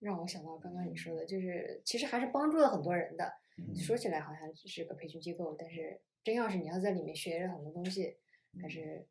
[0.00, 3.24] 让我想到刚刚你说的，就是其实还是帮助了很多人的。
[3.60, 8.16] 嗯说起来好像只是个培训机构，但是真要是你要在里面学了很多东西，
[8.62, 9.04] 还是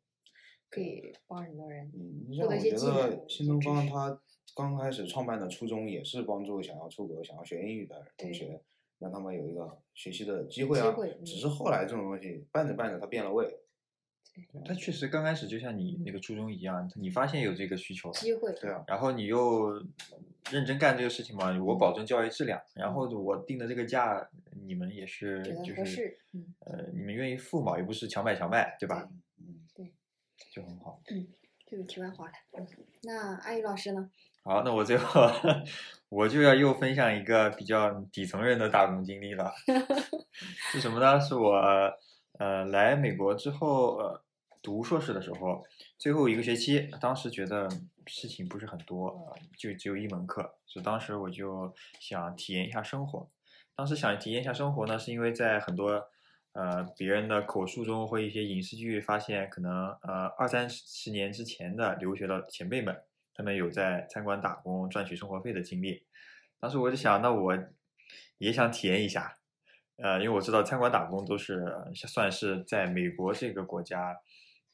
[0.70, 1.92] 可以帮很多人。
[2.40, 4.22] 获得一些技能得新东方他
[4.56, 8.62] 刚开始创办的初衷也是帮助想要出国、想要学英语的同学，
[8.98, 10.90] 让他们有一个学习的机会啊。
[10.90, 13.58] 机会嗯只是后来这种东西办着办着它变了味。
[14.64, 19.72] 它确实刚开始就像你那个初衷一样，你发现有这个需求，机会，对啊，然后你又
[20.52, 24.30] 认真干这个事情嘛，我保证教育质量，然后我定的这个价，
[24.64, 29.10] 你们也是觉得就是合适，嗯，呃，你们愿意付嘛，又不是强买强卖，对吧？
[29.40, 29.92] 嗯，对
[30.52, 31.02] 就很好。
[31.10, 31.26] 嗯
[31.66, 32.32] 这个题外话了。
[32.52, 32.66] 嗯
[33.02, 34.08] 那阿宇老师呢？
[34.42, 35.30] 好，那我最后
[36.08, 39.52] 我就要又分享一个比较底层人的打工经历了。
[40.72, 41.20] 是什么呢？
[41.20, 41.54] 是我
[42.38, 44.22] 呃来美国之后呃
[44.62, 45.64] 读硕士的时候，
[45.98, 47.68] 最后一个学期，当时觉得
[48.06, 53.28] 事情不是很多，就只有一门课，所以当时我就想体验一下生活。
[53.76, 56.08] 当时想体验一下生活呢，是因为在很多
[56.52, 62.96] 呃别人的口述中或一些影视剧发现，可能呃二三十年之前的留学的前辈们，
[63.38, 66.04] 他们有在餐馆打工赚取生活费的经历。
[66.58, 67.56] 当时我就想，那我
[68.38, 69.36] 也想体验一下，
[69.96, 74.16] 呃，因为我知道餐馆打工都是呃算是在美国这个国家，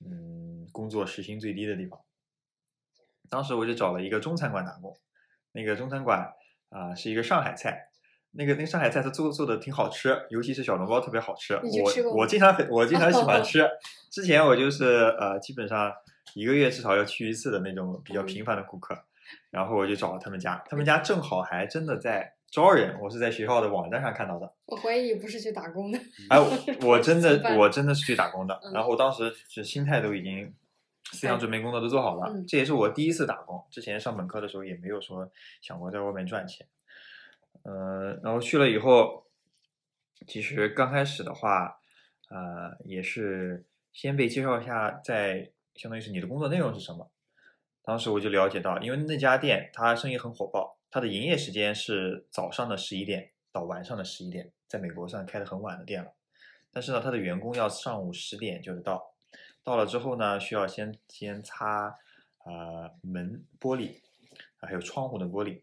[0.01, 2.01] 嗯，工作时薪最低的地方。
[3.28, 4.97] 当时我就找了一个中餐馆打工，
[5.53, 6.32] 那个中餐馆
[6.70, 7.91] 啊、是一个上海菜，
[8.31, 11.61] 那个那个上海菜它做做的挺好吃，尤其是小笼包特别好吃。
[11.93, 13.69] 吃我我经常很我经常喜欢吃，
[14.11, 15.93] 之前我就是呃基本上
[16.32, 18.26] 一个月至少要去一次的那种比较嗯。
[18.26, 18.98] 频繁的顾客，
[19.51, 24.52] 然后我就找了他们家，他们家正好还真的在招人，我是在学校的网站上看到的。
[24.66, 25.98] 我怀疑你不是去打工的。
[26.30, 28.72] 哎，我我真的 我真的是去打工的，嗯。
[28.72, 30.52] 然后我当时是心态都已经
[31.12, 32.46] 思想准备工作都做好了，嗯。
[32.46, 35.30] 这也是我第一次打工，之前上本科的时候也没有说
[35.60, 36.66] 想过在外面赚钱，
[37.64, 39.26] 嗯、然后去了以后，
[40.26, 41.78] 其实刚开始的话，
[42.30, 47.10] 呃，也是先被介绍一下，在相当于是你的工作内容是什么。
[47.82, 56.12] 当时我就了解到，因为那家店它生意很火爆，它的营业时间是早上的十一点到晚上的十一点，在美国算开的很晚的店了。
[56.72, 59.14] 但是呢，它的员工要上午十点就得到，
[59.62, 61.98] 到了之后呢，需要先先擦
[62.44, 64.01] 呃门玻璃，
[64.56, 65.60] 还有窗户的玻璃，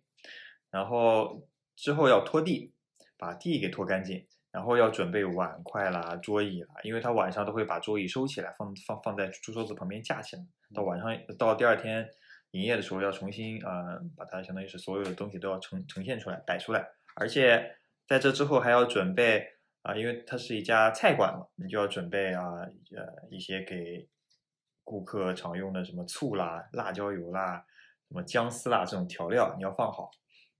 [0.69, 1.41] 然后
[1.75, 2.71] 之后要拖地，
[3.17, 10.43] 把地给拖干净，然后要准备碗筷啦、桌椅啦，因为他晚上都会把桌椅收起来，放放放在猪桌子旁边架起来，
[10.75, 12.05] 到晚上到第二天
[12.51, 19.47] 营业的时候要重新呃把它相当于是所有的东西都要呈呈现出来摆出来，而且在这之后还要准备
[19.83, 22.43] 啊、因为它是一家菜馆嘛，你就要准备啊
[22.95, 24.07] 呃一些给
[24.83, 27.65] 顾客常用的什么醋啦、辣椒油啦、
[28.09, 30.11] 什么姜丝啦这种调料你要放好，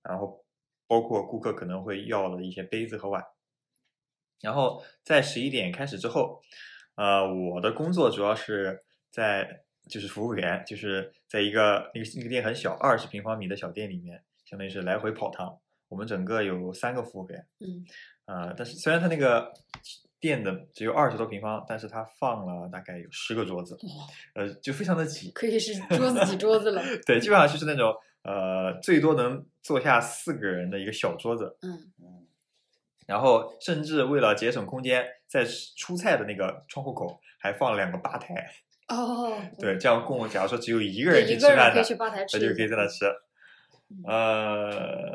[0.01, 0.43] 然后
[0.87, 3.21] 包括顾客可能会要的一些杯子和碗。
[4.41, 6.41] 然后在十一点开始之后，
[6.95, 15.57] 呃，我的工作主要是在就是服务员，就是在一个那个那个店很小，二十平方米的小店里面，相当于是来回跑堂。
[15.89, 17.85] 我们整个有三个服务员，嗯
[18.23, 19.51] 呃，但是虽然他那个
[20.21, 23.77] 店的只有二十多平方，但是他放了大概有十个桌子，
[24.33, 25.31] 呃，就非常的挤。
[25.31, 26.81] 可以是桌子挤桌子了。
[27.05, 27.93] 对，基本上就是那种
[28.23, 31.57] 呃，最多能坐下四个人的一个小桌子。
[31.61, 31.91] 嗯
[33.07, 35.45] 然后甚至为了节省空间，在
[35.77, 38.49] 出菜的那个窗户口还放了两个吧台。
[38.87, 43.05] 哦， 对，这样供假如说只有一个，人去吃饭的，可以去吧台吃一下，那就可以在那吃
[43.89, 44.03] 嗯。
[44.05, 45.11] 呃，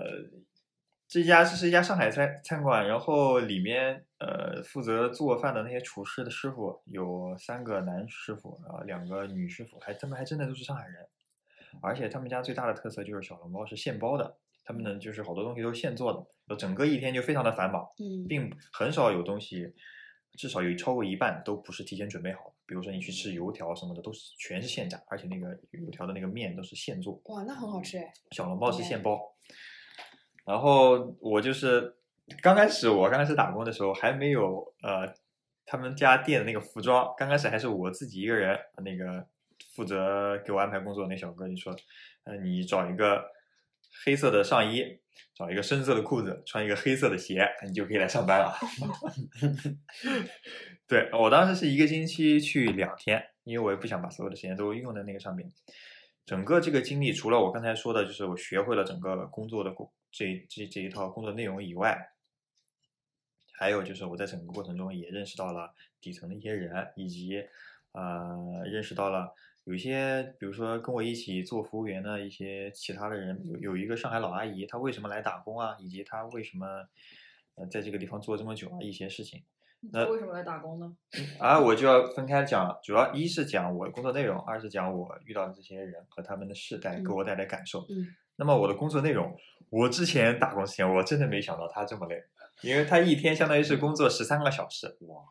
[1.09, 11.07] 这家这是一家上海餐餐馆，然后里面呃负责做饭的那些厨师的师傅有三个男师傅，然后两个女师傅，还他们还真的都是上海人，
[11.81, 17.83] 而且他们家最大的特色就是小笼包是现包的，他们呢就是好多东西都是现做的，就整个一天就非常的繁忙。
[17.99, 19.73] 嗯并很少有东西，
[20.37, 22.53] 至少有超过一半都不是提前准备好的。
[22.67, 28.13] 比如说你去吃油条什么的，都是全是现炸，而且那个油条的那个面都是现做，哇，那很好吃哎。
[28.33, 29.19] 小笼包是现包。
[30.45, 31.97] 然后我就是
[32.43, 35.13] 刚开始我刚开始打工的时候还没有呃
[35.65, 39.27] 他们家店的那个服装，刚开始还是我自己一个人，那个
[39.75, 41.75] 负责给我安排工作的那小哥就说，
[42.25, 43.25] 呃你找一个
[44.05, 44.85] 黑色的上衣，
[45.35, 48.55] 找一个深色的裤子，穿一个黑色的鞋，你就可以来上班了。
[50.89, 55.51] 对我当时是一个星期去两天，因为我也不想把所有的时间都用在那个上面。
[56.25, 59.73] 整个这个经历，除了我刚才说的，就是我学会了整个工作的
[60.11, 61.97] 这这这一套工作内容以外，
[63.53, 67.43] 还有就是我在整个过程中也认识到了底层的一些人，以及
[67.93, 69.33] 呃认识到了
[69.67, 76.67] 有一些，比如说跟我一起做服务员的一些其他的人，有有一个上海老阿姨，她为什么来打工啊，以及她为什么
[77.57, 79.43] 呃在这个地方做这么久啊，一些事情。
[79.93, 80.97] 那为什么来打工呢？
[81.41, 87.87] 啊，我就要分开讲，主要一是讲我的工作内容，二是讲我遇到的这些人和他们的世代给我带来感受。
[87.91, 88.07] 嗯
[88.39, 89.35] 那么我的工作内容，
[89.71, 92.23] 我之前打工之前，我真的没想到他这么累，
[92.61, 95.23] 因为他一天相当于是工作十三个小时，哇，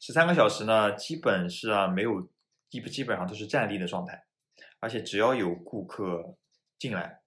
[0.00, 2.26] 十三个小时呢，基本是啊没有
[2.72, 4.24] 基基本上都是站立的状态，
[4.80, 6.38] 而且只要有顾客
[6.78, 7.20] 进来，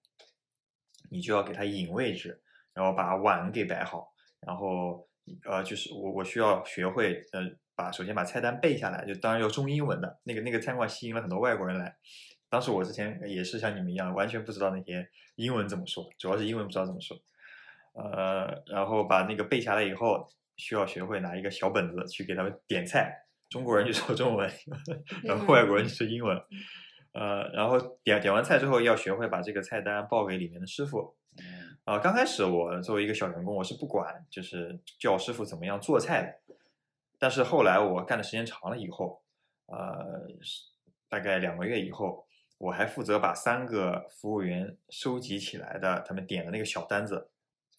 [1.08, 2.42] 你就要给他引位置，
[2.74, 5.08] 然后把碗给摆好，然后
[5.44, 7.40] 呃，就是我我需要学会呃，
[7.76, 11.96] 把首先把菜单背下来，就当然要中英文的那个那个餐馆吸引了很多外国人来。
[12.48, 17.16] 当时我之前也是像你们一样，完全不知道那些英文怎么说，主要是英文不知道怎么说。
[17.94, 23.25] 呃，然后把那个背下来以后，需要学会拿一个小本子去给他们点菜。
[23.56, 24.50] 中国人就说中文，
[25.24, 26.38] 然后外国人就说英文。
[27.12, 31.16] 呃，然后点点完菜之后，要学会把这个菜单报给里面的师傅。
[31.84, 36.54] 啊、刚开始我作为一个小员工，我是不管就是叫师傅怎么样做菜的。
[37.18, 39.22] 但是后来我干的时间长了以后，
[39.68, 40.64] 呃，是
[41.08, 42.26] 大概两个月以后，
[42.58, 47.30] 我还负责把三个服务员收集起来的他们点的那个小单子，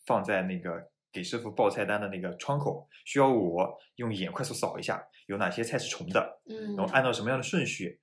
[0.07, 7.99] 放在那个给师傅报菜单的那个窗口，需要我用眼快速扫一下有哪些菜是重的，嗯然后按照什么样的顺序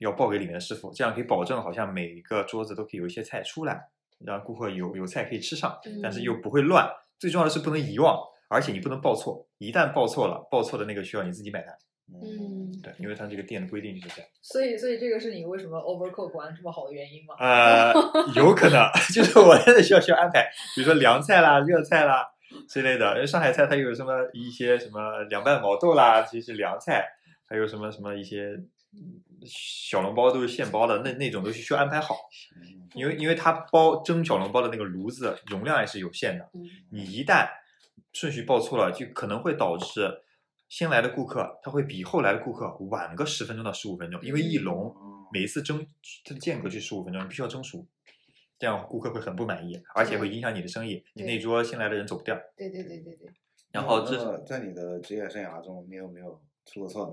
[0.00, 3.78] 要报给里面的师傅，这样可以保证好像每一个桌子都可以有一些菜出来，
[4.24, 6.88] 让顾客有有菜可以吃上，但是又不会乱。
[7.18, 8.18] 最重要的是不能遗忘，
[8.48, 11.76] 而且你不能报错，一旦报错了，报错的那个需要你自己买单。
[12.10, 14.30] 嗯对，因为它这个店的规定就是这样。
[14.40, 17.34] 所以，所以这个是你为什么 overcook 玩这么好的原因吗？
[17.38, 17.92] 呃，
[18.34, 18.80] 有可能
[19.12, 22.26] 就是我真的需要需要安排，比如说凉菜啦、热菜啦
[22.68, 23.14] 之类的。
[23.14, 27.06] 因为上海菜它有什么一些什么凉拌毛豆啦，其实是凉菜，
[27.46, 28.58] 还有什么什么一些
[28.92, 32.16] 嗯小笼包都是现包的，那那种都是需要安排好。
[32.94, 37.48] 因为因为它包蒸小笼包的那个炉子容量也是有限的，嗯你一旦
[38.12, 40.22] 顺序报错了，就可能会导致
[40.68, 45.86] 先来的顾客他会比后来的顾客晚个十分钟到十五分钟，因为一笼嗯每一次蒸
[46.24, 47.86] 它的间隔就十五分钟，你必须要蒸熟，
[48.58, 52.36] 这样顾客会很不满意，而且会影响你的生意，你那对桌新来的人走不掉。
[52.56, 53.32] 对对对对对，
[53.70, 57.12] 然后这在你的职业生涯中，你有没有出过错呢？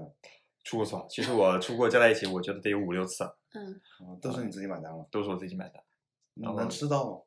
[0.63, 3.23] 出过错，其实我出过加在一起，我觉得得有五六次，
[3.53, 5.79] 嗯，啊，都是你自己买单了，都是我自己买的。
[6.33, 7.17] 然后你能吃到吗？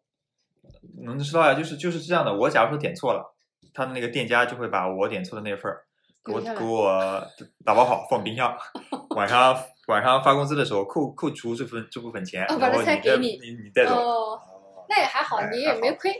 [1.04, 2.36] 能吃到呀，就是就是这样的。
[2.36, 3.34] 我假如说点错了，
[3.72, 5.84] 他的那个店家就会把我点错的那份儿
[6.24, 7.24] 给我给我
[7.64, 8.58] 打包好放冰箱，
[9.16, 9.56] 晚上
[9.88, 13.94] 晚上发工资的时候扣扣除这份这部分钱，哦把这然后你再菜给你你你带走。
[13.94, 14.00] 哦，
[14.32, 14.40] 哦
[14.88, 16.12] 那也还好，哎你也没亏，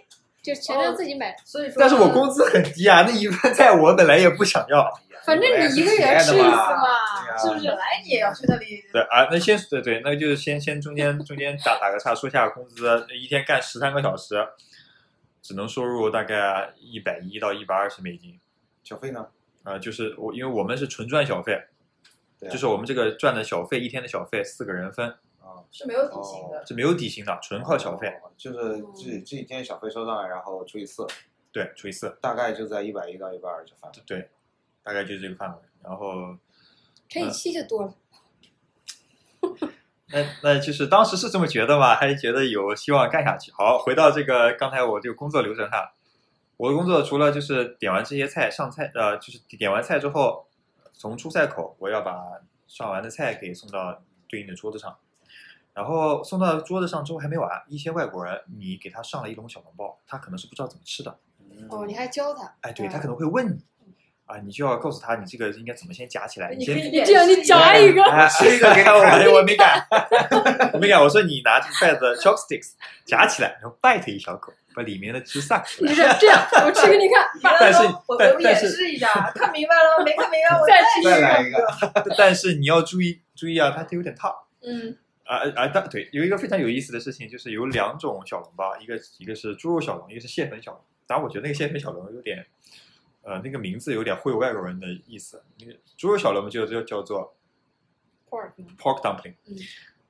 [0.42, 1.34] 就全都自己买。
[1.44, 4.86] 所以说，但是我工资很低啊，那一份菜我本来也不想要。
[5.26, 7.76] 反正你一个人吃一次嘛，是不是本？
[7.76, 14.36] 来你也要去那里，对啊，那先对对，那就是先先中间中间打打个岔，说一下工资，一天干十三个小时，
[15.42, 18.40] 只能收入大概一百一到一百二十美金。
[18.82, 19.26] 小费呢？
[19.64, 21.60] 呃，就是我，因为我们是纯赚小费，
[22.38, 25.08] 对啊就是我们这个赚的小费，一天的小费四个人分，
[25.40, 26.66] 啊，是没有底薪的。
[26.66, 28.08] 是没有底薪的，纯靠小费。
[28.22, 31.06] 哦，就是自己这一天小费收上来，然后除以四，
[31.52, 33.98] 对，除以四，大概就在一百一到一百二这范围。
[34.06, 34.28] 对，
[34.82, 35.56] 大概就是这个范围。
[35.82, 36.36] 然后，
[37.08, 37.94] 乘以七就多了。
[40.10, 43.52] 那那就是当时是这么觉得嘛，还是觉得有希望干下去。
[43.52, 45.90] 好，回到这个刚才我这个工作流程上，
[46.56, 50.47] 我的工作除了就是点完这些菜上菜，呃，就是点完菜之后，
[50.98, 54.98] 从出菜口我要把上完的菜给送到对应的桌子上，
[55.72, 61.18] 然后送到桌子上之后还没完，一些外国人你给他上了一笼小笼包，他可能是不知道怎么吃的，
[61.70, 62.52] 哦，你还教他？
[62.62, 62.90] 哎，对嗯。
[62.90, 63.64] 他可能会问你，
[64.28, 69.86] 啊，你就要告诉他你这个应该怎么先夹起来，先你可以这样你示夹一个哎吃一个给他我看我没敢，
[70.74, 71.02] 我没敢。
[71.02, 72.72] 我说你拿这筷子 chopsticks
[73.06, 75.64] 夹起来，然后 bite 一小口，把里面的汁来。
[75.80, 77.26] 你是这样，我吃给你看。
[77.58, 80.04] 但是我我我演示一下，看明白了吗？
[80.04, 81.66] 没看明白，我再吃再来一个。
[82.18, 84.30] 但是你要注意注意啊，它有点烫。
[84.62, 84.94] 嗯，
[85.24, 90.80] 啊啊，但对，有一个非常有意思的事情，就是有两种小笼包，一个一个是猪肉小笼，一个是蟹粉小笼。
[91.06, 92.44] 当然，我觉得那个蟹粉小笼有点，
[93.28, 95.42] 呃，那个名字有点忽悠外国人的意思。
[95.58, 97.36] 那个猪肉小笼就就叫做
[98.30, 99.56] pork pork dumpling，、嗯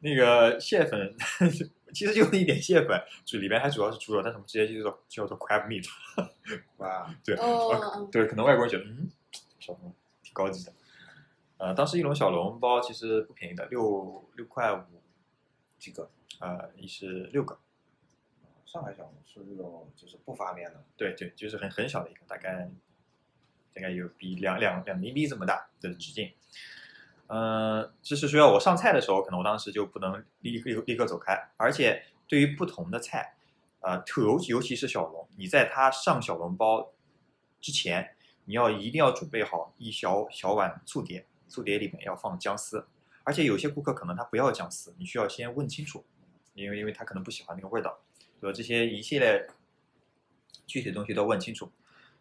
[0.00, 1.12] 那个蟹粉
[1.92, 5.84] 其实就是一点蟹粉，就里边还主要是猪肉，但是我们直接就叫叫做 crab meat。
[6.78, 9.10] 哇，对，哦呃嗯对，可能外国人觉得嗯，
[9.58, 9.92] 小笼
[10.22, 10.72] 挺高级的。
[11.56, 14.84] 呃，当时一笼小笼包其实不便宜的，六六块五
[15.80, 16.08] 几个？
[16.38, 17.58] 呃，一是六个，
[18.64, 22.70] 上海小笼是那种就是不发面的，对对，就是很很小的一个，大概
[23.78, 26.32] 大概有比两两两厘米这么大的直径。
[27.28, 33.36] 嗯、这是需要我上菜的时候，可能我当时就不能立立立刻走开，而且对于不同的菜，
[33.80, 36.90] 呃，特尤尤其是小笼，你在它上小笼包
[37.60, 42.86] 之前，你要一定要准备好一小小碗醋碟，醋碟里面要放姜丝，
[43.22, 46.04] 而且有些顾客可能他不要姜丝，你需要先问清楚，
[46.54, 48.00] 因为因为他可能不喜欢那个味道，
[48.40, 49.46] 所以这些一系列
[50.66, 51.70] 具体东西都问清楚。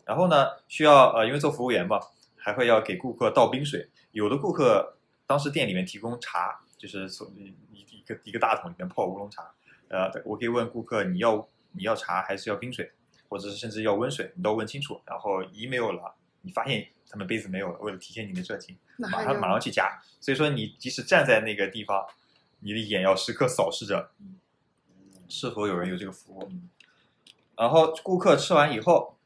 [0.07, 1.99] 然后呢，需要呃，因为做服务员嘛，
[2.37, 3.89] 还会要给顾客倒冰水。
[4.11, 7.53] 有的顾客当时店里面提供茶，就是从一
[7.91, 9.51] 一个一个大桶里面泡乌龙茶。
[9.89, 12.89] 呃，我可以问顾客你要你要茶还是要冰水，
[13.27, 15.01] 或者是甚至要温水，你都问清楚。
[15.05, 20.01] 然后一没有了，你发现他们杯子没有了，为了体现你的热情，马上就马上马上去加。
[20.21, 22.05] 所以说你即使站在那个地方，
[22.61, 24.09] 你的眼要时刻扫视着
[25.27, 26.49] 是否有人有这个服务。
[27.57, 29.16] 然后顾客吃完以后，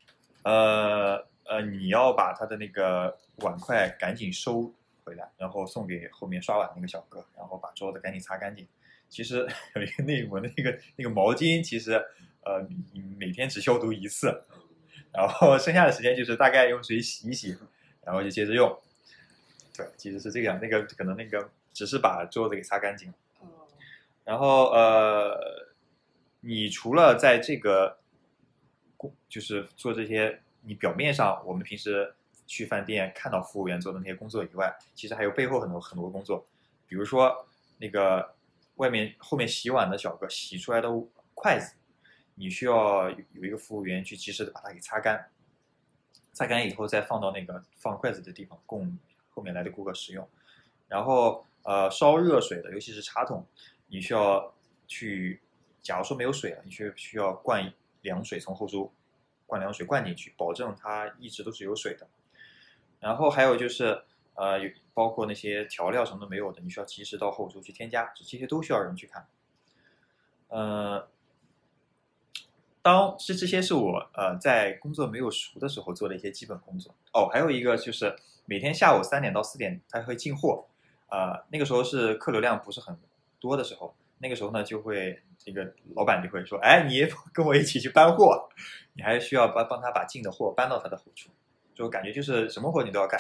[0.44, 4.74] 呃呃，你要把他的那个碗筷赶紧收
[5.04, 8.68] 回来，然后送给后面刷碗那个小哥，然后把桌子赶紧擦干净。
[9.10, 11.94] 其实有一个内幕，那个那个毛巾其实
[12.46, 14.44] 呃你每天只消毒一次，
[15.12, 17.58] 然后剩下的时间就是大概用水洗一洗，
[18.06, 18.80] 然后就接着用。
[19.76, 23.10] 对，其实是这样，那个可能那个只是把桌子给擦干净。
[23.40, 23.68] 哦
[24.24, 25.36] 然后呃，
[26.42, 28.01] 你除了在这个工，
[29.32, 32.14] 就是做这些，你表面上我们平时
[32.46, 36.46] 去饭店看到服务员做的那些工作以外，其实还有背后很多很多工作，
[36.86, 37.48] 比如说
[37.78, 38.36] 那个
[38.76, 40.90] 外面后面洗碗的小哥洗出来的
[41.34, 41.74] 筷子，
[42.36, 45.26] 你需要有一个服务员去及时的把它给擦干，
[46.34, 48.98] 擦干以后再放到那个放筷子的地方，供
[49.30, 50.28] 后面来的顾客使用。
[50.90, 53.46] 然后呃，烧热水的，尤其是茶桶，
[53.88, 54.54] 你需要
[54.88, 55.40] 去，
[55.82, 57.72] 假如说没有水了，你需需要灌
[58.02, 58.92] 凉水从后厨
[59.52, 62.08] 灌凉水灌进去，保证它一直都是有水的。
[63.02, 64.02] 然后还有就是
[64.36, 64.58] 呃，
[64.94, 69.28] 包括那些调料什么都没有的，你需要及时到后厨去添加，这些都需要人去看。
[70.48, 71.06] 呃，
[72.82, 76.96] 当这这些是我呃在工作没有熟的时候做的一些基本工作。
[77.12, 78.16] 哦，还有一个就是
[78.46, 80.66] 每天下午三点到四点他会进货，
[81.10, 82.98] 呃，那个时候是客流量不是很
[83.38, 88.48] 多的时候，那个时候呢就会这个老板就会说，哎，你 跟我一起去搬货，
[88.94, 91.30] 你还需要帮帮他把进的货搬到他的货处，
[91.74, 93.20] 就感觉就是什么活你都要干。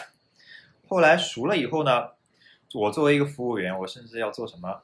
[0.88, 2.11] 后来熟了以后呢，
[2.73, 4.84] 我作为一个服务员，我甚至要做什么？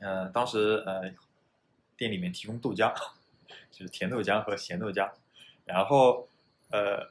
[0.00, 1.02] 呃，当时呃，
[1.96, 2.92] 店里面提供豆浆，
[3.70, 5.10] 就是甜豆浆和咸豆浆，
[5.64, 6.28] 然后
[6.70, 7.08] 呃，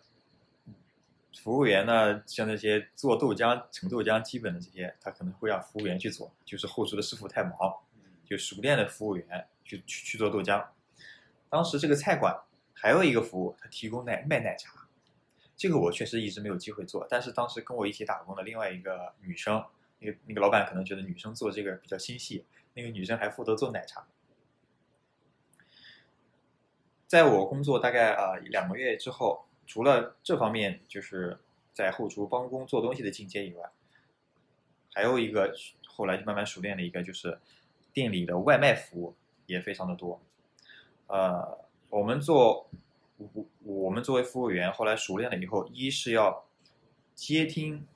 [1.39, 7.53] 服务员呢，像那些做豆浆、盛豆浆基本的这些，他可能会让服务员去做，就是后厨的师傅太忙，
[8.25, 10.65] 就熟练的服务员去去去做豆浆。
[11.49, 12.37] 当时这个菜馆
[12.73, 14.87] 还有一个服务，他提供奶卖奶茶，
[15.55, 19.63] 这个我确实一直没有机会做，但是当时跟我一起打工的另外一个女生，
[19.99, 22.45] 那个那个老板可能觉得女生做这个比较心细。
[22.73, 24.07] 那个女生还负责做奶茶，
[27.05, 31.39] 在我工作大概啊两个月之后，除了这方面就是
[31.73, 33.69] 在后厨帮工做东西的进阶以外，
[34.93, 35.53] 还有一个
[35.88, 37.39] 后来就慢慢熟练的一个就是
[37.93, 39.15] 店里的外卖服务
[39.45, 40.21] 也非常的多。
[41.07, 41.57] 呃，
[41.89, 42.69] 我们做
[43.17, 46.45] 我我们作为服务员，后来熟练了以后，一是要
[47.15, 47.88] 接听。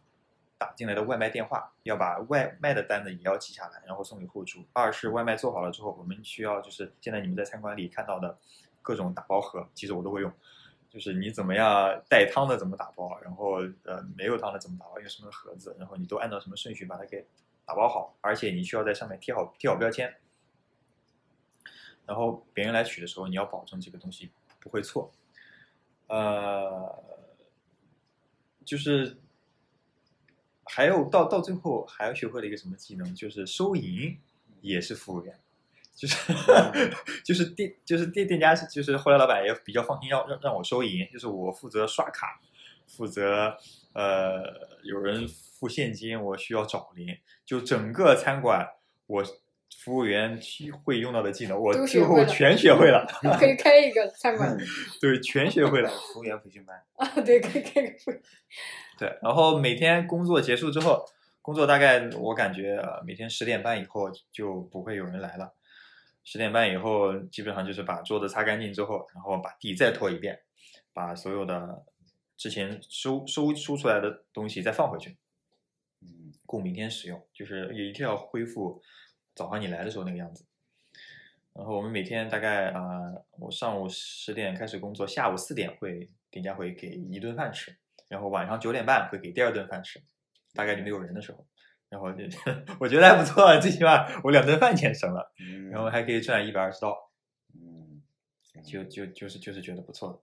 [0.57, 4.63] 打进来的外卖电话，要把外卖的单子也要记下来，然后送给后厨。
[4.71, 8.37] 二是外卖做好了之后，我们需要就是现在你们在餐馆里看到的
[8.81, 10.31] 各种打包盒，其实我都会用。
[10.95, 17.25] 就是你怎么样带汤的怎么打包，然后呃没有汤的怎么打包，用什么盒子，然后你都按照什么顺序把它给
[17.65, 18.15] 打包好。
[18.21, 20.15] 而且你需要在上面贴好贴好标签，
[22.05, 24.31] 然后别人来取的时候，你要保证这个东西
[24.61, 25.11] 不会错。
[26.07, 27.03] 呃，
[28.63, 29.17] 就是。
[30.67, 34.17] 还有到到最后还要学会了一个什么技能，就是收银
[34.61, 35.39] 也是服务员，
[35.95, 36.33] 就是
[37.23, 42.41] 就是店就是店店家是就是后来老板也比较放心让让让我收银，就是我负责刷卡，
[42.85, 43.57] 负责
[43.93, 44.43] 呃
[44.83, 48.67] 有人付现金我需要找零，就整个餐馆
[49.07, 49.23] 我
[49.77, 50.39] 服务员
[50.83, 53.05] 会用到的技能我最后全学会了，
[53.39, 54.57] 可以开一个餐馆，
[54.99, 57.89] 对，全学会了服务员培训班啊，对，可以开个。
[58.97, 61.05] 对，然后每天工作结束之后，
[61.41, 65.53] 工作大概我感觉每天十点半以后就不会有人来了。
[66.25, 70.41] 十点半以后，基本上就是把桌子擦干净之后，然后把地再拖一遍，
[70.91, 71.85] 把所有的
[72.35, 75.15] 之前收收收出来的东西再放回去，
[76.01, 78.81] 嗯，供明天使用，就是也一定要恢复
[79.33, 80.45] 早上你来的时候那个样子。
[81.53, 82.81] 然后我们每天大概啊，
[83.39, 87.77] 我上午十点开始工作，下午四点会店家会给一顿饭吃。
[88.09, 90.03] 然后晚上九点半会给第二顿饭吃，
[90.53, 91.47] 大概就没有人的时候，
[91.95, 92.25] 然后就
[92.77, 95.31] 我觉得还不错，最起码我两顿饭钱省了，
[95.71, 96.93] 然后还可以赚一百二十刀，
[97.53, 98.03] 嗯，
[98.65, 100.21] 就就就是就是觉得不错。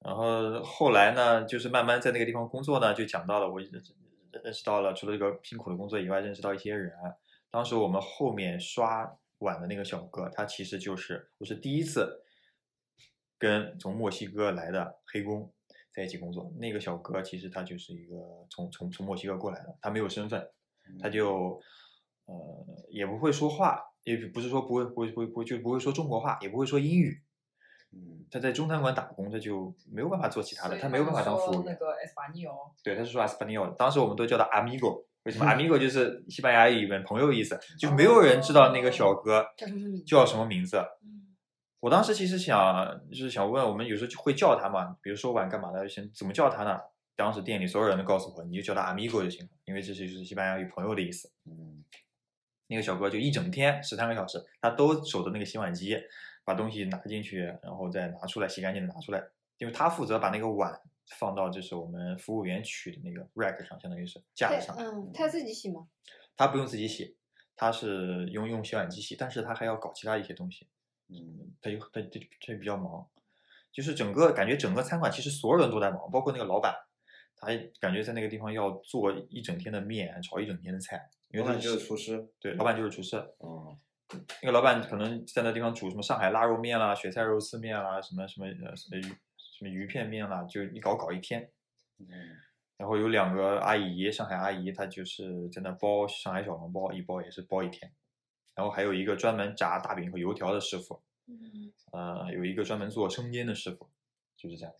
[0.00, 6.92] 然后后来呢，就是慢慢在那个地方工作呢，就讲到了我认识到了除了这个辛苦的工作以外，认识到一些人。
[7.48, 12.24] 当时我们后面刷碗的那个小哥，他其实就是我是第一次
[13.38, 15.52] 跟从墨西哥来的黑工。
[15.94, 18.16] 在一起工作，那个小哥其实他就是一个
[18.50, 20.46] 从从从墨西哥过来的，他没有身份，
[21.00, 21.60] 他就
[22.26, 22.34] 呃
[22.90, 27.22] 也不会说话，也不是说不会不会不会不就不会说中国话，也不会说英语，
[27.92, 31.64] 嗯，他在中餐馆打工，他就没有办法做其他的，他没有办法当服务员。
[31.66, 39.46] 那个 Espanol，对，他是说 Espanol，当时我们都叫他 Amigo，为什么 Amigo 就是西班牙语里面朋友意思，就没有人知道那个小哥
[40.06, 40.80] 叫什么名字。
[41.80, 46.80] 我当时其实想，就是想问，我们有时候就会叫他嘛，比如说晚干嘛的，想怎么叫他呢？
[47.16, 51.32] 当时店里所有人都告诉我，你就叫他 amigo 就行了，因为这是就是西班牙语朋友的意思。
[51.46, 51.82] 嗯，
[52.66, 55.96] 那个小哥就一整天十三个小时，他都守着那个洗碗机，
[56.44, 59.24] 把东西拿进去，然后再拿出来洗干净的拿出来，
[59.58, 60.80] 因为他负责把那个碗
[61.18, 64.76] 放到就是我们服务员取的那个 rack 上，相当于是架子上。
[64.76, 65.88] 嗯，他自己洗吗？
[66.36, 67.16] 他不用自己洗，
[67.56, 70.68] 他是用用洗碗机洗，但是他还要搞其他一些东西。
[71.08, 73.08] 嗯，他就他他他比较忙，
[73.72, 76.74] 就是整个感觉整个餐馆其实所有人都在忙，包括那个老板，
[77.36, 77.48] 他
[77.80, 81.00] 感觉在那个地方要做一整天的面，炒一整天的菜。
[81.32, 83.16] 老板就是厨师，对，老板就是厨师。
[83.40, 83.78] 嗯，
[84.42, 89.02] 那个老板可能在那地方煮什么上海腊肉面啦、雪菜肉丝面啦、什么什么呃什么鱼
[89.36, 91.50] 什么鱼片面啦，就一搞搞一天。
[91.98, 92.06] 嗯，
[92.78, 97.92] 然后有两个阿姨，上海阿姨，她就是在那包上海小笼包，一包也是包一天。
[98.54, 103.90] 然后还有一个专门炸大饼和油条的师傅，嗯，呃，有一个专门做生煎的师傅，
[104.38, 104.72] 就是这样。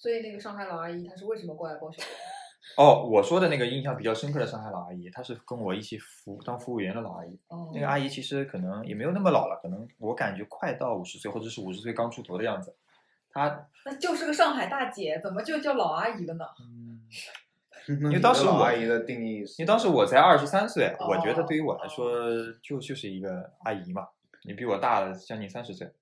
[0.00, 2.02] 所以那个上海老阿姨她是为什么过来包小
[2.76, 7.38] 哦，我说的那个印象比较深刻的上海老阿姨，她是跟我一起服当服务员的老阿姨。
[7.48, 7.70] 哦。
[7.74, 12.74] 那个阿姨其实可能也没有那么老了，可能我感觉快到五十岁或者是五十岁刚出头的样子。
[13.30, 16.44] 她那就是个上海大姐，怎么就叫老阿姨了呢？
[16.60, 17.02] 嗯，
[18.04, 22.10] 因为当时我老阿姨的定义是，因为当时我才二十三岁，我觉得哦对于我来说
[22.62, 24.08] 就就是一个阿姨嘛，
[24.44, 25.92] 你比我大了将近三十岁。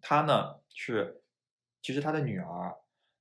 [0.00, 1.19] 她呢是，
[1.82, 2.74] 其实他的女儿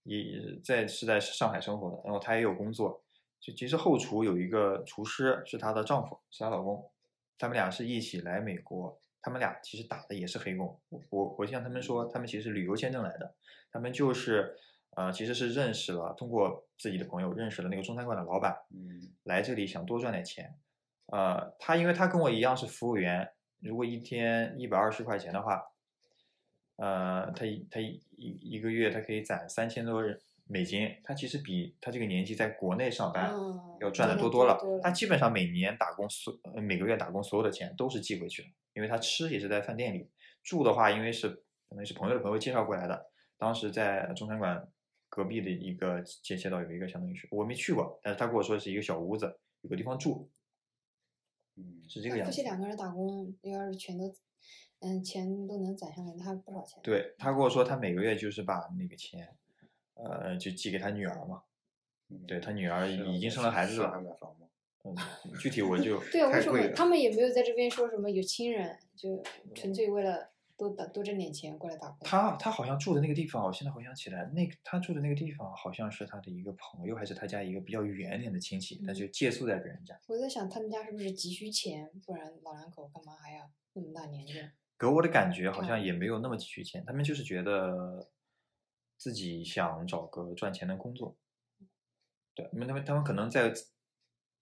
[0.03, 3.03] 也在是在上海生活的，然后他也有工作。
[3.39, 6.91] 就其实后厨有一个厨师是她的丈夫，是她老公，
[7.37, 8.99] 他们俩是一起来美国。
[9.21, 13.35] 他们俩其实打的也是黑工，我我我向他们说，他们其实是旅游签证来的，
[13.69, 14.55] 他们就是
[14.95, 20.57] 呃其实是认识了，通过自己的朋友认识了那个中餐馆的老板，嗯来这里想多赚点钱。
[21.07, 23.29] 呃，他因为他跟我一样是服务员，
[23.59, 25.61] 如果一天一百二十块钱的话，
[26.79, 30.01] 呃，他一他一一一个月他可以攒三千多
[30.47, 34.57] 美金，他其实比他这个年纪在国内上班嗯要赚的多多了。
[34.57, 40.09] 多他基本上每年打工所呃每个月打工所有的钱都是寄回去的，因为他吃也是在饭店里，
[40.41, 41.29] 住的话因为是
[41.69, 43.05] 可能是朋友的朋友介绍过来的，
[43.37, 44.67] 当时在中餐馆
[45.09, 50.29] 隔壁的一个街街道有一个相当于是我没去过，但是他跟我说是一个小屋子，有个地方住，
[51.59, 52.41] 嗯，是这个样子夫妻。
[52.43, 54.05] 两个人打工，要是全都，
[54.79, 56.79] 嗯，钱都能攒下来，那还不少钱。
[56.81, 59.27] 对他跟我说，他每个月就是把那个钱，
[59.95, 61.43] 呃，就寄给他女儿嘛。
[62.11, 63.93] 嗯对他女儿已经生了孩子了？
[64.83, 64.95] 嗯，
[65.39, 69.21] 具体我就 对啊，为什么他们也没有在这边说什么有亲人，就
[69.53, 71.99] 纯粹为了多打多挣点钱过来打工？
[72.03, 79.97] 他他好像住的那个地方，我现在回想起来，那个他住的那个地方好像是他的一个朋友，还是他家一个比较远一点的亲戚，他就借宿在别人家。
[80.07, 84.33] 我在想他们家是不是急需钱，不然老两口干嘛还要那么大年纪？
[84.77, 88.09] 给我的感觉好嗯像也没有那么急需钱，他们就是觉得
[88.97, 91.17] 自己想找个赚钱的工作。
[92.35, 93.53] 对，因为他们他们可能在，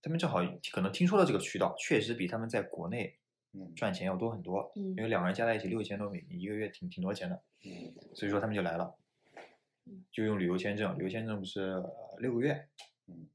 [0.02, 0.40] 他们正好
[0.72, 3.18] 可能听说了这个渠道，确实比他们在国内
[3.60, 4.72] 嗯赚钱要多很多。
[4.76, 8.96] 嗯因为两个人加在一起六千多美金，一个月挺挺多钱的，嗯所以说他们就来了
[9.86, 12.68] 嗯，就用旅游签证，旅游签证不是呃六个月，
[13.08, 13.28] 嗯，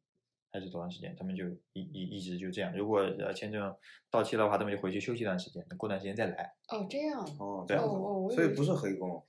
[0.53, 1.17] 还是多长时间？
[1.17, 2.77] 他们就一一一直就这样。
[2.77, 3.75] 如果呃签证
[4.11, 6.55] 到期的话，他们就回去休息一段时间，等过段时间再来。
[6.69, 7.21] 哦，这样。
[7.39, 7.89] 哦，对这样
[8.31, 9.25] 所以不是黑工，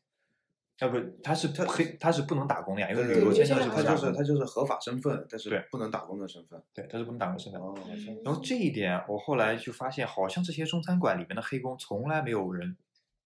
[0.83, 4.01] 要不他是他黑，他是不能打工的呀，因为对旅游签证是不能打工的。
[4.01, 6.61] 就是他就是合法身份，但是对不能打工的身份。
[6.73, 7.61] 对，他是不能打工身份。
[7.61, 7.73] 哦，
[8.25, 12.75] 然后这一点，我后来就发现，好像这些中餐馆里面的黑工从来没有人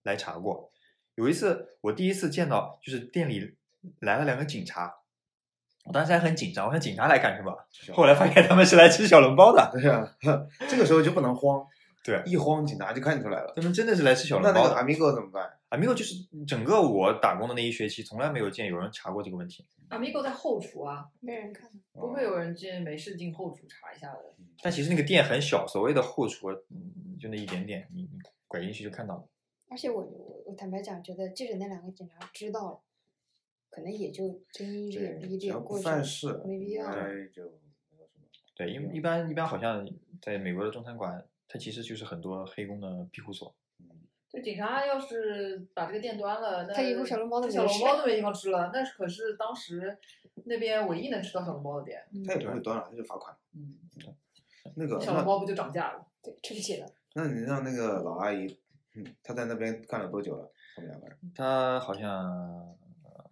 [0.04, 0.72] 来查过。
[1.16, 3.56] 有一次，我第一次见到，就是店里
[4.02, 4.94] 来了两个警察，
[5.86, 7.52] 我当时还很紧张，我想警察来干什么？
[7.96, 10.08] 后来发现他们是来吃小笼包的，对呀，
[10.70, 11.66] 这个时候就不能慌，
[12.04, 13.52] 对一慌警察就看出来了。
[13.56, 14.84] 他们真的是来吃小那那个笼包的。
[14.84, 15.50] amigo 怎么办？
[15.70, 16.16] 啊，没有，就是
[16.46, 19.66] 整个我打工的那一学期，从来没有见有人查过这个问题。
[19.90, 21.70] Amigo 在后厨啊，没人看。
[21.92, 24.34] 不会有人进没事进后厨查一下的。
[24.62, 29.28] 但其实那个店很小，所谓的后厨，嗯，就那一点点，你你拐进去就看到了。
[29.70, 32.82] 而且我我我坦白讲，觉得即使那两个警察知道了，
[33.70, 36.90] 可能也就睁一只眼闭一只眼过去了，犯事，没必要。
[38.56, 39.86] 对，因为一般一般好像
[40.22, 43.54] 在美国的中餐馆，它其实就是很多黑工的庇护所。
[44.38, 48.70] 就警察要是把这个店端了，那他以后小笼包都小笼包都没地方吃了。
[48.72, 49.98] 那是可是当时
[50.46, 52.06] 那边唯一能吃到小笼包的店。
[52.24, 53.36] 他也不会端了，他就罚款。
[53.56, 53.80] 嗯，
[54.76, 56.06] 那个小笼包不就涨价了？
[56.22, 56.88] 对，吃不起了。
[57.14, 58.60] 那你让那个老阿姨，
[58.94, 60.52] 嗯，她在那边干了多久了？
[60.76, 61.18] 他们两个人？
[61.34, 62.08] 她好像，
[63.04, 63.32] 呃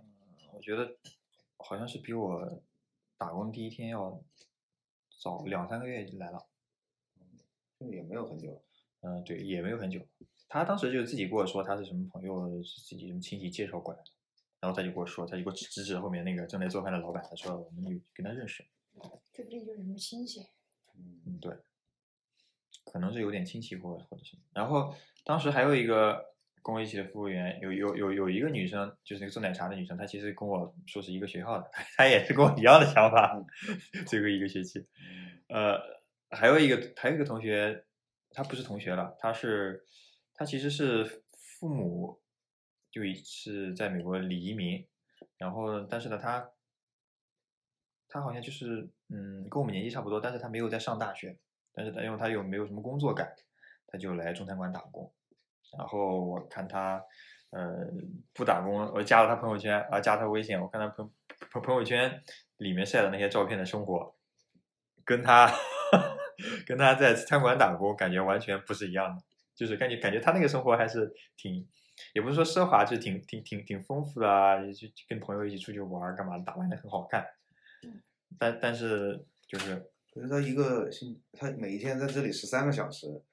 [0.54, 0.96] 我觉得
[1.58, 2.64] 好像是比我
[3.16, 4.20] 打工第一天要
[5.22, 6.44] 早两三个月就来了。
[7.78, 8.60] 这也没有很久。
[9.02, 10.00] 嗯、对，也没有很久。
[10.60, 14.06] 他当时就自己跟我说他是什么朋友，是自己什么亲戚介绍过来的，
[14.62, 18.64] 然后他就跟我说，他就给我指指指后面那个正在做饭的老板，他说我们有跟他认识。
[19.34, 20.40] 这不定就是什么亲戚？
[20.96, 21.54] 嗯嗯，对，
[22.86, 24.38] 可能是有点亲戚或或者是。
[24.54, 24.96] 然后
[25.26, 26.24] 当时还有一个
[26.64, 33.46] 跟我一起的服务员，有有有有一个女生，就是那个做奶茶的女生，她其实跟我说是一个学校的， 她也是跟我一样的想法，
[34.08, 34.88] 最后一个学期。
[35.50, 35.78] 呃，
[36.30, 37.84] 还有一个还有一个同学，
[38.32, 39.84] 他不是同学了，他是
[40.36, 42.22] 他其实是父母
[42.92, 44.86] 就已是在美国离移民，
[45.38, 46.52] 然后但是呢他
[48.08, 51.38] 他好像就是嗯跟我们年纪差不多，但是他没有在上大学，
[51.74, 53.34] 但是他因为他又没有什么工作感，
[53.88, 55.12] 他就来中餐馆打工，
[55.78, 57.04] 然后我看他
[57.52, 57.88] 呃
[58.34, 61.12] 不打工，我加了他朋友圈啊加他微信，我看他朋
[61.52, 62.24] 朋朋友圈
[62.58, 64.16] 里面晒的那些照片的生活，
[65.04, 65.50] 跟他
[66.66, 69.24] 跟他在餐馆打工感觉完全不是一样的，
[69.56, 71.68] 就是感觉感觉他那个生活还是挺，
[72.14, 77.26] 也不是说奢华，就挺挺挺挺丰富的啊，也就跟朋友一起出去玩干嘛，打扮的很好看，
[78.38, 83.24] 但但是就是可是他一个星，他每一天在这里十三个小时，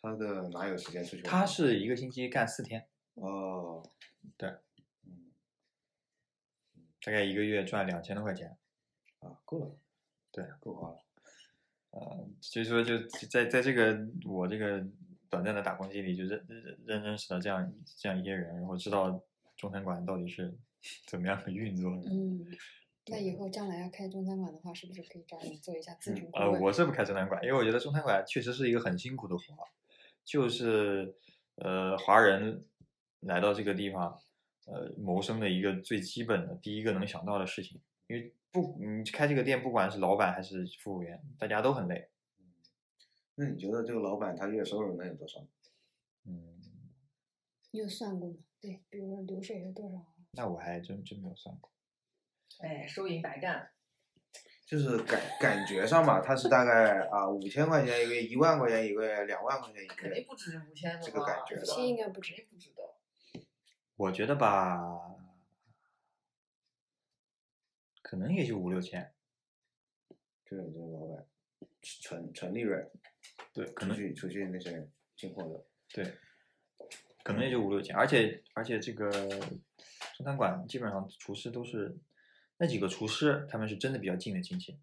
[0.00, 1.24] 他的哪有时间出去玩？
[1.24, 3.82] 他是一个星期干四天，哦，
[4.36, 4.50] 对
[5.04, 5.32] 嗯，
[7.02, 8.56] 大概一个月赚两千多块钱。
[9.20, 9.76] 啊，够了，
[10.32, 10.98] 对，够花了。
[11.90, 12.98] 呃，所以说就
[13.28, 14.82] 在在这个我这个
[15.30, 19.22] 短暂的打工经历，就认认认认识了这样这样一些人，然后知道
[19.56, 20.52] 中餐馆到底是
[21.06, 22.10] 怎么样的运作的。
[22.10, 22.44] 嗯，
[23.06, 29.42] 那以后将来要开中餐馆的话，是不是可以找你做一下咨询顾呃，我是不开中餐馆，因为我觉得中餐馆确实是一个很辛苦的活，
[30.24, 31.14] 就是
[31.54, 32.64] 呃，华人
[33.20, 34.18] 来到这个地方，
[34.66, 42.09] 呃，谋生的一个最基本的第一个能想到的事情，因为不，你开这个店，不管是老板还是服务员，大家都很累。
[43.40, 45.40] 那你觉得这个老板他月收入能有多少？
[46.26, 46.60] 嗯，
[47.70, 48.36] 你有算过吗？
[48.60, 49.96] 对，比如说流水是多少？
[49.96, 51.72] 啊那我还真真没有算过。
[52.58, 53.72] 哎，收银白干，
[54.66, 60.00] 就是感感觉上吧，他是大概啊五千块钱一个月，一万块钱一个月，两万块钱一个月。
[60.02, 62.82] 肯定不止五千的这个感觉五千应该不止不止的。
[63.96, 65.16] 我觉得吧，
[68.02, 69.14] 可能也就五六千，
[70.44, 71.26] 就是这个老板
[71.80, 72.90] 纯纯利润，
[73.52, 75.64] 对，可能出去出去那些进货的。
[75.92, 76.14] 对，
[77.22, 81.96] 可能也就五六千，而且而且这个中餐馆基本上厨师都是
[82.58, 84.78] 那几个厨师，他们是真的比较近的亲戚。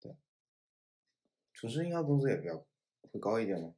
[0.00, 0.14] 对
[1.52, 2.64] 厨师应该工资也比较
[3.12, 3.74] 会高一点吗？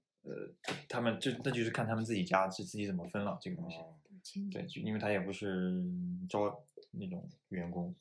[0.89, 3.77] 他们就那就是看他们自己家是自己怎么分了这个东西。
[3.77, 3.95] 哦，
[4.51, 5.85] 对，就因为他也不是
[6.29, 7.95] 招那种员工，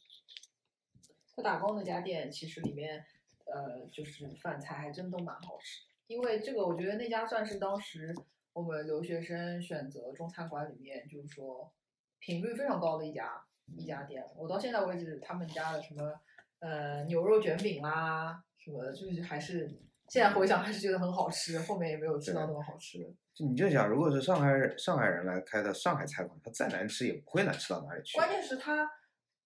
[1.35, 3.05] 他打工那家店其实里面，
[3.45, 5.83] 呃，就是饭菜还真都蛮好吃。
[6.07, 8.13] 因为这个，我觉得那家算是当时
[8.53, 11.71] 我们留学生选择中餐馆里面，就是说
[12.19, 13.43] 频率非常高的一家
[13.75, 14.23] 一家店。
[14.35, 16.13] 我到现在为止，他们家的什么
[16.59, 19.67] 呃牛肉卷饼啦什么的，就是还是
[20.09, 21.59] 现在回想还是觉得很好吃。
[21.59, 23.09] 后面也没有吃到那么好吃的。
[23.33, 28.17] 就你就想，如果是上海人上海人来开的上海菜馆，他再难吃也不会难吃到哪里去。
[28.17, 28.89] 关键是它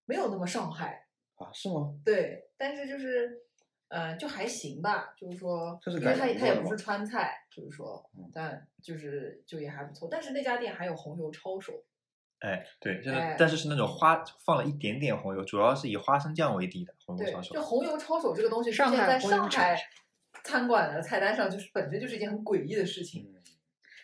[0.06, 1.96] 没有那么上海，啊，是吗？
[2.06, 3.46] 对，但是就是，
[3.90, 10.08] 呃，就还行吧，就是说，因为它它也不是川菜，就是说嗯，但就是就也还不错。
[10.10, 11.84] 但是那家店还有红油抄手，
[12.40, 17.62] 哎，对，就是，哎但是是那种花放了一点点红油，主要是以花生酱为底的红油抄，手就。
[17.62, 19.82] 红油抄手这个东西，现在海红油抄上海
[20.44, 23.24] 餐馆的菜单上，就是本身就是一件很诡异的事情。
[23.34, 23.42] 嗯，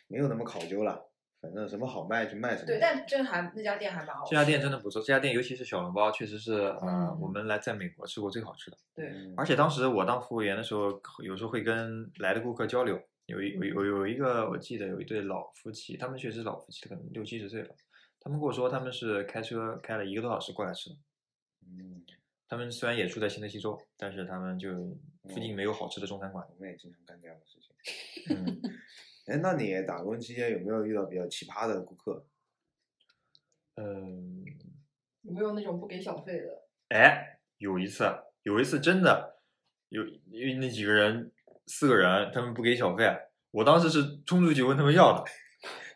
[0.07, 1.10] 没有那么考究了，
[1.46, 2.68] 反正什么好卖就卖什么。
[2.68, 4.32] 对，但真还那家店还蛮好吃。
[4.32, 8.78] 这家店真的不错，这家店尤其是小笼包，确实是呃，嗯我们来在美国吃过最好吃的。
[8.94, 13.00] 对，嗯，而且当时我当服务员的时候，有时候会跟来的顾客交流。
[13.28, 17.70] 有一有有有一个我记得有一对老夫妻，他们确实是老夫妻，可能六七十岁了。
[18.20, 20.96] 他们跟我说他们是开车开了一个多小时过来吃的。
[21.68, 22.04] 嗯，
[22.48, 24.70] 他们虽然也住在新泽西州，但是他们就
[25.28, 26.46] 附近没有好吃的中餐馆。
[26.54, 28.36] 我们也经常干这样的事情。
[28.36, 28.62] 嗯，
[29.26, 32.26] 哎，那你打工期间有没有遇到比较奇葩的顾客？
[33.76, 34.46] 嗯，
[35.24, 36.64] 有没有那种不给小费的？
[36.90, 38.04] 哎，有一次，
[38.44, 39.40] 有一次真的
[39.90, 41.32] 有，因为那几个人
[41.68, 43.06] 四个人，他们不给小费，
[43.52, 45.24] 我当时是冲出去问他们要的。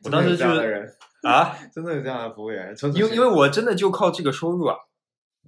[0.04, 4.76] 我当时就真的有这样的人，啊， 真的有这样的服务员，因因为因为我真的就靠这个收入啊，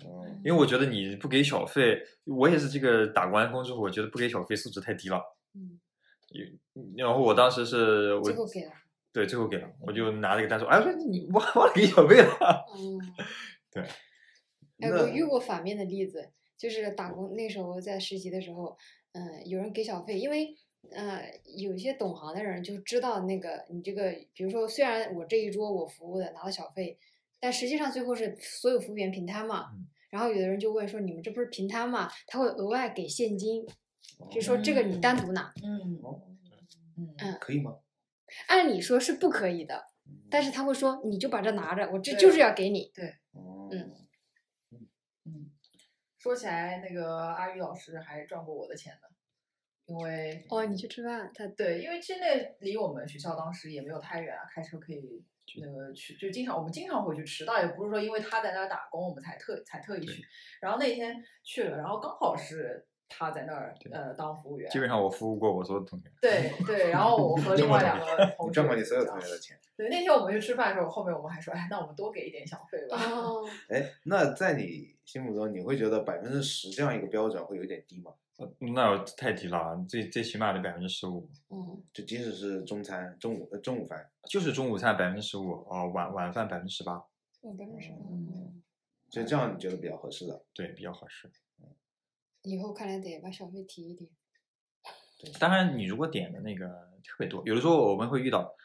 [0.06, 5.22] 哦因为我觉得你不给小费，我也是这个打完工之后，我觉得不给小费素质太低了。
[5.54, 5.80] 嗯，
[6.96, 8.72] 然后我当时是我最后给了。
[9.14, 12.66] 对最后给了，我就拿了一个单说，哎，我说你忘忘了给小费了。
[12.78, 12.98] 嗯，
[13.70, 13.84] 对。
[14.80, 18.78] 哎，我遇过反面的例子，就是打工那时候在实习的时候，
[19.12, 20.56] 嗯、有人给小费，因为
[20.92, 26.98] 呃有些懂行的人就知道那个你这个，比如说虽然我这一桌我服务的拿了小费，
[27.40, 29.72] 但实际上最后是所有服务员平摊嘛。
[29.74, 32.10] 嗯然后有的人就问说：“你们这不是平摊嘛？
[32.28, 33.68] 他会额外给现金，哦
[34.32, 35.54] 就说这个你单独拿。
[35.64, 36.22] 嗯哦
[36.98, 37.78] 嗯嗯可以吗？
[38.48, 39.86] 按理说是不可以的，
[40.30, 42.92] 但是他会说你就把这拿着，我这就是要给你。
[42.94, 43.92] 对，嗯
[45.26, 45.52] 嗯，
[46.18, 49.02] 说起来，那个阿宇老师还赚过我的钱呢，
[49.86, 55.24] 因为哦，你去吃饭，他对，因为其实那离我们学校当时也没有太远啊，开车可以
[55.62, 60.24] 那个去，就经常我们经常会去吃，倒也不是说因为他在那儿打工，我们才特才特意去。
[60.62, 66.10] 然后那天去了，然后刚好是他在那儿呃当服务员，基本上我服务过我所有的同学。
[66.22, 68.06] 对对，然后我和另外两个
[68.38, 69.60] 同学你赚过你所有同学的钱。
[69.76, 72.98] 对，那天我们去吃饭的时候，后面我们还说，哎，那我们多给一点小费吧。
[73.12, 78.14] 哦，哎，那在你心目中，你会觉得百分之十这样一个标准会有点低吗？
[78.38, 86.94] 呃那太低了，最最起码得百分之十五，嗯，就即使是中餐、中午呃中午饭，就是中午餐百分之十五，哦，晚晚饭百分之十八，
[87.42, 88.62] 我百分之十嗯
[89.12, 90.42] 就这样你觉得比较合适的。
[90.54, 91.30] 对，比较合适。
[92.44, 94.12] 以后看来得把小费提一提。
[95.40, 96.68] 当然，你如果点的那个
[97.04, 98.56] 特别多，有的时候我们会遇到，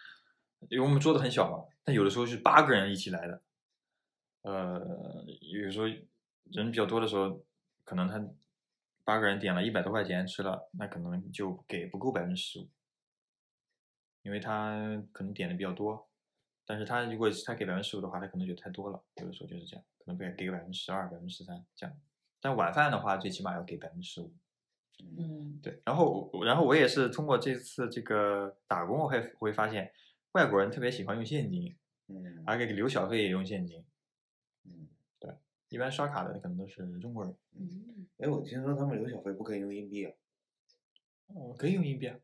[0.71, 3.43] 因为我们桌子很小嘛，但有的时候是八个人一起来的，
[4.41, 5.87] 呃，有时候
[6.45, 7.45] 人比较多的时候，
[7.85, 8.27] 可能他
[9.05, 12.71] 八个人点了一百多块钱吃了，那可能就给不够百分之十五，
[14.23, 16.09] 因为他可能点的比较多，
[16.65, 21.95] 但是他如果他给百分之十五的话，他可能觉得太多了，有的时候就是这样，可能给给百分之十二、百分之十三这样。
[22.47, 24.33] 但晚饭的话，最起码要给百分之十五。
[25.19, 25.59] 嗯。
[25.61, 29.91] 对，然后我然后我也是通过这次这个打工，我会会发现
[30.31, 32.45] 外国人特别喜欢用现金，嗯。
[32.47, 33.85] 而且留小费也用现金。
[34.63, 34.87] 嗯，
[35.19, 35.35] 对
[35.71, 40.13] 一般刷卡的可能都是中国人，嗯，哎，我听说他们留小费不可以用硬币啊。
[41.27, 42.17] 哦，可以用硬币啊，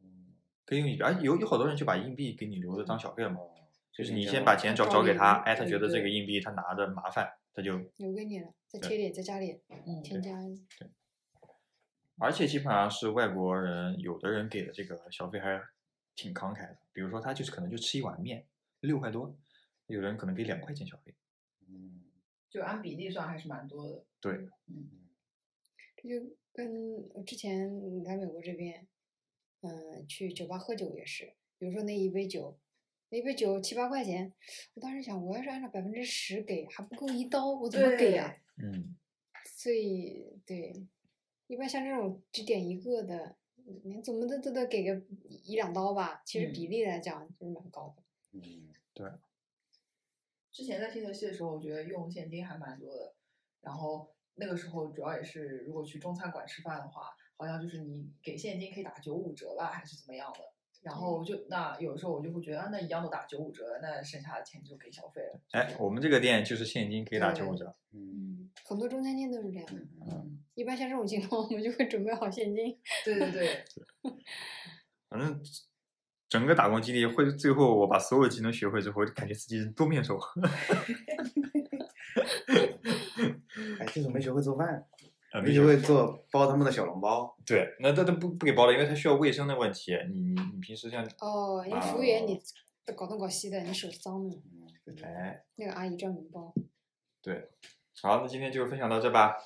[0.00, 0.26] 嗯，
[0.64, 3.50] 可以用硬币，而有有好多人就把硬币给你留着当小费了嘛，哦，
[3.92, 10.40] 就是你先把钱找找给他，哎，他觉得这个硬币他拿着麻烦，他就，留给你了，再贴点，再加点，嗯添加。
[10.78, 10.88] 对
[12.18, 15.60] 而且基本上是外国人，有的人给的这个小费还
[16.14, 18.46] 挺慷慨的，比如说他就是可能就吃一碗面，
[18.80, 19.34] 六块多，
[19.86, 21.14] 有人可能给两块钱小费，
[21.66, 22.02] 嗯
[22.50, 24.04] 就按比例算还是蛮多的。
[24.20, 24.32] 对，
[24.66, 25.08] 嗯
[25.96, 27.70] 这就跟我之前
[28.04, 28.86] 来美国这边，
[29.62, 32.69] 嗯，去酒吧喝酒也是，比如说那一杯酒，那
[33.10, 34.32] 一杯酒七八块钱，
[34.74, 38.96] 我当时想，我要是按照百分之十给，还不够一刀，我怎么给呀、嗯，
[39.44, 40.86] 所以对，
[41.48, 43.36] 一般像这种只点一个的，
[43.84, 46.22] 你怎么的都得给个一两刀吧。
[46.24, 48.02] 其实嗯比例来讲就是蛮高的。
[48.32, 49.10] 嗯对
[50.52, 53.14] 之前在新泽西的时候，我觉得用现金还蛮多的。
[53.60, 60.38] 然后那个时候主要也是，如果去中餐馆吃饭的话，好像就是你给现金可以打九五折吧，还是怎么样的。
[60.82, 65.40] 然后就那有时候我就会觉得啊，那一样都打九五折，那剩下的钱就给小费了。
[65.50, 69.66] 哎，我们这个店就是现金可以打九五折，嗯嗯，很多中餐厅都是这样。
[70.10, 72.78] 嗯，一般像这种情况，我们就会准备好现金。
[73.04, 73.64] 对对对，
[75.08, 75.40] 反正
[76.28, 80.18] 整个打工经历会最后我把所有技能学会之后，感觉自己是多面手。
[83.78, 84.86] 哎，就是没学会做饭，
[85.32, 87.36] 呃，没学会做包他们的小笼包。
[87.46, 89.96] 对，那这都不不给包了，因为他需要卫生的问题。
[90.08, 92.40] 你你你平时像哦，因为服务员你
[92.96, 96.52] 搞东搞西的，你手脏的，嗯，哎，那个阿姨专门包。
[97.22, 97.48] 对，
[98.02, 99.36] 好，那今天就分享到这吧。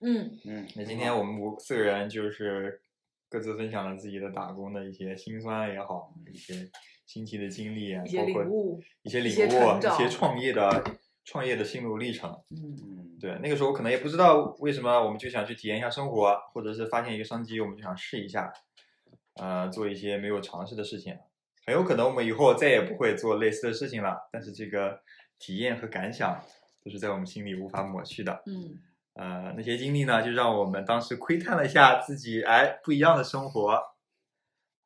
[0.00, 2.80] 嗯，嗯，那今天我们五四个人就是
[3.28, 6.70] 各自分享了自己的打工的一些辛酸也好，一些
[7.06, 10.82] 新奇的经历啊，一些包括领悟，一些领一些悟，一些创业的
[11.24, 12.30] 创业的心路历程。
[12.50, 18.52] 嗯嗯，对，那个时候可能也不知道为什么，我们就想去体验一下生活，或者是发现一个商机，我们就想试一下，
[19.34, 21.16] 呃，做一些没有尝试的事情。
[21.64, 25.00] 很有可能我们以后再也不会做类似的事情了，但是这个
[25.38, 26.42] 体验和感想
[26.84, 28.42] 都是在我们心里无法抹去的。
[28.46, 28.78] 嗯
[29.14, 33.78] 呃，那些经历呢，就让我们当时窥探了一下自己哎不一样的生活。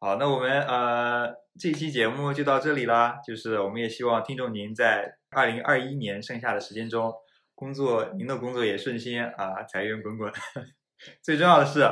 [0.00, 3.20] 好，那我们呃这期节目就到这里啦。
[3.24, 7.12] 就是我们也希望听众您在二零二一年剩下的时间中，
[7.54, 10.32] 工作您的工作也顺心啊，财源滚滚。
[11.20, 11.86] 最重要的是，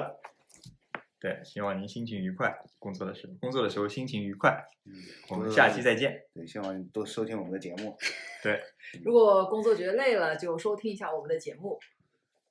[1.20, 4.66] 对，希望您心情愉快，工作的时候工作的时候心情愉快。
[4.86, 4.94] 嗯
[5.28, 6.22] 我们下期再见。
[6.32, 7.94] 对，希望你多收听我们的节目。
[8.42, 8.62] 对，
[9.04, 11.78] 如果工作觉得累了，就收听一下我们的节目，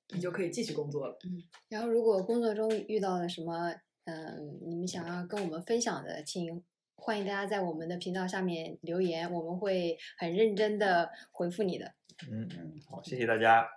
[0.09, 1.17] 你就可以继续工作了。
[1.25, 3.73] 嗯然后，如果工作中遇到了什么，
[4.05, 6.63] 嗯，你们想要跟我们分享的，请
[6.95, 11.93] 欢迎大家在我们的频道下面留言，我们会很认真的回复你的。
[12.31, 13.67] 嗯，嗯，好，谢谢大家。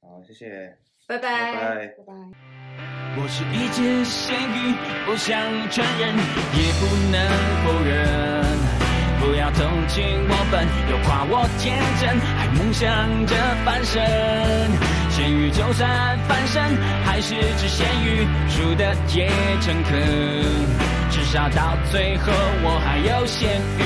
[0.00, 0.76] 好，谢谢，
[1.06, 1.86] 拜拜拜。
[1.86, 2.12] 拜拜。
[3.16, 4.74] 我是一只咸鱼，
[5.06, 5.38] 不想
[5.70, 6.10] 承认，
[6.58, 7.16] 也不能
[7.62, 7.94] 否认。
[9.20, 13.34] 不要同情我笨，又夸我天真，还梦想着
[13.64, 14.02] 翻身。
[15.10, 16.60] 咸鱼就算翻身，
[17.04, 19.30] 还是只咸鱼，输的也
[19.62, 20.93] 诚恳。
[21.34, 22.30] 至少到最后，
[22.62, 23.82] 我还有咸鱼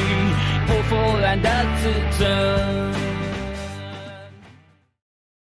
[0.66, 1.48] 不腐烂的
[1.78, 1.88] 自
[2.18, 3.17] 尊。